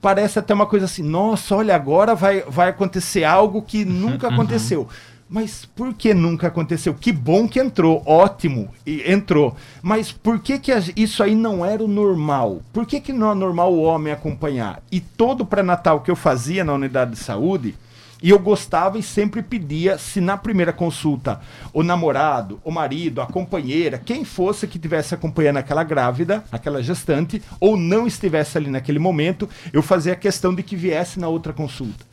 parece 0.00 0.38
até 0.38 0.54
uma 0.54 0.66
coisa 0.66 0.86
assim, 0.86 1.02
nossa, 1.02 1.54
olha, 1.54 1.74
agora 1.74 2.14
vai, 2.14 2.42
vai 2.42 2.68
acontecer 2.68 3.24
algo 3.24 3.62
que 3.62 3.84
nunca 3.86 4.28
uhum. 4.28 4.34
aconteceu. 4.34 4.88
Mas 5.28 5.64
por 5.64 5.92
que 5.92 6.14
nunca 6.14 6.46
aconteceu? 6.46 6.94
Que 6.94 7.10
bom 7.10 7.48
que 7.48 7.58
entrou, 7.58 8.00
ótimo, 8.06 8.68
e 8.86 9.10
entrou. 9.10 9.56
Mas 9.82 10.12
por 10.12 10.38
que, 10.38 10.56
que 10.56 10.72
isso 10.94 11.20
aí 11.20 11.34
não 11.34 11.66
era 11.66 11.82
o 11.82 11.88
normal? 11.88 12.62
Por 12.72 12.86
que, 12.86 13.00
que 13.00 13.12
não 13.12 13.32
é 13.32 13.34
normal 13.34 13.72
o 13.72 13.82
homem 13.82 14.12
acompanhar? 14.12 14.80
E 14.90 15.00
todo 15.00 15.44
pré-natal 15.44 16.00
que 16.00 16.10
eu 16.10 16.16
fazia 16.16 16.62
na 16.62 16.74
unidade 16.74 17.10
de 17.10 17.16
saúde, 17.16 17.74
e 18.22 18.30
eu 18.30 18.38
gostava 18.38 18.98
e 18.98 19.02
sempre 19.02 19.42
pedia 19.42 19.98
se 19.98 20.20
na 20.20 20.36
primeira 20.36 20.72
consulta 20.72 21.40
o 21.72 21.82
namorado, 21.82 22.58
o 22.64 22.70
marido, 22.70 23.20
a 23.20 23.26
companheira, 23.26 23.98
quem 23.98 24.24
fosse 24.24 24.66
que 24.66 24.78
tivesse 24.78 25.14
acompanhando 25.14 25.58
aquela 25.58 25.84
grávida, 25.84 26.42
aquela 26.50 26.82
gestante, 26.82 27.42
ou 27.60 27.76
não 27.76 28.06
estivesse 28.06 28.56
ali 28.56 28.70
naquele 28.70 28.98
momento, 28.98 29.48
eu 29.72 29.82
fazia 29.82 30.14
a 30.14 30.16
questão 30.16 30.54
de 30.54 30.62
que 30.62 30.74
viesse 30.74 31.20
na 31.20 31.28
outra 31.28 31.52
consulta. 31.52 32.04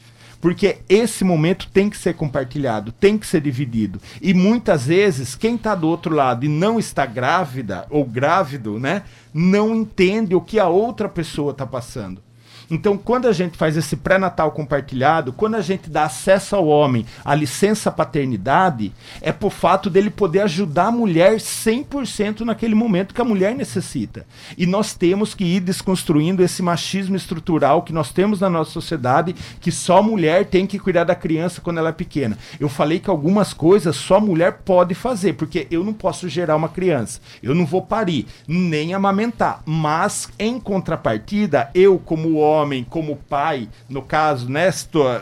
Porque 0.42 0.80
esse 0.90 1.24
momento 1.24 1.70
tem 1.72 1.90
que 1.90 1.98
ser 1.98 2.16
compartilhado, 2.16 2.92
tem 2.92 3.18
que 3.18 3.26
ser 3.26 3.40
dividido. 3.40 4.02
E 4.22 4.34
muitas 4.34 4.88
vezes, 4.88 5.36
quem 5.36 5.56
está 5.56 5.74
do 5.74 5.88
outro 5.88 6.14
lado 6.14 6.44
e 6.46 6.50
não 6.50 6.78
está 6.78 7.06
grávida 7.06 7.86
ou 7.90 8.04
grávido, 8.04 8.78
né, 8.78 9.04
não 9.34 9.74
entende 9.74 10.36
o 10.36 10.42
que 10.42 10.60
a 10.60 10.68
outra 10.68 11.08
pessoa 11.08 11.52
está 11.54 11.66
passando. 11.66 12.22
Então, 12.70 12.98
quando 12.98 13.28
a 13.28 13.34
gente 13.34 13.58
faz 13.58 13.78
esse 13.78 13.96
pré-natal 13.96 14.52
compartilhado, 14.52 15.34
quando 15.34 15.56
a 15.56 15.62
gente 15.62 15.90
dá 15.90 16.06
acesso 16.06 16.56
ao 16.56 16.68
homem 16.68 17.06
à 17.24 17.36
licença 17.36 17.92
paternidade, 17.92 18.92
é 19.22 19.32
por 19.32 19.52
fato 19.52 19.90
dele 19.90 20.10
poder 20.10 20.42
ajudar 20.42 20.88
a 20.88 20.92
mulher 20.92 21.36
100% 21.36 22.42
naquele 22.42 22.76
momento 22.76 23.14
que 23.14 23.22
a 23.22 23.26
mulher 23.26 23.56
necessita. 23.56 24.26
E 24.58 24.66
nós 24.66 24.94
temos 24.94 25.34
que 25.34 25.44
ir 25.44 25.60
desconstruindo 25.60 26.44
esse 26.44 26.62
machismo 26.62 27.16
estrutural 27.16 27.82
que 27.82 27.94
nós 27.94 28.12
temos 28.12 28.40
na 28.40 28.50
nossa 28.50 28.72
sociedade, 28.72 29.36
que 29.60 29.72
só 29.72 30.02
mulher 30.02 30.46
tem 30.46 30.66
que 30.66 30.80
cuidar 30.80 31.04
da 31.04 31.16
criança 31.16 31.62
quando 31.62 31.78
ela 31.78 31.90
é 31.90 31.94
pequena. 31.94 32.38
Eu 32.60 32.70
falei 32.70 33.00
que 33.00 33.10
algumas 33.10 33.54
coisas 33.54 33.96
só 33.96 34.20
mulher 34.20 34.60
pode 34.66 34.94
fazer, 34.94 35.34
porque 35.34 35.68
eu 35.70 35.84
não 35.84 35.94
posso 35.94 36.28
gerar 36.28 36.56
uma 36.56 36.70
criança, 36.70 37.20
eu 37.42 37.54
não 37.56 37.66
vou 37.66 37.82
parir, 37.82 38.26
nem 38.48 38.94
amamentar. 38.94 39.62
Mas, 39.66 40.30
em 40.38 40.60
contrapartida, 40.60 41.70
eu, 41.74 41.98
como 42.00 42.36
homem, 42.36 42.53
homem, 42.54 42.84
como 42.84 43.16
pai, 43.16 43.68
no 43.90 44.02
caso, 44.02 44.50
né, 44.50 44.70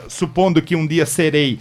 supondo 0.10 0.62
que 0.62 0.76
um 0.76 0.86
dia 0.86 1.06
serei, 1.06 1.60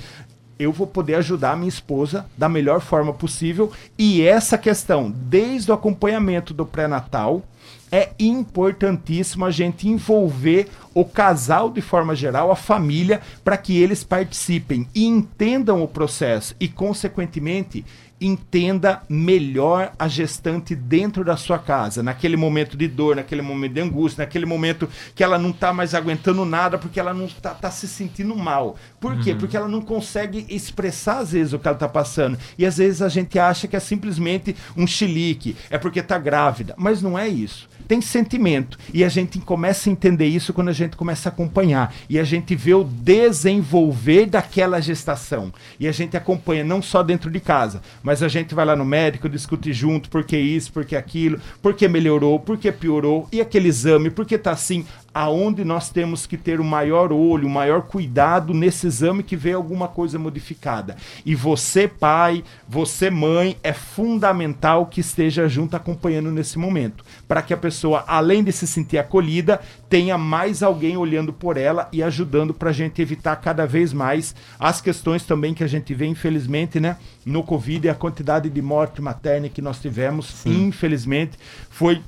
eu 0.58 0.72
vou 0.72 0.86
poder 0.86 1.14
ajudar 1.14 1.52
a 1.52 1.56
minha 1.56 1.68
esposa 1.68 2.26
da 2.36 2.48
melhor 2.48 2.80
forma 2.80 3.14
possível. 3.14 3.72
E 3.98 4.22
essa 4.22 4.58
questão, 4.58 5.10
desde 5.10 5.70
o 5.70 5.74
acompanhamento 5.74 6.52
do 6.52 6.66
pré-natal, 6.66 7.42
é 7.90 8.10
importantíssimo 8.18 9.44
a 9.44 9.50
gente 9.50 9.88
envolver 9.88 10.68
o 10.94 11.04
casal 11.04 11.70
de 11.70 11.80
forma 11.80 12.14
geral, 12.14 12.50
a 12.50 12.56
família, 12.56 13.20
para 13.42 13.56
que 13.56 13.80
eles 13.80 14.04
participem 14.04 14.86
e 14.94 15.06
entendam 15.06 15.82
o 15.82 15.88
processo 15.88 16.54
e, 16.60 16.68
consequentemente, 16.68 17.84
entenda 18.20 19.02
melhor 19.08 19.92
a 19.98 20.06
gestante 20.06 20.74
dentro 20.74 21.24
da 21.24 21.36
sua 21.36 21.58
casa, 21.58 22.02
naquele 22.02 22.36
momento 22.36 22.76
de 22.76 22.86
dor, 22.86 23.16
naquele 23.16 23.42
momento 23.42 23.72
de 23.72 23.80
angústia, 23.80 24.24
naquele 24.24 24.44
momento 24.44 24.88
que 25.14 25.24
ela 25.24 25.38
não 25.38 25.50
está 25.50 25.72
mais 25.72 25.94
aguentando 25.94 26.44
nada 26.44 26.78
porque 26.78 27.00
ela 27.00 27.14
não 27.14 27.24
está 27.24 27.54
tá 27.54 27.70
se 27.70 27.88
sentindo 27.88 28.36
mal. 28.36 28.76
Por 29.00 29.12
uhum. 29.12 29.20
quê? 29.20 29.34
Porque 29.34 29.56
ela 29.56 29.68
não 29.68 29.80
consegue 29.80 30.46
expressar 30.48 31.18
às 31.18 31.32
vezes 31.32 31.52
o 31.52 31.58
que 31.58 31.66
ela 31.66 31.76
está 31.76 31.88
passando. 31.88 32.38
E 32.58 32.66
às 32.66 32.76
vezes 32.76 33.00
a 33.00 33.08
gente 33.08 33.38
acha 33.38 33.66
que 33.66 33.76
é 33.76 33.80
simplesmente 33.80 34.54
um 34.76 34.86
chilique, 34.86 35.56
é 35.70 35.78
porque 35.78 36.00
está 36.00 36.18
grávida, 36.18 36.74
mas 36.76 37.00
não 37.00 37.18
é 37.18 37.28
isso 37.28 37.68
tem 37.90 38.00
sentimento. 38.00 38.78
E 38.94 39.02
a 39.02 39.08
gente 39.08 39.40
começa 39.40 39.90
a 39.90 39.92
entender 39.92 40.26
isso 40.26 40.52
quando 40.52 40.68
a 40.68 40.72
gente 40.72 40.96
começa 40.96 41.28
a 41.28 41.32
acompanhar. 41.32 41.92
E 42.08 42.20
a 42.20 42.22
gente 42.22 42.54
vê 42.54 42.72
o 42.72 42.84
desenvolver 42.84 44.26
daquela 44.26 44.80
gestação. 44.80 45.52
E 45.80 45.88
a 45.88 45.92
gente 45.92 46.16
acompanha 46.16 46.62
não 46.62 46.80
só 46.80 47.02
dentro 47.02 47.28
de 47.28 47.40
casa, 47.40 47.82
mas 48.00 48.22
a 48.22 48.28
gente 48.28 48.54
vai 48.54 48.64
lá 48.64 48.76
no 48.76 48.84
médico, 48.84 49.28
discute 49.28 49.72
junto, 49.72 50.08
por 50.08 50.22
que 50.22 50.38
isso, 50.38 50.72
por 50.72 50.84
que 50.84 50.94
aquilo, 50.94 51.40
por 51.60 51.74
que 51.74 51.88
melhorou, 51.88 52.38
por 52.38 52.56
que 52.58 52.70
piorou, 52.70 53.26
e 53.32 53.40
aquele 53.40 53.66
exame, 53.66 54.08
por 54.08 54.24
que 54.24 54.38
tá 54.38 54.52
assim 54.52 54.86
aonde 55.12 55.64
nós 55.64 55.90
temos 55.90 56.26
que 56.26 56.36
ter 56.36 56.60
o 56.60 56.64
maior 56.64 57.12
olho, 57.12 57.46
o 57.46 57.50
maior 57.50 57.82
cuidado 57.82 58.54
nesse 58.54 58.86
exame 58.86 59.22
que 59.22 59.36
vê 59.36 59.52
alguma 59.52 59.88
coisa 59.88 60.18
modificada. 60.18 60.96
E 61.26 61.34
você, 61.34 61.88
pai, 61.88 62.44
você, 62.68 63.10
mãe, 63.10 63.56
é 63.62 63.72
fundamental 63.72 64.86
que 64.86 65.00
esteja 65.00 65.48
junto 65.48 65.76
acompanhando 65.76 66.30
nesse 66.30 66.58
momento, 66.58 67.04
para 67.26 67.42
que 67.42 67.52
a 67.52 67.56
pessoa, 67.56 68.04
além 68.06 68.44
de 68.44 68.52
se 68.52 68.66
sentir 68.66 68.98
acolhida, 68.98 69.60
tenha 69.88 70.16
mais 70.16 70.62
alguém 70.62 70.96
olhando 70.96 71.32
por 71.32 71.56
ela 71.56 71.88
e 71.92 72.02
ajudando 72.02 72.54
para 72.54 72.70
a 72.70 72.72
gente 72.72 73.02
evitar 73.02 73.36
cada 73.36 73.66
vez 73.66 73.92
mais 73.92 74.34
as 74.58 74.80
questões 74.80 75.24
também 75.24 75.54
que 75.54 75.64
a 75.64 75.68
gente 75.68 75.92
vê, 75.92 76.06
infelizmente, 76.06 76.78
né, 76.78 76.96
no 77.26 77.42
Covid, 77.42 77.88
a 77.88 77.94
quantidade 77.94 78.48
de 78.48 78.62
morte 78.62 79.02
materna 79.02 79.48
que 79.48 79.60
nós 79.60 79.80
tivemos, 79.80 80.26
Sim. 80.26 80.66
infelizmente, 80.66 81.36
foi 81.68 82.00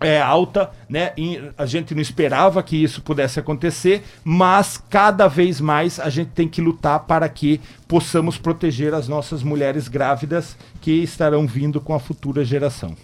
é, 0.00 0.20
alta, 0.20 0.70
né? 0.88 1.12
E 1.16 1.40
a 1.56 1.66
gente 1.66 1.94
não 1.94 2.00
esperava 2.00 2.62
que 2.62 2.82
isso 2.82 3.02
pudesse 3.02 3.38
acontecer, 3.38 4.02
mas 4.24 4.82
cada 4.88 5.28
vez 5.28 5.60
mais 5.60 6.00
a 6.00 6.08
gente 6.08 6.30
tem 6.30 6.48
que 6.48 6.60
lutar 6.60 7.00
para 7.00 7.28
que 7.28 7.60
possamos 7.86 8.38
proteger 8.38 8.94
as 8.94 9.06
nossas 9.06 9.42
mulheres 9.42 9.88
grávidas 9.88 10.56
que 10.80 11.02
estarão 11.02 11.46
vindo 11.46 11.80
com 11.80 11.94
a 11.94 12.00
futura 12.00 12.44
geração. 12.44 12.96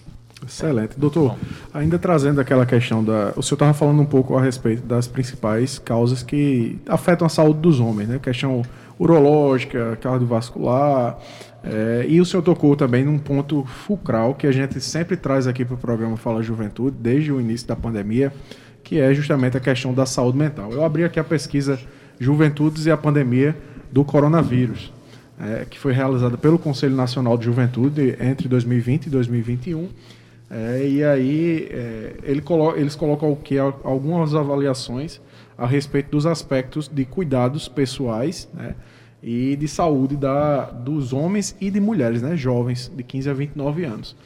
Excelente. 0.45 0.99
Doutor, 0.99 1.35
ainda 1.73 1.99
trazendo 1.99 2.41
aquela 2.41 2.67
questão 2.67 3.03
da. 3.03 3.33
O 3.37 3.43
senhor 3.43 3.57
estava 3.57 3.73
falando 3.73 4.03
um 4.03 4.07
pouco 4.07 4.37
a 4.37 4.43
respeito 4.43 4.83
das 4.83 5.07
principais 5.07 5.79
causas 5.79 6.23
que 6.23 6.79
afetam 6.87 7.27
a 7.27 7.31
saúde 7.31 7.61
dos 7.61 7.81
homens, 7.81 8.09
né? 8.09 8.19
Questão 8.19 8.63
urológica, 8.99 9.97
cardiovascular, 10.01 11.19
é, 11.63 12.07
e 12.09 12.21
o 12.21 12.25
senhor 12.25 12.43
tocou 12.43 12.77
também 12.77 13.05
num 13.05 13.19
ponto 13.19 13.65
fulcral 13.65 14.35
que 14.35 14.47
a 14.47 14.53
gente 14.53 14.81
sempre 14.81 15.17
traz 15.17 15.49
aqui 15.49 15.65
para 15.65 15.75
o 15.75 15.79
programa 15.79 16.17
Fala 16.17 16.41
Juventude, 16.41 16.97
desde 16.99 17.33
o 17.33 17.41
início 17.41 17.67
da 17.67 17.75
pandemia, 17.75 18.33
que 18.85 19.01
é 19.01 19.13
justamente 19.13 19.57
a 19.57 19.61
questão 19.61 19.93
da 19.93 20.07
saúde 20.07 20.39
mental. 20.39 20.71
Eu 20.71 20.85
abri 20.85 21.03
aqui 21.03 21.19
a 21.19 21.25
pesquisa 21.25 21.79
Juventudes 22.21 22.87
e 22.87 22.91
a 22.91 22.97
Pandemia 22.97 23.57
do 23.91 24.05
Coronavírus, 24.05 24.93
é, 25.41 25.67
que 25.69 25.77
foi 25.77 25.93
realizada 25.93 26.39
pelo 26.39 26.57
Conselho 26.57 26.95
Nacional 26.95 27.37
de 27.37 27.45
Juventude 27.45 28.17
entre 28.21 28.47
2020 28.47 29.07
e 29.07 29.11
2021. 29.11 29.89
É, 30.49 30.89
e 30.89 31.03
aí 31.03 31.69
ele 32.23 32.41
colo 32.41 32.77
eles 32.77 32.95
colocam 32.95 33.33
o 33.33 33.37
que? 33.37 33.59
Algumas 33.59 34.33
avaliações 34.33 35.21
a 35.57 35.67
respeito 35.67 36.11
dos 36.11 36.27
aspectos 36.27 36.89
de 36.89 37.05
cuidados 37.05 37.69
pessoais 37.69 38.49
né, 38.53 38.75
e 39.23 39.57
de 39.57 39.67
saúde 39.67 40.17
da, 40.17 40.67
dos 40.71 41.13
homens 41.13 41.57
e 41.61 41.71
de 41.71 41.81
mulheres, 41.81 42.23
né, 42.23 42.37
jovens 42.37 42.93
de 42.95 43.03
15 43.03 43.31
a 43.31 43.33
29 43.33 43.85
anos. 43.85 44.17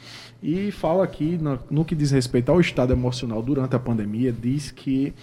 E 0.43 0.71
fala 0.71 1.03
aqui, 1.03 1.37
no, 1.37 1.59
no 1.69 1.85
que 1.85 1.95
diz 1.95 2.11
respeito 2.11 2.51
ao 2.51 2.59
estado 2.59 2.91
emocional 2.91 3.41
durante 3.41 3.75
a 3.75 3.79
pandemia, 3.79 4.31
diz 4.31 4.71
que 4.71 5.13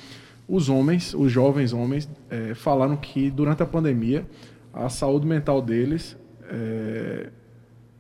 os 0.49 0.69
homens, 0.69 1.13
os 1.13 1.31
jovens 1.31 1.73
homens, 1.73 2.09
é, 2.31 2.55
falaram 2.55 2.97
que 2.97 3.31
durante 3.31 3.63
a 3.63 3.67
pandemia 3.67 4.25
a 4.73 4.89
saúde 4.89 5.27
mental 5.27 5.61
deles. 5.61 6.17
É, 6.49 7.31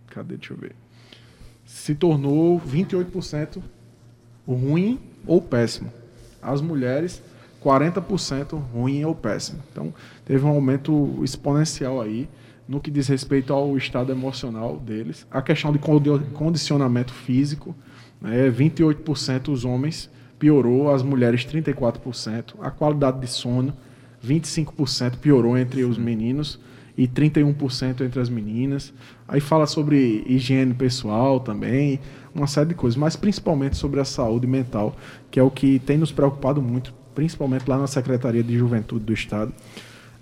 cadê? 0.07 0.37
Deixa 0.37 0.55
eu 0.55 0.57
ver. 0.57 0.75
Se 1.65 1.95
tornou 1.95 2.61
28% 2.61 3.61
ruim 4.47 4.99
ou 5.27 5.43
péssimo. 5.43 5.93
As 6.41 6.61
mulheres, 6.61 7.23
40% 7.63 8.61
ruim 8.73 9.05
ou 9.05 9.15
péssimo. 9.15 9.61
Então, 9.73 9.93
teve 10.25 10.45
um 10.45 10.49
aumento 10.49 11.21
exponencial 11.23 12.01
aí 12.01 12.29
no 12.69 12.81
que 12.81 12.91
diz 12.91 13.09
respeito 13.09 13.53
ao 13.53 13.77
estado 13.77 14.13
emocional 14.13 14.77
deles. 14.77 15.27
A 15.31 15.41
questão 15.41 15.73
de 15.73 15.79
condicionamento 15.79 17.13
físico, 17.13 17.75
né, 18.21 18.51
28% 18.51 19.49
os 19.49 19.65
homens 19.65 20.11
piorou, 20.39 20.93
as 20.93 21.03
mulheres 21.03 21.45
34%. 21.45 22.55
A 22.61 22.71
qualidade 22.71 23.21
de 23.21 23.27
sono, 23.27 23.75
25% 24.25 25.17
piorou 25.17 25.57
entre 25.57 25.83
os 25.85 25.97
meninos 25.97 26.61
e 26.97 27.07
31% 27.07 28.03
entre 28.03 28.21
as 28.21 28.29
meninas. 28.29 28.93
Aí 29.27 29.41
fala 29.41 29.67
sobre 29.67 30.25
higiene 30.27 30.75
pessoal 30.75 31.41
também, 31.41 32.01
uma 32.35 32.47
série 32.47 32.69
de 32.69 32.75
coisas, 32.75 32.97
mas 32.97 33.17
principalmente 33.17 33.77
sobre 33.77 34.01
a 34.01 34.05
saúde 34.05 34.47
mental, 34.47 34.97
que 35.31 35.39
é 35.39 35.43
o 35.43 35.51
que 35.51 35.79
tem 35.79 35.97
nos 35.97 36.13
preocupado 36.13 36.61
muito, 36.61 36.93
principalmente 37.19 37.69
lá 37.69 37.77
na 37.77 37.89
Secretaria 37.89 38.45
de 38.45 38.57
Juventude 38.57 39.05
do 39.05 39.12
Estado. 39.12 39.53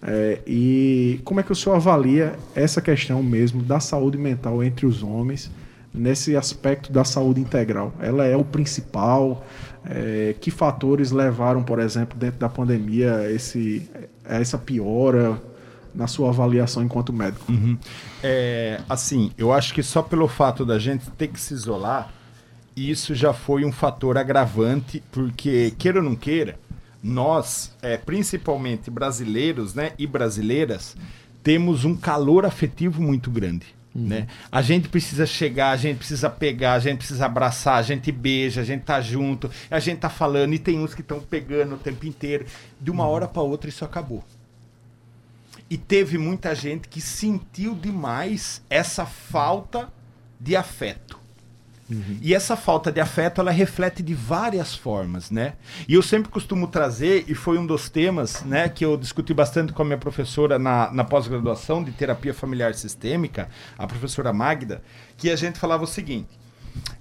É, 0.02 0.40
e 0.46 1.20
como 1.24 1.40
é 1.40 1.42
que 1.42 1.52
o 1.52 1.54
senhor 1.54 1.76
avalia 1.76 2.32
essa 2.54 2.80
questão 2.80 3.22
mesmo 3.22 3.62
da 3.62 3.78
saúde 3.80 4.16
mental 4.16 4.64
entre 4.64 4.86
os 4.86 5.02
homens, 5.02 5.50
nesse 5.92 6.34
aspecto 6.34 6.90
da 6.90 7.04
saúde 7.04 7.38
integral? 7.38 7.92
Ela 8.00 8.24
é 8.24 8.34
o 8.34 8.42
principal? 8.42 9.44
É, 9.84 10.34
que 10.40 10.50
fatores 10.50 11.10
levaram, 11.10 11.62
por 11.62 11.78
exemplo, 11.78 12.18
dentro 12.18 12.40
da 12.40 12.48
pandemia, 12.48 13.30
esse, 13.30 13.86
essa 14.24 14.56
piora 14.56 15.38
na 15.94 16.06
sua 16.06 16.30
avaliação 16.30 16.82
enquanto 16.82 17.12
médico? 17.12 17.52
Uhum. 17.52 17.76
É, 18.24 18.80
assim, 18.88 19.30
eu 19.36 19.52
acho 19.52 19.74
que 19.74 19.82
só 19.82 20.00
pelo 20.00 20.26
fato 20.26 20.64
da 20.64 20.78
gente 20.78 21.10
ter 21.10 21.28
que 21.28 21.38
se 21.38 21.52
isolar, 21.52 22.10
isso 22.74 23.14
já 23.14 23.34
foi 23.34 23.66
um 23.66 23.72
fator 23.72 24.16
agravante, 24.16 25.02
porque, 25.12 25.74
queira 25.78 25.98
ou 25.98 26.04
não 26.04 26.16
queira, 26.16 26.58
nós, 27.06 27.72
é, 27.80 27.96
principalmente 27.96 28.90
brasileiros 28.90 29.74
né, 29.74 29.92
e 29.96 30.06
brasileiras, 30.06 30.96
temos 31.42 31.84
um 31.84 31.96
calor 31.96 32.44
afetivo 32.44 33.00
muito 33.00 33.30
grande. 33.30 33.66
Uhum. 33.94 34.08
Né? 34.08 34.26
A 34.50 34.60
gente 34.60 34.88
precisa 34.88 35.24
chegar, 35.24 35.70
a 35.70 35.76
gente 35.76 35.98
precisa 35.98 36.28
pegar, 36.28 36.72
a 36.72 36.78
gente 36.80 36.98
precisa 36.98 37.26
abraçar, 37.26 37.78
a 37.78 37.82
gente 37.82 38.10
beija, 38.10 38.60
a 38.60 38.64
gente 38.64 38.82
tá 38.82 39.00
junto, 39.00 39.48
a 39.70 39.78
gente 39.78 40.00
tá 40.00 40.10
falando, 40.10 40.52
e 40.52 40.58
tem 40.58 40.80
uns 40.80 40.94
que 40.94 41.00
estão 41.00 41.20
pegando 41.20 41.76
o 41.76 41.78
tempo 41.78 42.04
inteiro. 42.04 42.44
De 42.80 42.90
uma 42.90 43.04
uhum. 43.04 43.10
hora 43.10 43.28
para 43.28 43.42
outra 43.42 43.70
isso 43.70 43.84
acabou. 43.84 44.24
E 45.70 45.78
teve 45.78 46.18
muita 46.18 46.54
gente 46.56 46.88
que 46.88 47.00
sentiu 47.00 47.74
demais 47.74 48.62
essa 48.68 49.06
falta 49.06 49.88
de 50.40 50.56
afeto. 50.56 51.25
Uhum. 51.90 52.18
E 52.20 52.34
essa 52.34 52.56
falta 52.56 52.90
de 52.90 53.00
afeto, 53.00 53.40
ela 53.40 53.50
reflete 53.50 54.02
de 54.02 54.14
várias 54.14 54.74
formas, 54.74 55.30
né? 55.30 55.54
E 55.88 55.94
eu 55.94 56.02
sempre 56.02 56.30
costumo 56.30 56.66
trazer, 56.66 57.24
e 57.28 57.34
foi 57.34 57.58
um 57.58 57.66
dos 57.66 57.88
temas, 57.88 58.42
né, 58.42 58.68
que 58.68 58.84
eu 58.84 58.96
discuti 58.96 59.32
bastante 59.32 59.72
com 59.72 59.82
a 59.82 59.84
minha 59.84 59.98
professora 59.98 60.58
na, 60.58 60.90
na 60.92 61.04
pós-graduação 61.04 61.82
de 61.82 61.92
terapia 61.92 62.34
familiar 62.34 62.74
sistêmica, 62.74 63.48
a 63.78 63.86
professora 63.86 64.32
Magda, 64.32 64.82
que 65.16 65.30
a 65.30 65.36
gente 65.36 65.58
falava 65.58 65.84
o 65.84 65.86
seguinte: 65.86 66.28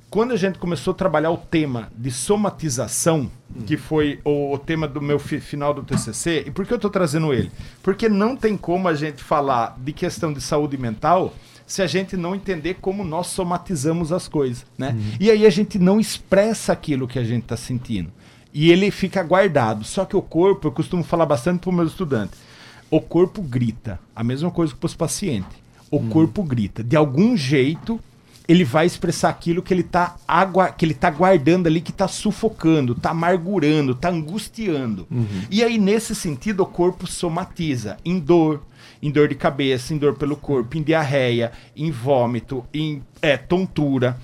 quando 0.10 0.34
a 0.34 0.38
gente 0.38 0.60
começou 0.60 0.92
a 0.94 0.96
trabalhar 0.96 1.32
o 1.32 1.38
tema 1.38 1.92
de 1.98 2.12
somatização, 2.12 3.30
uhum. 3.54 3.64
que 3.64 3.78
foi 3.78 4.20
o, 4.24 4.54
o, 4.54 4.58
tema 4.58 4.88
do 4.88 5.02
meu 5.02 5.18
fi, 5.18 5.40
final 5.40 5.74
do 5.74 5.84
TCC, 5.84 6.46
e 6.48 6.52
por 6.52 6.66
que 6.66 6.72
eu 6.72 6.78
estou 6.78 6.92
trazendo 6.92 7.34
ele? 7.34 7.52
Porque 7.82 8.08
não 8.08 8.36
tem 8.36 8.56
como 8.56 8.88
a 8.88 8.94
gente 8.94 9.24
falar 9.24 9.76
de 9.78 9.92
questão 9.92 10.32
de 10.32 10.40
saúde 10.40 10.78
mental 10.78 11.34
se 11.66 11.82
a 11.82 11.88
gente 11.88 12.16
não 12.16 12.36
entender 12.36 12.76
como 12.76 13.04
nós 13.04 13.28
somatizamos 13.28 14.12
as 14.12 14.28
coisas, 14.28 14.66
né? 14.78 14.92
Uhum. 14.92 15.12
E 15.20 15.32
aí 15.32 15.46
a 15.46 15.50
gente 15.50 15.80
não 15.80 16.00
expressa 16.00 16.74
aquilo 16.74 17.08
que 17.08 17.18
a 17.18 17.24
gente 17.24 17.44
está 17.44 17.58
sentindo. 17.58 18.12
E 18.54 18.72
ele 18.72 18.92
fica 18.92 19.22
guardado. 19.24 19.84
Só 19.84 20.06
que 20.06 20.16
o 20.16 20.22
corpo, 20.22 20.68
eu 20.68 20.72
costumo 20.72 21.04
falar 21.04 21.26
bastante 21.26 21.60
para 21.60 21.70
os 21.70 21.76
meus 21.76 21.92
estudantes, 21.92 22.40
o 22.90 23.02
corpo 23.02 23.42
grita. 23.42 24.00
A 24.16 24.24
mesma 24.24 24.52
coisa 24.52 24.74
que 24.74 24.80
para 24.80 24.88
os 24.88 24.96
pacientes. 24.96 25.58
O 25.92 25.98
uhum. 25.98 26.10
corpo 26.10 26.44
grita. 26.44 26.84
De 26.84 26.96
algum 26.96 27.36
jeito, 27.36 28.00
ele 28.48 28.64
vai 28.64 28.86
expressar 28.86 29.30
aquilo 29.30 29.62
que 29.62 29.74
ele 29.74 29.82
está 29.82 30.16
que 30.78 30.86
ele 30.86 30.94
tá 30.94 31.10
guardando 31.10 31.68
ali, 31.68 31.82
que 31.82 31.92
está 31.92 32.08
sufocando, 32.08 32.94
está 32.94 33.10
amargurando, 33.10 33.94
está 33.94 34.10
angustiando. 34.10 35.08
Uhum. 35.10 35.26
E 35.50 35.64
aí, 35.64 35.78
nesse 35.78 36.14
sentido, 36.14 36.64
o 36.64 36.66
corpo 36.66 37.08
somatiza 37.08 37.98
em 38.06 38.20
dor, 38.20 38.62
em 39.02 39.12
dor 39.12 39.28
de 39.28 39.36
cabeça, 39.36 39.94
em 39.94 39.98
dor 39.98 40.16
pelo 40.16 40.36
corpo, 40.36 40.78
em 40.78 40.84
diarreia, 40.84 41.52
em 41.76 41.92
vômito, 41.92 42.66
em 42.74 43.02
é, 43.22 43.38
tontura, 43.38 44.18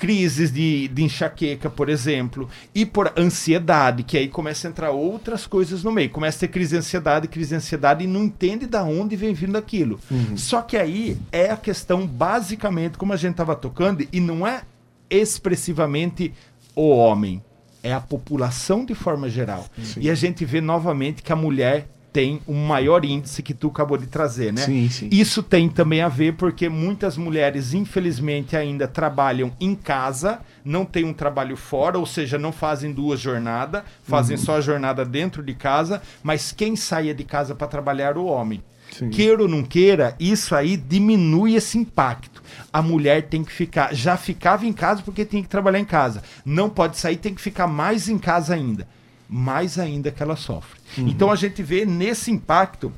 crises 0.00 0.50
de, 0.50 0.88
de 0.88 1.02
enxaqueca, 1.02 1.68
por 1.68 1.90
exemplo, 1.90 2.48
e 2.74 2.86
por 2.86 3.12
ansiedade, 3.18 4.02
que 4.02 4.16
aí 4.16 4.28
começa 4.28 4.66
a 4.66 4.70
entrar 4.70 4.90
outras 4.90 5.46
coisas 5.46 5.84
no 5.84 5.92
meio. 5.92 6.08
Começa 6.08 6.38
a 6.38 6.40
ter 6.40 6.48
crise 6.48 6.70
de 6.70 6.78
ansiedade, 6.78 7.28
crise 7.28 7.50
de 7.50 7.56
ansiedade 7.56 8.04
e 8.04 8.06
não 8.06 8.24
entende 8.24 8.66
da 8.66 8.82
onde 8.82 9.14
vem 9.14 9.34
vindo 9.34 9.56
aquilo. 9.56 10.00
Uhum. 10.10 10.38
Só 10.38 10.62
que 10.62 10.76
aí 10.78 11.18
é 11.30 11.50
a 11.50 11.56
questão, 11.56 12.06
basicamente, 12.06 12.96
como 12.96 13.12
a 13.12 13.16
gente 13.16 13.32
estava 13.32 13.54
tocando, 13.54 14.06
e 14.10 14.20
não 14.20 14.46
é 14.46 14.62
expressivamente 15.10 16.32
o 16.74 16.88
homem, 16.88 17.42
é 17.82 17.92
a 17.92 18.00
população 18.00 18.86
de 18.86 18.94
forma 18.94 19.28
geral. 19.28 19.66
Sim. 19.82 20.00
E 20.00 20.10
a 20.10 20.14
gente 20.14 20.46
vê 20.46 20.62
novamente 20.62 21.22
que 21.22 21.32
a 21.32 21.36
mulher 21.36 21.86
tem 22.12 22.40
um 22.46 22.66
maior 22.66 23.04
índice 23.04 23.42
que 23.42 23.54
tu 23.54 23.68
acabou 23.68 23.96
de 23.96 24.06
trazer, 24.06 24.52
né? 24.52 24.62
Sim, 24.62 24.88
sim. 24.88 25.08
Isso 25.12 25.42
tem 25.42 25.68
também 25.68 26.00
a 26.00 26.08
ver 26.08 26.34
porque 26.34 26.68
muitas 26.68 27.16
mulheres, 27.16 27.72
infelizmente, 27.72 28.56
ainda 28.56 28.88
trabalham 28.88 29.52
em 29.60 29.74
casa, 29.74 30.40
não 30.64 30.84
tem 30.84 31.04
um 31.04 31.12
trabalho 31.12 31.56
fora, 31.56 31.98
ou 31.98 32.06
seja, 32.06 32.38
não 32.38 32.52
fazem 32.52 32.92
duas 32.92 33.20
jornadas, 33.20 33.82
fazem 34.02 34.36
uhum. 34.36 34.42
só 34.42 34.56
a 34.56 34.60
jornada 34.60 35.04
dentro 35.04 35.42
de 35.42 35.54
casa, 35.54 36.02
mas 36.22 36.52
quem 36.52 36.74
saia 36.74 37.14
de 37.14 37.24
casa 37.24 37.54
para 37.54 37.66
trabalhar 37.66 38.16
é 38.16 38.18
o 38.18 38.24
homem. 38.24 38.62
Sim. 38.90 39.10
Queira 39.10 39.42
ou 39.42 39.48
não 39.48 39.62
queira, 39.62 40.16
isso 40.18 40.54
aí 40.54 40.76
diminui 40.76 41.54
esse 41.54 41.78
impacto. 41.78 42.42
A 42.72 42.82
mulher 42.82 43.22
tem 43.22 43.44
que 43.44 43.52
ficar, 43.52 43.94
já 43.94 44.16
ficava 44.16 44.66
em 44.66 44.72
casa 44.72 45.02
porque 45.02 45.24
tem 45.24 45.42
que 45.42 45.48
trabalhar 45.48 45.78
em 45.78 45.84
casa. 45.84 46.22
Não 46.44 46.68
pode 46.68 46.98
sair, 46.98 47.16
tem 47.16 47.32
que 47.32 47.40
ficar 47.40 47.68
mais 47.68 48.08
em 48.08 48.18
casa 48.18 48.54
ainda. 48.54 48.86
Mais 49.32 49.78
ainda 49.78 50.10
que 50.10 50.22
ela 50.22 50.34
sofre. 50.34 50.80
Uhum. 50.98 51.08
Então 51.08 51.30
a 51.30 51.36
gente 51.36 51.62
vê 51.62 51.86
nesse 51.86 52.30
impacto 52.30 52.92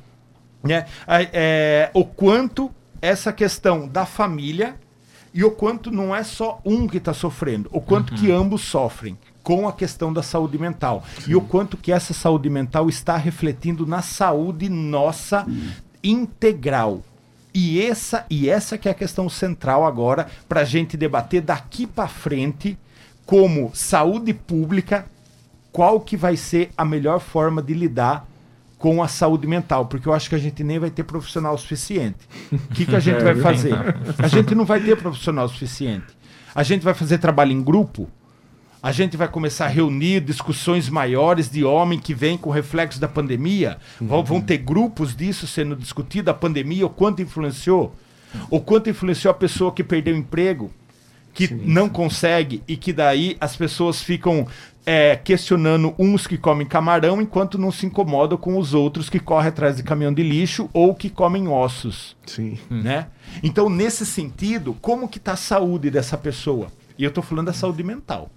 né, 0.62 0.86
é, 1.06 1.90
o 1.92 2.04
quanto 2.04 2.70
essa 3.00 3.32
questão 3.32 3.86
da 3.86 4.06
família 4.06 4.76
e 5.34 5.44
o 5.44 5.50
quanto 5.50 5.90
não 5.90 6.14
é 6.14 6.22
só 6.22 6.60
um 6.64 6.86
que 6.86 6.98
está 6.98 7.12
sofrendo, 7.12 7.68
o 7.72 7.80
quanto 7.80 8.12
uhum. 8.12 8.18
que 8.18 8.30
ambos 8.30 8.62
sofrem 8.62 9.18
com 9.42 9.66
a 9.66 9.72
questão 9.72 10.12
da 10.12 10.22
saúde 10.22 10.58
mental 10.58 11.04
Sim. 11.20 11.32
e 11.32 11.36
o 11.36 11.40
quanto 11.40 11.76
que 11.76 11.90
essa 11.90 12.14
saúde 12.14 12.48
mental 12.48 12.88
está 12.88 13.16
refletindo 13.16 13.86
na 13.86 14.02
saúde 14.02 14.68
nossa 14.68 15.44
uhum. 15.46 15.70
integral. 16.02 17.02
E 17.54 17.82
essa 17.82 18.24
e 18.30 18.48
essa 18.48 18.78
que 18.78 18.88
é 18.88 18.92
a 18.92 18.94
questão 18.94 19.28
central 19.28 19.84
agora 19.84 20.26
para 20.48 20.60
a 20.60 20.64
gente 20.64 20.96
debater 20.96 21.42
daqui 21.42 21.86
para 21.86 22.08
frente 22.08 22.78
como 23.26 23.70
saúde 23.74 24.32
pública 24.32 25.06
qual 25.72 25.98
que 26.00 26.16
vai 26.16 26.36
ser 26.36 26.70
a 26.76 26.84
melhor 26.84 27.18
forma 27.18 27.62
de 27.62 27.72
lidar 27.72 28.28
com 28.78 29.02
a 29.02 29.08
saúde 29.08 29.46
mental, 29.46 29.86
porque 29.86 30.08
eu 30.08 30.12
acho 30.12 30.28
que 30.28 30.34
a 30.34 30.38
gente 30.38 30.62
nem 30.64 30.78
vai 30.78 30.90
ter 30.90 31.04
profissional 31.04 31.56
suficiente. 31.56 32.18
O 32.52 32.74
que, 32.74 32.84
que 32.84 32.96
a 32.96 33.00
gente 33.00 33.22
vai 33.22 33.36
fazer? 33.36 33.72
A 34.18 34.26
gente 34.26 34.54
não 34.54 34.64
vai 34.64 34.80
ter 34.80 34.96
profissional 34.96 35.48
suficiente. 35.48 36.06
A 36.52 36.64
gente 36.64 36.82
vai 36.82 36.92
fazer 36.92 37.18
trabalho 37.18 37.52
em 37.52 37.62
grupo, 37.62 38.10
a 38.82 38.90
gente 38.90 39.16
vai 39.16 39.28
começar 39.28 39.66
a 39.66 39.68
reunir 39.68 40.20
discussões 40.20 40.88
maiores 40.88 41.48
de 41.48 41.62
homem 41.62 41.98
que 41.98 42.12
vem 42.12 42.36
com 42.36 42.50
reflexo 42.50 43.00
da 43.00 43.06
pandemia. 43.06 43.78
Vão, 44.00 44.24
vão 44.24 44.40
ter 44.40 44.58
grupos 44.58 45.14
disso 45.14 45.46
sendo 45.46 45.76
discutido, 45.76 46.32
a 46.32 46.34
pandemia, 46.34 46.84
o 46.84 46.90
quanto 46.90 47.22
influenciou, 47.22 47.94
o 48.50 48.60
quanto 48.60 48.90
influenciou 48.90 49.30
a 49.30 49.34
pessoa 49.34 49.70
que 49.70 49.84
perdeu 49.84 50.12
o 50.12 50.18
emprego, 50.18 50.72
que 51.32 51.46
Sim, 51.48 51.62
não 51.64 51.86
sim. 51.86 51.92
consegue 51.92 52.62
e 52.68 52.76
que 52.76 52.92
daí 52.92 53.36
as 53.40 53.56
pessoas 53.56 54.02
ficam 54.02 54.46
é, 54.84 55.16
questionando 55.16 55.94
uns 55.98 56.26
que 56.26 56.36
comem 56.36 56.66
camarão 56.66 57.22
enquanto 57.22 57.56
não 57.58 57.70
se 57.70 57.86
incomodam 57.86 58.36
com 58.36 58.58
os 58.58 58.74
outros 58.74 59.08
que 59.08 59.18
correm 59.18 59.48
atrás 59.48 59.76
de 59.76 59.82
caminhão 59.82 60.12
de 60.12 60.22
lixo 60.22 60.68
ou 60.72 60.94
que 60.94 61.08
comem 61.08 61.48
ossos 61.48 62.16
Sim. 62.26 62.58
né? 62.68 63.06
Então, 63.42 63.68
nesse 63.70 64.04
sentido, 64.04 64.76
como 64.80 65.08
que 65.08 65.20
tá 65.20 65.32
a 65.32 65.36
saúde 65.36 65.90
dessa 65.90 66.18
pessoa? 66.18 66.68
E 66.98 67.04
eu 67.04 67.10
tô 67.10 67.22
falando 67.22 67.46
da 67.46 67.52
saúde 67.52 67.82
mental. 67.82 68.30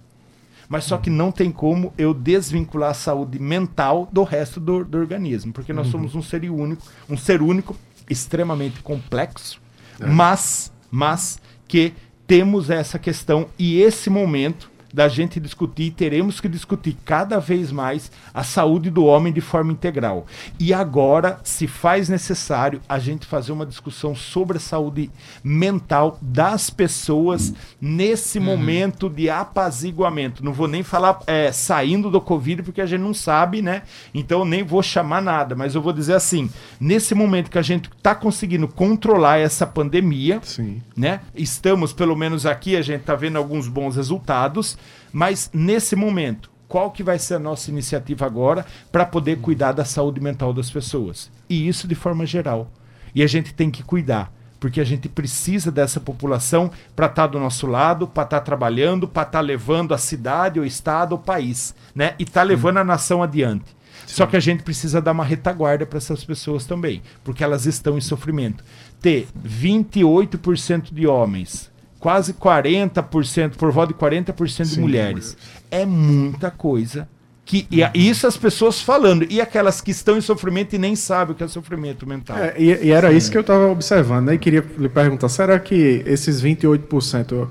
Mas 0.68 0.84
só 0.84 0.98
que 0.98 1.10
não 1.10 1.30
tem 1.30 1.52
como 1.52 1.92
eu 1.96 2.12
desvincular 2.12 2.90
a 2.90 2.94
saúde 2.94 3.38
mental 3.38 4.08
do 4.10 4.24
resto 4.24 4.58
do, 4.58 4.84
do 4.84 4.98
organismo, 4.98 5.52
porque 5.52 5.72
nós 5.72 5.86
somos 5.86 6.14
um 6.16 6.22
ser 6.22 6.50
único, 6.50 6.82
um 7.08 7.16
ser 7.16 7.40
único 7.40 7.76
extremamente 8.10 8.80
complexo, 8.80 9.60
mas 10.00 10.72
mas 10.90 11.38
que 11.68 11.92
temos 12.26 12.70
essa 12.70 12.98
questão 12.98 13.46
e 13.58 13.80
esse 13.80 14.10
momento 14.10 14.70
da 14.96 15.08
gente 15.08 15.38
discutir, 15.38 15.90
teremos 15.90 16.40
que 16.40 16.48
discutir 16.48 16.96
cada 17.04 17.38
vez 17.38 17.70
mais 17.70 18.10
a 18.32 18.42
saúde 18.42 18.88
do 18.88 19.04
homem 19.04 19.30
de 19.30 19.42
forma 19.42 19.70
integral. 19.70 20.24
E 20.58 20.72
agora 20.72 21.38
se 21.44 21.66
faz 21.66 22.08
necessário 22.08 22.80
a 22.88 22.98
gente 22.98 23.26
fazer 23.26 23.52
uma 23.52 23.66
discussão 23.66 24.14
sobre 24.14 24.56
a 24.56 24.60
saúde 24.60 25.10
mental 25.44 26.18
das 26.22 26.70
pessoas 26.70 27.52
nesse 27.78 28.40
momento 28.40 29.10
de 29.10 29.28
apaziguamento. 29.28 30.42
Não 30.42 30.54
vou 30.54 30.66
nem 30.66 30.82
falar 30.82 31.18
é, 31.26 31.52
saindo 31.52 32.10
do 32.10 32.18
Covid, 32.18 32.62
porque 32.62 32.80
a 32.80 32.86
gente 32.86 33.02
não 33.02 33.12
sabe, 33.12 33.60
né? 33.60 33.82
Então 34.14 34.46
nem 34.46 34.64
vou 34.64 34.82
chamar 34.82 35.20
nada, 35.20 35.54
mas 35.54 35.74
eu 35.74 35.82
vou 35.82 35.92
dizer 35.92 36.14
assim: 36.14 36.48
nesse 36.80 37.14
momento 37.14 37.50
que 37.50 37.58
a 37.58 37.62
gente 37.62 37.90
está 37.94 38.14
conseguindo 38.14 38.66
controlar 38.66 39.36
essa 39.40 39.66
pandemia, 39.66 40.40
Sim. 40.42 40.80
né? 40.96 41.20
Estamos, 41.34 41.92
pelo 41.92 42.16
menos 42.16 42.46
aqui, 42.46 42.76
a 42.76 42.82
gente 42.82 43.00
está 43.00 43.14
vendo 43.14 43.36
alguns 43.36 43.68
bons 43.68 43.94
resultados, 43.94 44.78
mas 45.16 45.48
nesse 45.50 45.96
momento, 45.96 46.50
qual 46.68 46.90
que 46.90 47.02
vai 47.02 47.18
ser 47.18 47.36
a 47.36 47.38
nossa 47.38 47.70
iniciativa 47.70 48.26
agora 48.26 48.66
para 48.92 49.06
poder 49.06 49.38
cuidar 49.38 49.72
da 49.72 49.82
saúde 49.82 50.20
mental 50.20 50.52
das 50.52 50.70
pessoas? 50.70 51.32
E 51.48 51.66
isso 51.66 51.88
de 51.88 51.94
forma 51.94 52.26
geral. 52.26 52.70
E 53.14 53.22
a 53.22 53.26
gente 53.26 53.54
tem 53.54 53.70
que 53.70 53.82
cuidar, 53.82 54.30
porque 54.60 54.78
a 54.78 54.84
gente 54.84 55.08
precisa 55.08 55.72
dessa 55.72 55.98
população 55.98 56.70
para 56.94 57.06
estar 57.06 57.28
do 57.28 57.40
nosso 57.40 57.66
lado, 57.66 58.06
para 58.06 58.24
estar 58.24 58.40
trabalhando, 58.42 59.08
para 59.08 59.22
estar 59.22 59.40
levando 59.40 59.94
a 59.94 59.98
cidade, 59.98 60.60
o 60.60 60.66
estado, 60.66 61.14
o 61.14 61.18
país, 61.18 61.74
né? 61.94 62.14
E 62.18 62.24
estar 62.24 62.42
levando 62.42 62.76
a 62.76 62.84
nação 62.84 63.22
adiante. 63.22 63.74
Só 64.06 64.26
que 64.26 64.36
a 64.36 64.40
gente 64.40 64.62
precisa 64.62 65.00
dar 65.00 65.12
uma 65.12 65.24
retaguarda 65.24 65.86
para 65.86 65.96
essas 65.96 66.26
pessoas 66.26 66.66
também, 66.66 67.00
porque 67.24 67.42
elas 67.42 67.64
estão 67.64 67.96
em 67.96 68.02
sofrimento. 68.02 68.62
Ter 69.00 69.26
28% 69.42 70.92
de 70.92 71.06
homens, 71.06 71.70
quase 71.98 72.32
40%, 72.34 73.56
por 73.56 73.70
volta 73.72 73.92
de 73.92 73.98
40% 73.98 74.62
de 74.62 74.66
Sim, 74.68 74.80
mulheres, 74.80 75.36
é 75.70 75.84
muita 75.84 76.50
coisa. 76.50 77.08
Que, 77.44 77.64
e 77.70 77.82
a- 77.82 77.92
isso 77.94 78.26
as 78.26 78.36
pessoas 78.36 78.80
falando, 78.80 79.24
e 79.30 79.40
aquelas 79.40 79.80
que 79.80 79.92
estão 79.92 80.18
em 80.18 80.20
sofrimento 80.20 80.74
e 80.74 80.78
nem 80.78 80.96
sabem 80.96 81.32
o 81.32 81.36
que 81.36 81.44
é 81.44 81.48
sofrimento 81.48 82.04
mental. 82.06 82.36
É, 82.36 82.54
e, 82.58 82.86
e 82.86 82.90
era 82.90 83.12
isso 83.12 83.30
que 83.30 83.36
eu 83.36 83.42
estava 83.42 83.68
observando, 83.68 84.26
né? 84.26 84.34
E 84.34 84.38
queria 84.38 84.64
lhe 84.76 84.88
perguntar, 84.88 85.28
será 85.28 85.58
que 85.60 86.02
esses 86.04 86.42
28% 86.42 87.48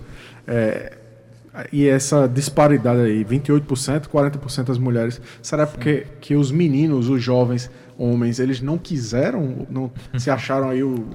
é, 0.48 0.98
e 1.72 1.88
essa 1.88 2.28
disparidade 2.28 3.00
aí, 3.00 3.24
28%, 3.24 4.08
40% 4.10 4.64
das 4.66 4.78
mulheres, 4.78 5.22
será 5.42 5.66
porque 5.66 6.06
que 6.20 6.36
os 6.36 6.52
meninos, 6.52 7.08
os 7.08 7.24
jovens 7.24 7.72
homens, 7.98 8.40
eles 8.40 8.60
não 8.60 8.78
quiseram, 8.78 9.66
não 9.70 9.90
se 10.18 10.30
acharam 10.30 10.70
aí 10.70 10.84
o, 10.84 11.08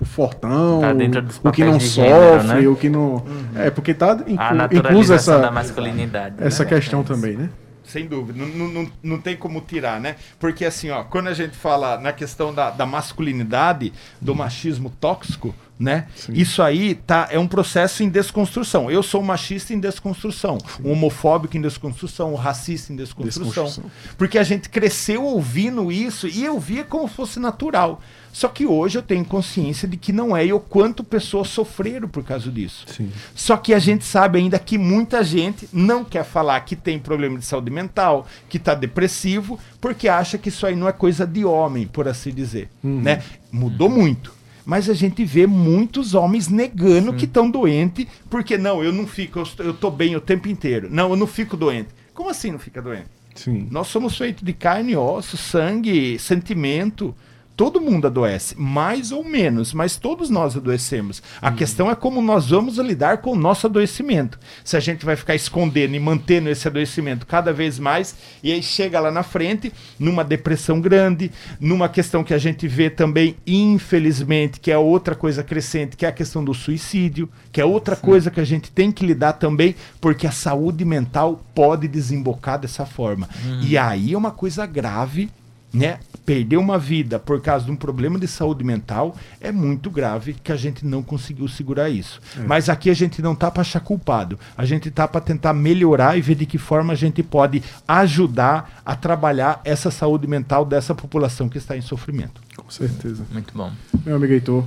o 0.00 0.04
fortão, 0.04 0.80
Tá 0.80 1.48
o 1.48 1.52
que 1.52 1.64
não 1.64 1.78
gênero, 1.80 2.40
sofre, 2.40 2.60
né? 2.62 2.68
o 2.68 2.76
que 2.76 2.88
não... 2.88 3.24
É, 3.54 3.70
porque 3.70 3.94
tá 3.94 4.12
inclu, 4.12 4.36
A 4.38 4.52
incluso 4.54 4.56
naturalização 4.56 5.40
da 5.40 5.46
essa, 5.46 5.50
masculinidade. 5.52 6.36
essa 6.38 6.64
né? 6.64 6.68
questão 6.68 7.00
É 7.00 7.04
também, 7.04 7.36
né? 7.36 7.50
Sem 7.84 8.06
dúvida, 8.06 8.38
não, 8.38 8.46
não, 8.48 8.68
não, 8.68 8.92
não 9.02 9.18
tem 9.18 9.34
como 9.34 9.62
tirar, 9.62 9.98
né? 9.98 10.16
Porque 10.38 10.64
assim, 10.64 10.90
ó, 10.90 11.04
quando 11.04 11.28
a 11.28 11.34
gente 11.34 11.56
fala 11.56 11.98
na 11.98 12.12
questão 12.12 12.52
da, 12.52 12.70
da 12.70 12.84
masculinidade, 12.84 13.94
do 14.20 14.34
machismo 14.34 14.92
tóxico, 15.00 15.54
né? 15.78 16.08
Isso 16.30 16.62
aí 16.62 16.94
tá, 16.94 17.28
é 17.30 17.38
um 17.38 17.46
processo 17.46 18.02
em 18.02 18.08
desconstrução. 18.08 18.90
Eu 18.90 19.02
sou 19.02 19.22
machista 19.22 19.72
em 19.72 19.78
desconstrução, 19.78 20.58
um 20.84 20.92
homofóbico 20.92 21.56
em 21.56 21.60
desconstrução, 21.60 22.32
um 22.32 22.36
racista 22.36 22.92
em 22.92 22.96
desconstrução. 22.96 23.64
Desconstrução. 23.64 23.90
Porque 24.16 24.38
a 24.38 24.42
gente 24.42 24.68
cresceu 24.68 25.24
ouvindo 25.24 25.92
isso 25.92 26.26
e 26.26 26.44
eu 26.44 26.58
via 26.58 26.84
como 26.84 27.06
fosse 27.06 27.38
natural. 27.38 28.00
Só 28.32 28.48
que 28.48 28.66
hoje 28.66 28.98
eu 28.98 29.02
tenho 29.02 29.24
consciência 29.24 29.88
de 29.88 29.96
que 29.96 30.12
não 30.12 30.36
é 30.36 30.46
e 30.46 30.52
o 30.52 30.60
quanto 30.60 31.02
pessoas 31.02 31.48
sofreram 31.48 32.08
por 32.08 32.22
causa 32.22 32.50
disso. 32.50 32.84
Sim. 32.86 33.10
Só 33.34 33.56
que 33.56 33.74
a 33.74 33.78
gente 33.78 34.04
sabe 34.04 34.38
ainda 34.38 34.58
que 34.58 34.78
muita 34.78 35.24
gente 35.24 35.68
não 35.72 36.04
quer 36.04 36.24
falar 36.24 36.60
que 36.60 36.76
tem 36.76 36.98
problema 36.98 37.38
de 37.38 37.44
saúde 37.44 37.70
mental, 37.70 38.26
que 38.48 38.56
está 38.56 38.74
depressivo, 38.74 39.58
porque 39.80 40.08
acha 40.08 40.38
que 40.38 40.50
isso 40.50 40.66
aí 40.66 40.76
não 40.76 40.88
é 40.88 40.92
coisa 40.92 41.26
de 41.26 41.44
homem, 41.44 41.86
por 41.86 42.06
assim 42.06 42.32
dizer. 42.32 42.68
Né? 42.82 43.22
Mudou 43.50 43.88
muito. 43.88 44.37
Mas 44.68 44.90
a 44.90 44.92
gente 44.92 45.24
vê 45.24 45.46
muitos 45.46 46.12
homens 46.12 46.48
negando 46.48 47.14
que 47.14 47.24
estão 47.24 47.50
doentes, 47.50 48.06
porque 48.28 48.58
não, 48.58 48.84
eu 48.84 48.92
não 48.92 49.06
fico, 49.06 49.38
eu 49.38 49.42
estou- 49.44 49.64
eu 49.64 49.72
tô 49.72 49.90
bem 49.90 50.14
o 50.14 50.20
tempo 50.20 50.46
inteiro. 50.46 50.88
Não, 50.90 51.08
eu 51.08 51.16
não 51.16 51.26
fico 51.26 51.56
doente. 51.56 51.88
Como 52.12 52.28
assim 52.28 52.50
não 52.52 52.58
fica 52.58 52.82
doente? 52.82 53.06
Sim. 53.34 53.66
Nós 53.70 53.86
somos 53.86 54.18
feitos 54.18 54.42
de 54.44 54.52
carne, 54.52 54.94
osso, 54.94 55.38
sangue, 55.38 56.18
sentimento. 56.18 57.14
Todo 57.58 57.80
mundo 57.80 58.06
adoece, 58.06 58.54
mais 58.56 59.10
ou 59.10 59.24
menos, 59.24 59.74
mas 59.74 59.96
todos 59.96 60.30
nós 60.30 60.56
adoecemos. 60.56 61.20
A 61.42 61.50
questão 61.50 61.90
é 61.90 61.94
como 61.96 62.22
nós 62.22 62.50
vamos 62.50 62.78
lidar 62.78 63.18
com 63.18 63.32
o 63.32 63.36
nosso 63.36 63.66
adoecimento. 63.66 64.38
Se 64.62 64.76
a 64.76 64.80
gente 64.80 65.04
vai 65.04 65.16
ficar 65.16 65.34
escondendo 65.34 65.96
e 65.96 65.98
mantendo 65.98 66.48
esse 66.48 66.68
adoecimento 66.68 67.26
cada 67.26 67.52
vez 67.52 67.76
mais, 67.76 68.14
e 68.44 68.52
aí 68.52 68.62
chega 68.62 69.00
lá 69.00 69.10
na 69.10 69.24
frente, 69.24 69.72
numa 69.98 70.22
depressão 70.22 70.80
grande, 70.80 71.32
numa 71.58 71.88
questão 71.88 72.22
que 72.22 72.32
a 72.32 72.38
gente 72.38 72.68
vê 72.68 72.88
também, 72.88 73.34
infelizmente, 73.44 74.60
que 74.60 74.70
é 74.70 74.78
outra 74.78 75.16
coisa 75.16 75.42
crescente, 75.42 75.96
que 75.96 76.06
é 76.06 76.10
a 76.10 76.12
questão 76.12 76.44
do 76.44 76.54
suicídio, 76.54 77.28
que 77.50 77.60
é 77.60 77.64
outra 77.64 77.96
coisa 77.96 78.30
que 78.30 78.38
a 78.38 78.46
gente 78.46 78.70
tem 78.70 78.92
que 78.92 79.04
lidar 79.04 79.32
também, 79.32 79.74
porque 80.00 80.28
a 80.28 80.30
saúde 80.30 80.84
mental 80.84 81.44
pode 81.56 81.88
desembocar 81.88 82.56
dessa 82.56 82.86
forma. 82.86 83.28
E 83.64 83.76
aí 83.76 84.12
é 84.12 84.16
uma 84.16 84.30
coisa 84.30 84.64
grave 84.64 85.28
né? 85.72 85.98
Perder 86.28 86.58
uma 86.58 86.78
vida 86.78 87.18
por 87.18 87.40
causa 87.40 87.64
de 87.64 87.70
um 87.70 87.74
problema 87.74 88.18
de 88.18 88.28
saúde 88.28 88.62
mental 88.62 89.16
é 89.40 89.50
muito 89.50 89.90
grave 89.90 90.34
que 90.34 90.52
a 90.52 90.56
gente 90.56 90.84
não 90.84 91.02
conseguiu 91.02 91.48
segurar 91.48 91.88
isso. 91.88 92.20
Mas 92.46 92.68
aqui 92.68 92.90
a 92.90 92.94
gente 92.94 93.22
não 93.22 93.34
tá 93.34 93.50
para 93.50 93.62
achar 93.62 93.80
culpado. 93.80 94.38
A 94.54 94.66
gente 94.66 94.90
tá 94.90 95.08
para 95.08 95.22
tentar 95.22 95.54
melhorar 95.54 96.18
e 96.18 96.20
ver 96.20 96.34
de 96.34 96.44
que 96.44 96.58
forma 96.58 96.92
a 96.92 96.96
gente 96.96 97.22
pode 97.22 97.62
ajudar 97.88 98.82
a 98.84 98.94
trabalhar 98.94 99.62
essa 99.64 99.90
saúde 99.90 100.26
mental 100.26 100.66
dessa 100.66 100.94
população 100.94 101.48
que 101.48 101.56
está 101.56 101.74
em 101.78 101.80
sofrimento. 101.80 102.42
Com 102.54 102.68
certeza. 102.68 103.24
Muito 103.32 103.54
bom. 103.54 103.72
Meu 104.04 104.16
amigo 104.16 104.34
Heitor, 104.34 104.64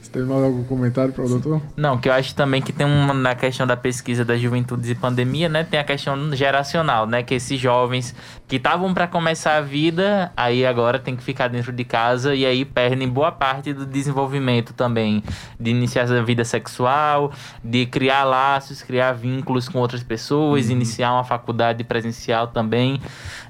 você 0.00 0.10
tem 0.12 0.22
mais 0.22 0.42
algum 0.42 0.64
comentário 0.64 1.12
para 1.12 1.24
o 1.24 1.28
doutor? 1.28 1.62
Não, 1.76 1.98
que 1.98 2.08
eu 2.08 2.12
acho 2.12 2.34
também 2.34 2.60
que 2.60 2.72
tem 2.72 2.86
uma 2.86 3.14
na 3.14 3.34
questão 3.34 3.66
da 3.66 3.76
pesquisa 3.76 4.24
das 4.24 4.40
juventudes 4.40 4.90
e 4.90 4.94
pandemia, 4.94 5.48
né? 5.48 5.64
Tem 5.64 5.78
a 5.78 5.84
questão 5.84 6.34
geracional, 6.34 7.06
né? 7.06 7.22
Que 7.22 7.34
esses 7.34 7.58
jovens 7.58 8.14
que 8.46 8.56
estavam 8.56 8.92
para 8.92 9.06
começar 9.06 9.56
a 9.56 9.60
vida, 9.60 10.32
aí 10.36 10.66
agora 10.66 10.98
tem 10.98 11.16
que 11.16 11.22
ficar 11.22 11.48
dentro 11.48 11.72
de 11.72 11.84
casa 11.84 12.34
e 12.34 12.44
aí 12.44 12.64
perdem 12.64 13.08
boa 13.08 13.32
parte 13.32 13.72
do 13.72 13.86
desenvolvimento 13.86 14.72
também 14.72 15.22
de 15.58 15.70
iniciar 15.70 16.10
a 16.10 16.22
vida 16.22 16.44
sexual, 16.44 17.32
de 17.62 17.86
criar 17.86 18.24
laços, 18.24 18.82
criar 18.82 19.12
vínculos 19.12 19.68
com 19.68 19.78
outras 19.78 20.02
pessoas, 20.02 20.68
iniciar 20.68 21.12
uma 21.12 21.24
faculdade 21.24 21.82
presencial 21.84 22.48
também. 22.48 23.00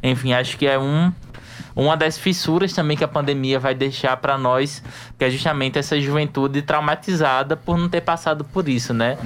Enfim, 0.03 0.33
acho 0.33 0.57
que 0.57 0.67
é 0.67 0.79
um 0.79 1.13
uma 1.75 1.97
das 1.97 2.19
fissuras 2.19 2.73
também 2.73 2.97
que 2.97 3.05
a 3.05 3.09
pandemia 3.09 3.59
vai 3.59 3.75
deixar 3.75 4.17
para 4.17 4.37
nós, 4.37 4.83
que 5.19 5.25
é 5.25 5.31
justamente 5.31 5.79
essa 5.79 6.01
juventude 6.01 6.63
traumatizada 6.63 7.57
por 7.57 7.79
não 7.79 7.89
ter 7.89 8.01
passado 8.01 8.45
por 8.45 8.69
isso, 8.69 8.93
né? 8.93 9.19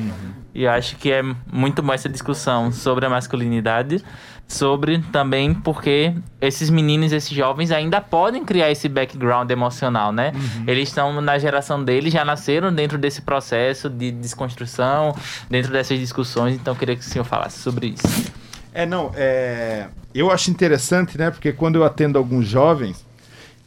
E 0.55 0.65
eu 0.65 0.71
acho 0.71 0.97
que 0.97 1.13
é 1.13 1.23
muito 1.53 1.83
bom 1.83 1.93
essa 1.93 2.09
discussão 2.09 2.73
sobre 2.73 3.05
a 3.05 3.11
masculinidade, 3.11 4.03
sobre 4.49 5.01
também 5.13 5.53
porque 5.53 6.15
esses 6.41 6.71
meninos, 6.71 7.13
esses 7.13 7.31
jovens 7.31 7.71
ainda 7.71 8.01
podem 8.01 8.45
criar 8.45 8.71
esse 8.71 8.89
background 8.89 9.51
emocional, 9.51 10.13
né? 10.13 10.33
Eles 10.67 10.89
estão 10.89 11.21
na 11.21 11.39
geração 11.39 11.83
deles, 11.83 12.13
já 12.13 12.25
nasceram 12.25 12.73
dentro 12.73 12.97
desse 12.97 13.23
processo 13.23 13.91
de 13.91 14.11
desconstrução, 14.11 15.15
dentro 15.51 15.73
dessas 15.73 15.99
discussões, 15.99 16.55
então 16.55 16.75
eu 16.75 16.79
queria 16.79 16.97
que 16.97 17.03
o 17.03 17.05
senhor 17.05 17.25
falasse 17.25 17.59
sobre 17.59 17.89
isso. 17.89 18.33
É, 18.73 18.87
não, 18.87 19.11
é... 19.15 19.89
eu 20.19 20.31
acho 20.31 20.51
interessante, 20.51 21.19
né? 21.19 21.31
Porque 21.31 21.53
quando 21.53 21.77
eu 21.77 21.85
atendo 21.85 22.19
alguns 22.19 22.47
jovens, 22.47 23.05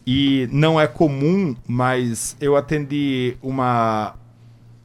e 0.06 0.48
não 0.52 0.80
é 0.80 0.88
comum, 0.88 1.56
mas 1.68 2.36
eu 2.42 2.56
atendi 2.56 3.38
uma, 3.42 4.16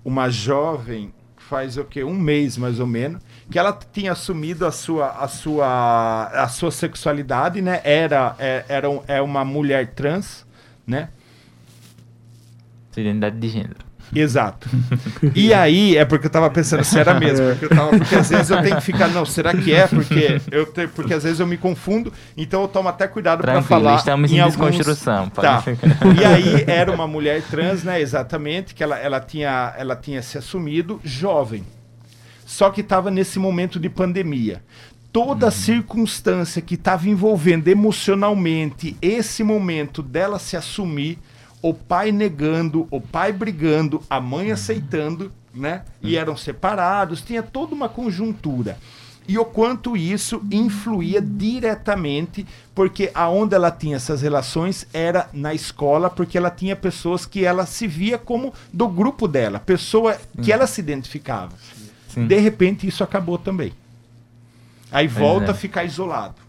uma 0.05 0.29
jovem 0.29 1.13
faz 1.37 1.77
o 1.77 1.85
quê? 1.85 2.03
Um 2.03 2.15
mês 2.15 2.57
mais 2.57 2.81
ou 2.81 2.87
menos, 2.87 3.23
que 3.51 3.59
ela 3.59 3.79
tinha 3.93 4.13
assumido 4.13 4.67
a 4.67 4.73
sua, 4.73 5.11
a 5.11 5.29
sua, 5.29 6.25
a 6.27 6.49
sua 6.49 6.71
sexualidade, 6.71 7.61
né? 7.61 7.81
Era, 7.85 8.35
é, 8.39 8.65
era 8.69 8.89
é 9.07 9.23
uma 9.23 9.45
mulher 9.45 9.95
trans, 9.95 10.47
né? 10.87 11.11
Sua 12.93 13.03
identidade 13.03 13.39
de 13.39 13.49
gênero. 13.49 13.94
Exato. 14.15 14.69
E 15.35 15.53
aí, 15.53 15.97
é 15.97 16.05
porque 16.05 16.27
eu 16.27 16.31
tava 16.31 16.51
pensando 16.51 16.85
se 16.85 16.99
era 16.99 17.15
mesmo. 17.15 17.47
Porque, 17.51 17.65
eu 17.65 17.69
tava, 17.69 17.99
porque 17.99 18.15
às 18.15 18.29
vezes 18.29 18.51
eu 18.51 18.63
tenho 18.63 18.77
que 18.77 18.83
ficar, 18.83 19.09
não, 19.09 19.25
será 19.25 19.55
que 19.55 19.73
é? 19.73 19.87
Porque, 19.87 20.41
eu 20.51 20.67
te, 20.67 20.87
porque 20.89 21.15
às 21.15 21.23
vezes 21.23 21.41
eu 21.41 21.47
me 21.47 21.57
confundo, 21.57 22.13
então 22.37 22.63
eu 22.63 22.69
tomo 22.69 22.89
até 22.89 23.07
cuidado 23.07 23.41
para 23.41 23.63
falar. 23.63 23.97
Estamos 23.97 24.31
em, 24.31 24.37
em 24.37 24.41
alguns... 24.41 24.57
desconstrução. 24.57 25.29
Tá. 25.31 25.63
E 26.19 26.25
aí 26.25 26.65
era 26.67 26.93
uma 26.93 27.07
mulher 27.07 27.43
trans, 27.43 27.83
né? 27.83 28.01
Exatamente, 28.01 28.75
que 28.75 28.83
ela, 28.83 28.99
ela, 28.99 29.21
tinha, 29.21 29.75
ela 29.77 29.97
tinha 29.97 30.23
se 30.23 30.39
assumido 30.39 31.01
jovem. 31.05 31.65
Só 32.47 32.71
que 32.71 32.83
estava 32.83 33.11
nesse 33.11 33.39
momento 33.39 33.81
de 33.81 33.89
pandemia 33.89 34.63
toda 35.15 35.47
uhum. 35.47 35.53
circunstância 35.53 36.61
que 36.61 36.75
estava 36.75 37.09
envolvendo 37.09 37.69
emocionalmente 37.69 38.97
esse 39.01 39.45
momento 39.45 40.03
dela 40.03 40.41
se 40.41 40.57
assumir, 40.57 41.21
o 41.65 41.73
pai 41.73 42.13
negando, 42.13 42.87
o 42.91 43.01
pai 43.01 43.33
brigando, 43.33 44.03
a 44.11 44.21
mãe 44.21 44.53
aceitando, 44.53 45.33
né? 45.55 45.83
E 46.03 46.15
eram 46.15 46.37
separados, 46.37 47.23
tinha 47.23 47.43
toda 47.43 47.75
uma 47.75 47.89
conjuntura. 47.89 48.77
E 49.27 49.39
o 49.39 49.47
quanto 49.47 49.97
isso 49.97 50.43
influía 50.53 51.23
diretamente, 51.23 52.47
porque 52.75 53.11
aonde 53.15 53.55
ela 53.55 53.71
tinha 53.71 53.97
essas 53.97 54.21
relações 54.21 54.87
era 54.93 55.31
na 55.33 55.55
escola, 55.55 56.11
porque 56.11 56.37
ela 56.37 56.51
tinha 56.51 56.77
pessoas 56.77 57.25
que 57.25 57.47
ela 57.47 57.65
se 57.65 57.87
via 57.87 58.19
como 58.19 58.53
do 58.71 58.87
grupo 58.87 59.27
dela, 59.27 59.59
pessoa 59.59 60.19
que 60.43 60.53
ela 60.53 60.67
se 60.67 60.83
identificava. 60.83 61.55
Sim. 62.11 62.27
De 62.27 62.39
repente 62.41 62.87
isso 62.87 63.03
acabou 63.03 63.39
também. 63.39 63.73
Aí 64.93 65.09
volta 65.09 65.47
é. 65.47 65.51
a 65.53 65.55
ficar 65.55 65.85
isolado. 65.85 66.43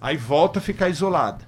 Aí 0.00 0.16
volta 0.16 0.60
a 0.60 0.62
ficar 0.62 0.88
isolada. 0.88 1.44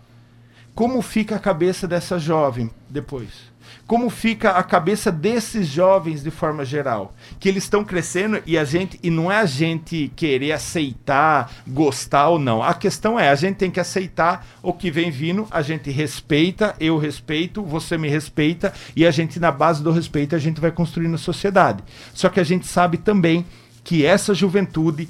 Como 0.75 1.01
fica 1.03 1.37
a 1.37 1.39
cabeça 1.39 1.87
dessa 1.87 2.19
jovem 2.19 2.69
depois? 2.93 3.53
Como 3.87 4.09
fica 4.11 4.51
a 4.51 4.63
cabeça 4.63 5.11
desses 5.11 5.67
jovens 5.67 6.23
de 6.23 6.31
forma 6.31 6.65
geral? 6.65 7.15
Que 7.41 7.49
eles 7.49 7.65
estão 7.65 7.85
crescendo 7.85 8.43
e 8.47 8.57
a 8.57 8.65
gente 8.65 8.99
e 9.03 9.11
não 9.11 9.31
é 9.31 9.39
a 9.39 9.47
gente 9.47 10.13
querer 10.15 10.53
aceitar, 10.53 11.51
gostar 11.67 12.29
ou 12.29 12.39
não. 12.39 12.63
A 12.63 12.75
questão 12.75 13.19
é, 13.19 13.29
a 13.31 13.35
gente 13.35 13.57
tem 13.57 13.71
que 13.71 13.81
aceitar 13.81 14.47
o 14.63 14.73
que 14.73 14.91
vem 14.91 15.11
vindo, 15.11 15.47
a 15.51 15.63
gente 15.63 15.91
respeita, 15.91 16.75
eu 16.79 16.99
respeito, 16.99 17.63
você 17.63 17.99
me 17.99 18.09
respeita 18.09 18.73
e 18.95 19.07
a 19.07 19.11
gente 19.11 19.41
na 19.41 19.51
base 19.51 19.83
do 19.83 19.91
respeito 19.91 20.35
a 20.35 20.39
gente 20.39 20.61
vai 20.61 20.71
construindo 20.71 21.15
a 21.15 21.19
sociedade. 21.19 21.83
Só 22.15 22.29
que 22.29 22.41
a 22.41 22.45
gente 22.45 22.67
sabe 22.67 22.99
também 22.99 23.45
que 23.85 24.07
essa 24.07 24.33
juventude 24.33 25.09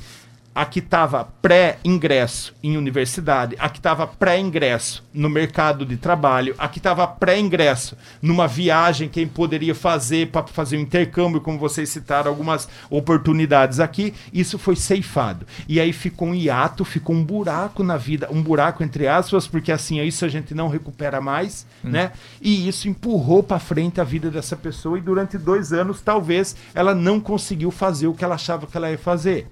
a 0.55 0.67
que 0.67 0.81
estava 0.81 1.25
pré-ingresso 1.41 2.55
em 2.63 2.77
universidade, 2.77 3.57
a 3.59 3.69
que 3.69 3.79
estava 3.79 4.07
pré-ingresso 4.07 5.03
no 5.13 5.31
mercado 5.31 5.87
de 5.87 5.97
trabalho, 5.97 6.55
a 6.59 6.69
que 6.69 6.79
estava 6.79 7.07
pré-ingresso 7.07 7.97
numa 8.21 8.47
viagem, 8.47 9.09
quem 9.09 9.27
poderia 9.27 9.75
fazer 9.75 10.31
para 10.31 10.47
fazer 10.47 10.77
um 10.77 10.81
intercâmbio, 10.81 11.41
como 11.41 11.59
vocês 11.59 11.89
citaram 11.89 12.31
algumas 12.31 12.69
oportunidades 12.91 13.81
aqui, 13.81 14.13
isso 14.33 14.59
foi 14.59 14.77
ceifado. 14.77 15.47
E 15.67 15.81
aí 15.81 15.93
ficou 15.93 16.29
um 16.29 16.35
hiato, 16.35 16.85
ficou 16.85 17.17
um 17.17 17.25
buraco 17.25 17.83
na 17.83 17.97
vida, 17.97 18.29
um 18.31 18.43
buraco 18.43 18.83
entre 18.83 19.09
aspas, 19.09 19.47
porque 19.47 19.73
assim, 19.73 20.01
isso 20.03 20.25
a 20.25 20.29
gente 20.29 20.55
não 20.55 20.69
recupera 20.69 21.21
mais, 21.21 21.67
hum. 21.85 21.91
né? 21.91 22.13
E 22.41 22.69
isso 22.69 22.89
empurrou 22.89 23.43
para 23.43 23.59
frente 23.59 24.01
a 24.01 24.05
vida 24.05 24.31
dessa 24.31 24.57
pessoa 24.57 24.99
e 24.99 25.01
durante 25.01 25.39
dois 25.39 25.73
anos, 25.73 26.03
talvez, 26.03 26.55
ela 26.75 26.95
não 26.95 27.21
conseguiu 27.21 27.71
fazer 27.71 28.07
o 28.07 28.15
que 28.15 28.25
ela 28.25 28.35
achava 28.35 28.67
que 28.67 28.77
ela 28.77 28.91
ia 28.91 28.99
fazer 28.99 29.47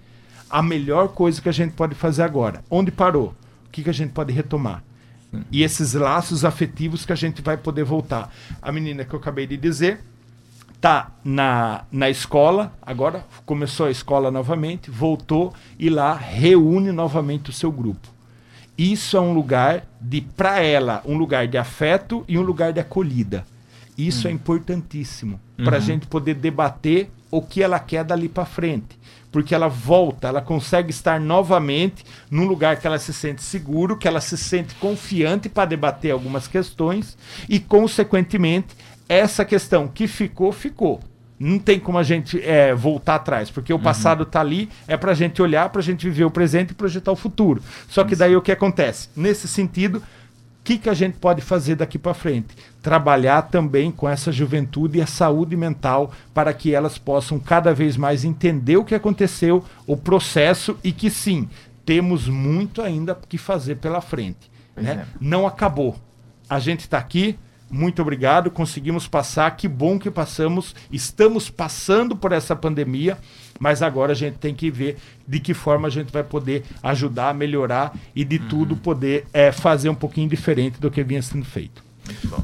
a 0.50 0.62
melhor 0.62 1.08
coisa 1.08 1.40
que 1.40 1.48
a 1.48 1.52
gente 1.52 1.72
pode 1.72 1.94
fazer 1.94 2.22
agora. 2.22 2.64
Onde 2.68 2.90
parou? 2.90 3.34
O 3.66 3.70
que, 3.70 3.84
que 3.84 3.90
a 3.90 3.94
gente 3.94 4.10
pode 4.12 4.32
retomar? 4.32 4.82
E 5.50 5.62
esses 5.62 5.94
laços 5.94 6.44
afetivos 6.44 7.06
que 7.06 7.12
a 7.12 7.16
gente 7.16 7.40
vai 7.40 7.56
poder 7.56 7.84
voltar. 7.84 8.32
A 8.60 8.72
menina 8.72 9.04
que 9.04 9.14
eu 9.14 9.18
acabei 9.20 9.46
de 9.46 9.56
dizer 9.56 10.00
tá 10.80 11.12
na, 11.22 11.84
na 11.92 12.08
escola, 12.08 12.72
agora 12.80 13.24
começou 13.44 13.86
a 13.86 13.90
escola 13.90 14.30
novamente, 14.30 14.90
voltou 14.90 15.52
e 15.78 15.90
lá 15.90 16.14
reúne 16.14 16.90
novamente 16.90 17.50
o 17.50 17.52
seu 17.52 17.70
grupo. 17.70 18.08
Isso 18.78 19.16
é 19.16 19.20
um 19.20 19.34
lugar 19.34 19.86
de, 20.00 20.22
para 20.22 20.60
ela, 20.60 21.02
um 21.04 21.18
lugar 21.18 21.46
de 21.46 21.58
afeto 21.58 22.24
e 22.26 22.38
um 22.38 22.42
lugar 22.42 22.72
de 22.72 22.80
acolhida. 22.80 23.44
Isso 23.96 24.26
é 24.26 24.30
hum. 24.30 24.34
importantíssimo 24.34 25.38
para 25.58 25.76
a 25.76 25.80
uhum. 25.80 25.84
gente 25.84 26.06
poder 26.06 26.34
debater 26.34 27.10
o 27.30 27.42
que 27.42 27.62
ela 27.62 27.78
quer 27.78 28.02
dali 28.02 28.28
para 28.28 28.46
frente 28.46 28.98
porque 29.30 29.54
ela 29.54 29.68
volta, 29.68 30.28
ela 30.28 30.40
consegue 30.40 30.90
estar 30.90 31.20
novamente 31.20 32.04
num 32.30 32.46
lugar 32.46 32.78
que 32.78 32.86
ela 32.86 32.98
se 32.98 33.12
sente 33.12 33.42
seguro, 33.42 33.96
que 33.96 34.08
ela 34.08 34.20
se 34.20 34.36
sente 34.36 34.74
confiante 34.76 35.48
para 35.48 35.66
debater 35.66 36.10
algumas 36.10 36.48
questões 36.48 37.16
e, 37.48 37.60
consequentemente, 37.60 38.76
essa 39.08 39.44
questão 39.44 39.88
que 39.88 40.06
ficou, 40.06 40.52
ficou. 40.52 41.00
Não 41.38 41.58
tem 41.58 41.80
como 41.80 41.96
a 41.96 42.02
gente 42.02 42.38
é, 42.42 42.74
voltar 42.74 43.14
atrás, 43.14 43.50
porque 43.50 43.72
o 43.72 43.76
uhum. 43.76 43.82
passado 43.82 44.24
está 44.24 44.40
ali, 44.40 44.68
é 44.86 44.94
para 44.94 45.12
a 45.12 45.14
gente 45.14 45.40
olhar, 45.40 45.70
para 45.70 45.80
a 45.80 45.82
gente 45.82 46.06
viver 46.06 46.24
o 46.24 46.30
presente 46.30 46.72
e 46.72 46.74
projetar 46.74 47.10
o 47.10 47.16
futuro. 47.16 47.62
Só 47.88 48.04
que 48.04 48.14
daí 48.14 48.36
o 48.36 48.42
que 48.42 48.52
acontece? 48.52 49.08
Nesse 49.16 49.48
sentido, 49.48 50.02
que, 50.62 50.78
que 50.78 50.88
a 50.88 50.94
gente 50.94 51.18
pode 51.18 51.40
fazer 51.40 51.74
daqui 51.74 51.98
para 51.98 52.14
frente? 52.14 52.54
Trabalhar 52.82 53.42
também 53.42 53.90
com 53.90 54.08
essa 54.08 54.30
juventude 54.30 54.98
e 54.98 55.02
a 55.02 55.06
saúde 55.06 55.56
mental 55.56 56.12
para 56.34 56.52
que 56.52 56.74
elas 56.74 56.98
possam 56.98 57.38
cada 57.38 57.72
vez 57.72 57.96
mais 57.96 58.24
entender 58.24 58.76
o 58.76 58.84
que 58.84 58.94
aconteceu, 58.94 59.64
o 59.86 59.96
processo 59.96 60.78
e 60.84 60.92
que 60.92 61.10
sim, 61.10 61.48
temos 61.84 62.28
muito 62.28 62.82
ainda 62.82 63.18
que 63.28 63.38
fazer 63.38 63.76
pela 63.76 64.00
frente. 64.00 64.50
Né? 64.76 65.04
É. 65.04 65.06
Não 65.20 65.46
acabou. 65.46 65.96
A 66.48 66.58
gente 66.58 66.80
está 66.80 66.98
aqui, 66.98 67.38
muito 67.70 68.02
obrigado, 68.02 68.50
conseguimos 68.50 69.06
passar, 69.06 69.56
que 69.56 69.68
bom 69.68 69.98
que 69.98 70.10
passamos, 70.10 70.74
estamos 70.90 71.48
passando 71.48 72.16
por 72.16 72.32
essa 72.32 72.56
pandemia, 72.56 73.16
mas 73.58 73.80
agora 73.82 74.12
a 74.12 74.14
gente 74.14 74.38
tem 74.38 74.54
que 74.54 74.70
ver 74.70 74.96
de 75.26 75.38
que 75.38 75.54
forma 75.54 75.86
a 75.86 75.90
gente 75.90 76.12
vai 76.12 76.24
poder 76.24 76.64
ajudar, 76.82 77.32
melhorar 77.32 77.96
e 78.14 78.24
de 78.24 78.38
uhum. 78.38 78.48
tudo 78.48 78.76
poder 78.76 79.26
é, 79.32 79.52
fazer 79.52 79.88
um 79.88 79.94
pouquinho 79.94 80.28
diferente 80.28 80.80
do 80.80 80.90
que 80.90 81.04
vinha 81.04 81.22
sendo 81.22 81.44
feito. 81.44 81.89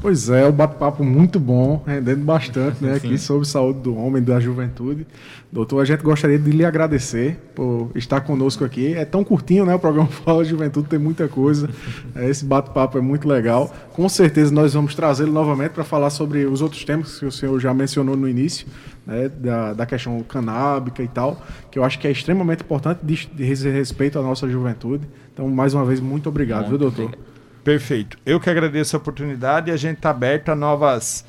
Pois 0.01 0.29
é, 0.29 0.47
um 0.47 0.51
bate-papo 0.51 1.03
muito 1.03 1.39
bom, 1.39 1.83
rendendo 1.85 2.23
bastante 2.23 2.83
né, 2.83 2.95
aqui 2.95 3.17
sobre 3.17 3.47
saúde 3.47 3.79
do 3.79 3.95
homem, 3.95 4.21
da 4.21 4.39
juventude. 4.39 5.05
Doutor, 5.51 5.81
a 5.81 5.85
gente 5.85 6.03
gostaria 6.03 6.37
de 6.37 6.51
lhe 6.51 6.65
agradecer 6.65 7.37
por 7.55 7.89
estar 7.95 8.21
conosco 8.21 8.65
aqui. 8.65 8.93
É 8.93 9.05
tão 9.05 9.23
curtinho, 9.23 9.65
né? 9.65 9.73
O 9.73 9.79
programa 9.79 10.09
Fala 10.11 10.43
Juventude 10.43 10.87
tem 10.87 10.99
muita 10.99 11.27
coisa. 11.27 11.69
É, 12.15 12.29
esse 12.29 12.43
bate-papo 12.43 12.97
é 12.97 13.01
muito 13.01 13.27
legal. 13.27 13.73
Com 13.93 14.09
certeza 14.09 14.53
nós 14.53 14.73
vamos 14.73 14.93
trazê-lo 14.93 15.31
novamente 15.31 15.71
para 15.71 15.83
falar 15.83 16.09
sobre 16.09 16.45
os 16.45 16.61
outros 16.61 16.83
temas 16.83 17.19
que 17.19 17.25
o 17.25 17.31
senhor 17.31 17.57
já 17.59 17.73
mencionou 17.73 18.17
no 18.17 18.27
início, 18.27 18.67
né, 19.05 19.29
da, 19.29 19.73
da 19.73 19.85
questão 19.85 20.21
canábica 20.21 21.01
e 21.01 21.07
tal, 21.07 21.41
que 21.71 21.79
eu 21.79 21.83
acho 21.83 21.97
que 21.97 22.07
é 22.07 22.11
extremamente 22.11 22.63
importante 22.63 22.99
de, 23.03 23.27
de 23.33 23.43
respeito 23.43 24.19
à 24.19 24.21
nossa 24.21 24.49
juventude. 24.49 25.07
Então, 25.33 25.47
mais 25.47 25.73
uma 25.73 25.85
vez, 25.85 25.99
muito 25.99 26.27
obrigado, 26.27 26.67
muito 26.67 26.71
viu, 26.71 26.77
doutor? 26.77 27.05
Obrigado. 27.05 27.36
Perfeito. 27.67 28.17
Eu 28.25 28.39
que 28.39 28.49
agradeço 28.49 28.95
a 28.95 28.99
oportunidade 28.99 29.69
e 29.69 29.73
a 29.73 29.75
gente 29.75 29.97
está 29.97 30.09
aberto 30.09 30.47
a 30.47 30.55
novas 30.55 31.25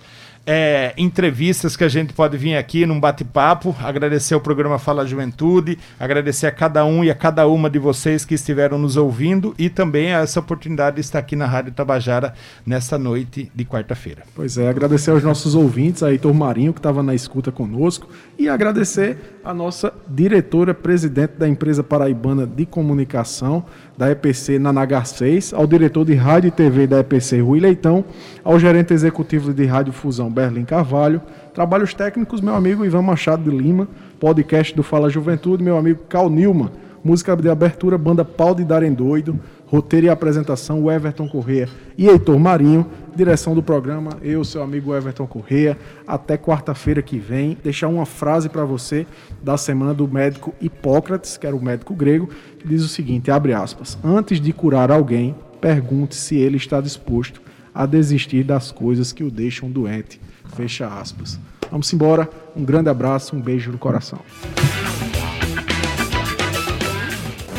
é, 0.46 0.94
entrevistas 0.96 1.76
que 1.76 1.82
a 1.82 1.88
gente 1.88 2.12
pode 2.12 2.38
vir 2.38 2.56
aqui 2.56 2.86
num 2.86 3.00
bate-papo. 3.00 3.74
Agradecer 3.82 4.34
ao 4.34 4.40
programa 4.40 4.78
Fala 4.78 5.04
Juventude, 5.04 5.76
agradecer 5.98 6.46
a 6.46 6.52
cada 6.52 6.84
um 6.84 7.02
e 7.02 7.10
a 7.10 7.14
cada 7.16 7.48
uma 7.48 7.68
de 7.68 7.80
vocês 7.80 8.24
que 8.24 8.34
estiveram 8.34 8.78
nos 8.78 8.96
ouvindo 8.96 9.52
e 9.58 9.68
também 9.68 10.14
a 10.14 10.20
essa 10.20 10.38
oportunidade 10.38 10.94
de 10.94 11.00
estar 11.00 11.18
aqui 11.18 11.34
na 11.34 11.44
Rádio 11.44 11.72
Tabajara 11.72 12.32
nesta 12.64 12.96
noite 12.96 13.50
de 13.52 13.64
quarta-feira. 13.64 14.22
Pois 14.32 14.56
é, 14.56 14.68
agradecer 14.68 15.10
aos 15.10 15.24
nossos 15.24 15.56
ouvintes, 15.56 16.04
a 16.04 16.12
Heitor 16.12 16.32
Marinho, 16.32 16.72
que 16.72 16.78
estava 16.78 17.02
na 17.02 17.16
escuta 17.16 17.50
conosco, 17.50 18.08
e 18.38 18.48
agradecer 18.48 19.40
a 19.44 19.52
nossa 19.52 19.92
diretora 20.08 20.72
presidente 20.72 21.32
da 21.32 21.48
empresa 21.48 21.82
paraibana 21.82 22.46
de 22.46 22.64
comunicação 22.64 23.66
da 23.98 24.12
EPC 24.12 24.60
Nanagar 24.60 25.04
6, 25.04 25.52
ao 25.52 25.66
diretor 25.66 26.04
de 26.04 26.14
rádio 26.14 26.46
e 26.46 26.52
TV 26.52 26.86
da 26.86 27.00
EPC 27.00 27.40
Rui 27.40 27.58
Leitão, 27.58 28.04
ao 28.44 28.56
gerente 28.56 28.94
executivo 28.94 29.52
de 29.52 29.66
Rádio 29.66 29.92
Fusão 29.92 30.30
Berlim 30.30 30.64
Carvalho, 30.64 31.20
trabalhos 31.52 31.92
técnicos 31.92 32.40
meu 32.40 32.54
amigo 32.54 32.86
Ivan 32.86 33.02
Machado 33.02 33.50
de 33.50 33.56
Lima, 33.56 33.88
podcast 34.20 34.72
do 34.76 34.84
Fala 34.84 35.10
Juventude, 35.10 35.64
meu 35.64 35.76
amigo 35.76 36.04
Cal 36.08 36.30
Nilma, 36.30 36.70
música 37.02 37.36
de 37.36 37.48
abertura 37.50 37.98
banda 37.98 38.24
Pau 38.24 38.54
de 38.54 38.64
Darem 38.64 38.92
Doido, 38.92 39.36
Roteiro 39.70 40.06
e 40.06 40.08
apresentação, 40.08 40.90
Everton 40.90 41.28
Corrêa 41.28 41.68
e 41.96 42.06
Heitor 42.08 42.38
Marinho. 42.38 42.86
Direção 43.14 43.54
do 43.54 43.62
programa, 43.62 44.12
eu, 44.22 44.42
seu 44.44 44.62
amigo 44.62 44.94
Everton 44.94 45.26
Corrêa. 45.26 45.76
Até 46.06 46.38
quarta-feira 46.38 47.02
que 47.02 47.18
vem. 47.18 47.58
Deixar 47.62 47.88
uma 47.88 48.06
frase 48.06 48.48
para 48.48 48.64
você 48.64 49.06
da 49.42 49.58
semana 49.58 49.92
do 49.92 50.08
médico 50.08 50.54
Hipócrates, 50.58 51.36
que 51.36 51.46
era 51.46 51.54
o 51.54 51.62
médico 51.62 51.94
grego, 51.94 52.30
diz 52.64 52.82
o 52.82 52.88
seguinte, 52.88 53.30
abre 53.30 53.52
aspas, 53.52 53.98
Antes 54.02 54.40
de 54.40 54.52
curar 54.52 54.90
alguém, 54.90 55.34
pergunte 55.60 56.14
se 56.14 56.36
ele 56.36 56.56
está 56.56 56.80
disposto 56.80 57.40
a 57.74 57.86
desistir 57.86 58.44
das 58.44 58.72
coisas 58.72 59.12
que 59.12 59.22
o 59.22 59.30
deixam 59.30 59.70
doente. 59.70 60.20
Fecha 60.56 60.86
aspas. 60.86 61.38
Vamos 61.70 61.92
embora. 61.92 62.28
Um 62.56 62.64
grande 62.64 62.88
abraço, 62.88 63.36
um 63.36 63.40
beijo 63.40 63.70
no 63.70 63.78
coração. 63.78 64.18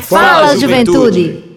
Fala, 0.02 0.56
juventude. 0.56 1.49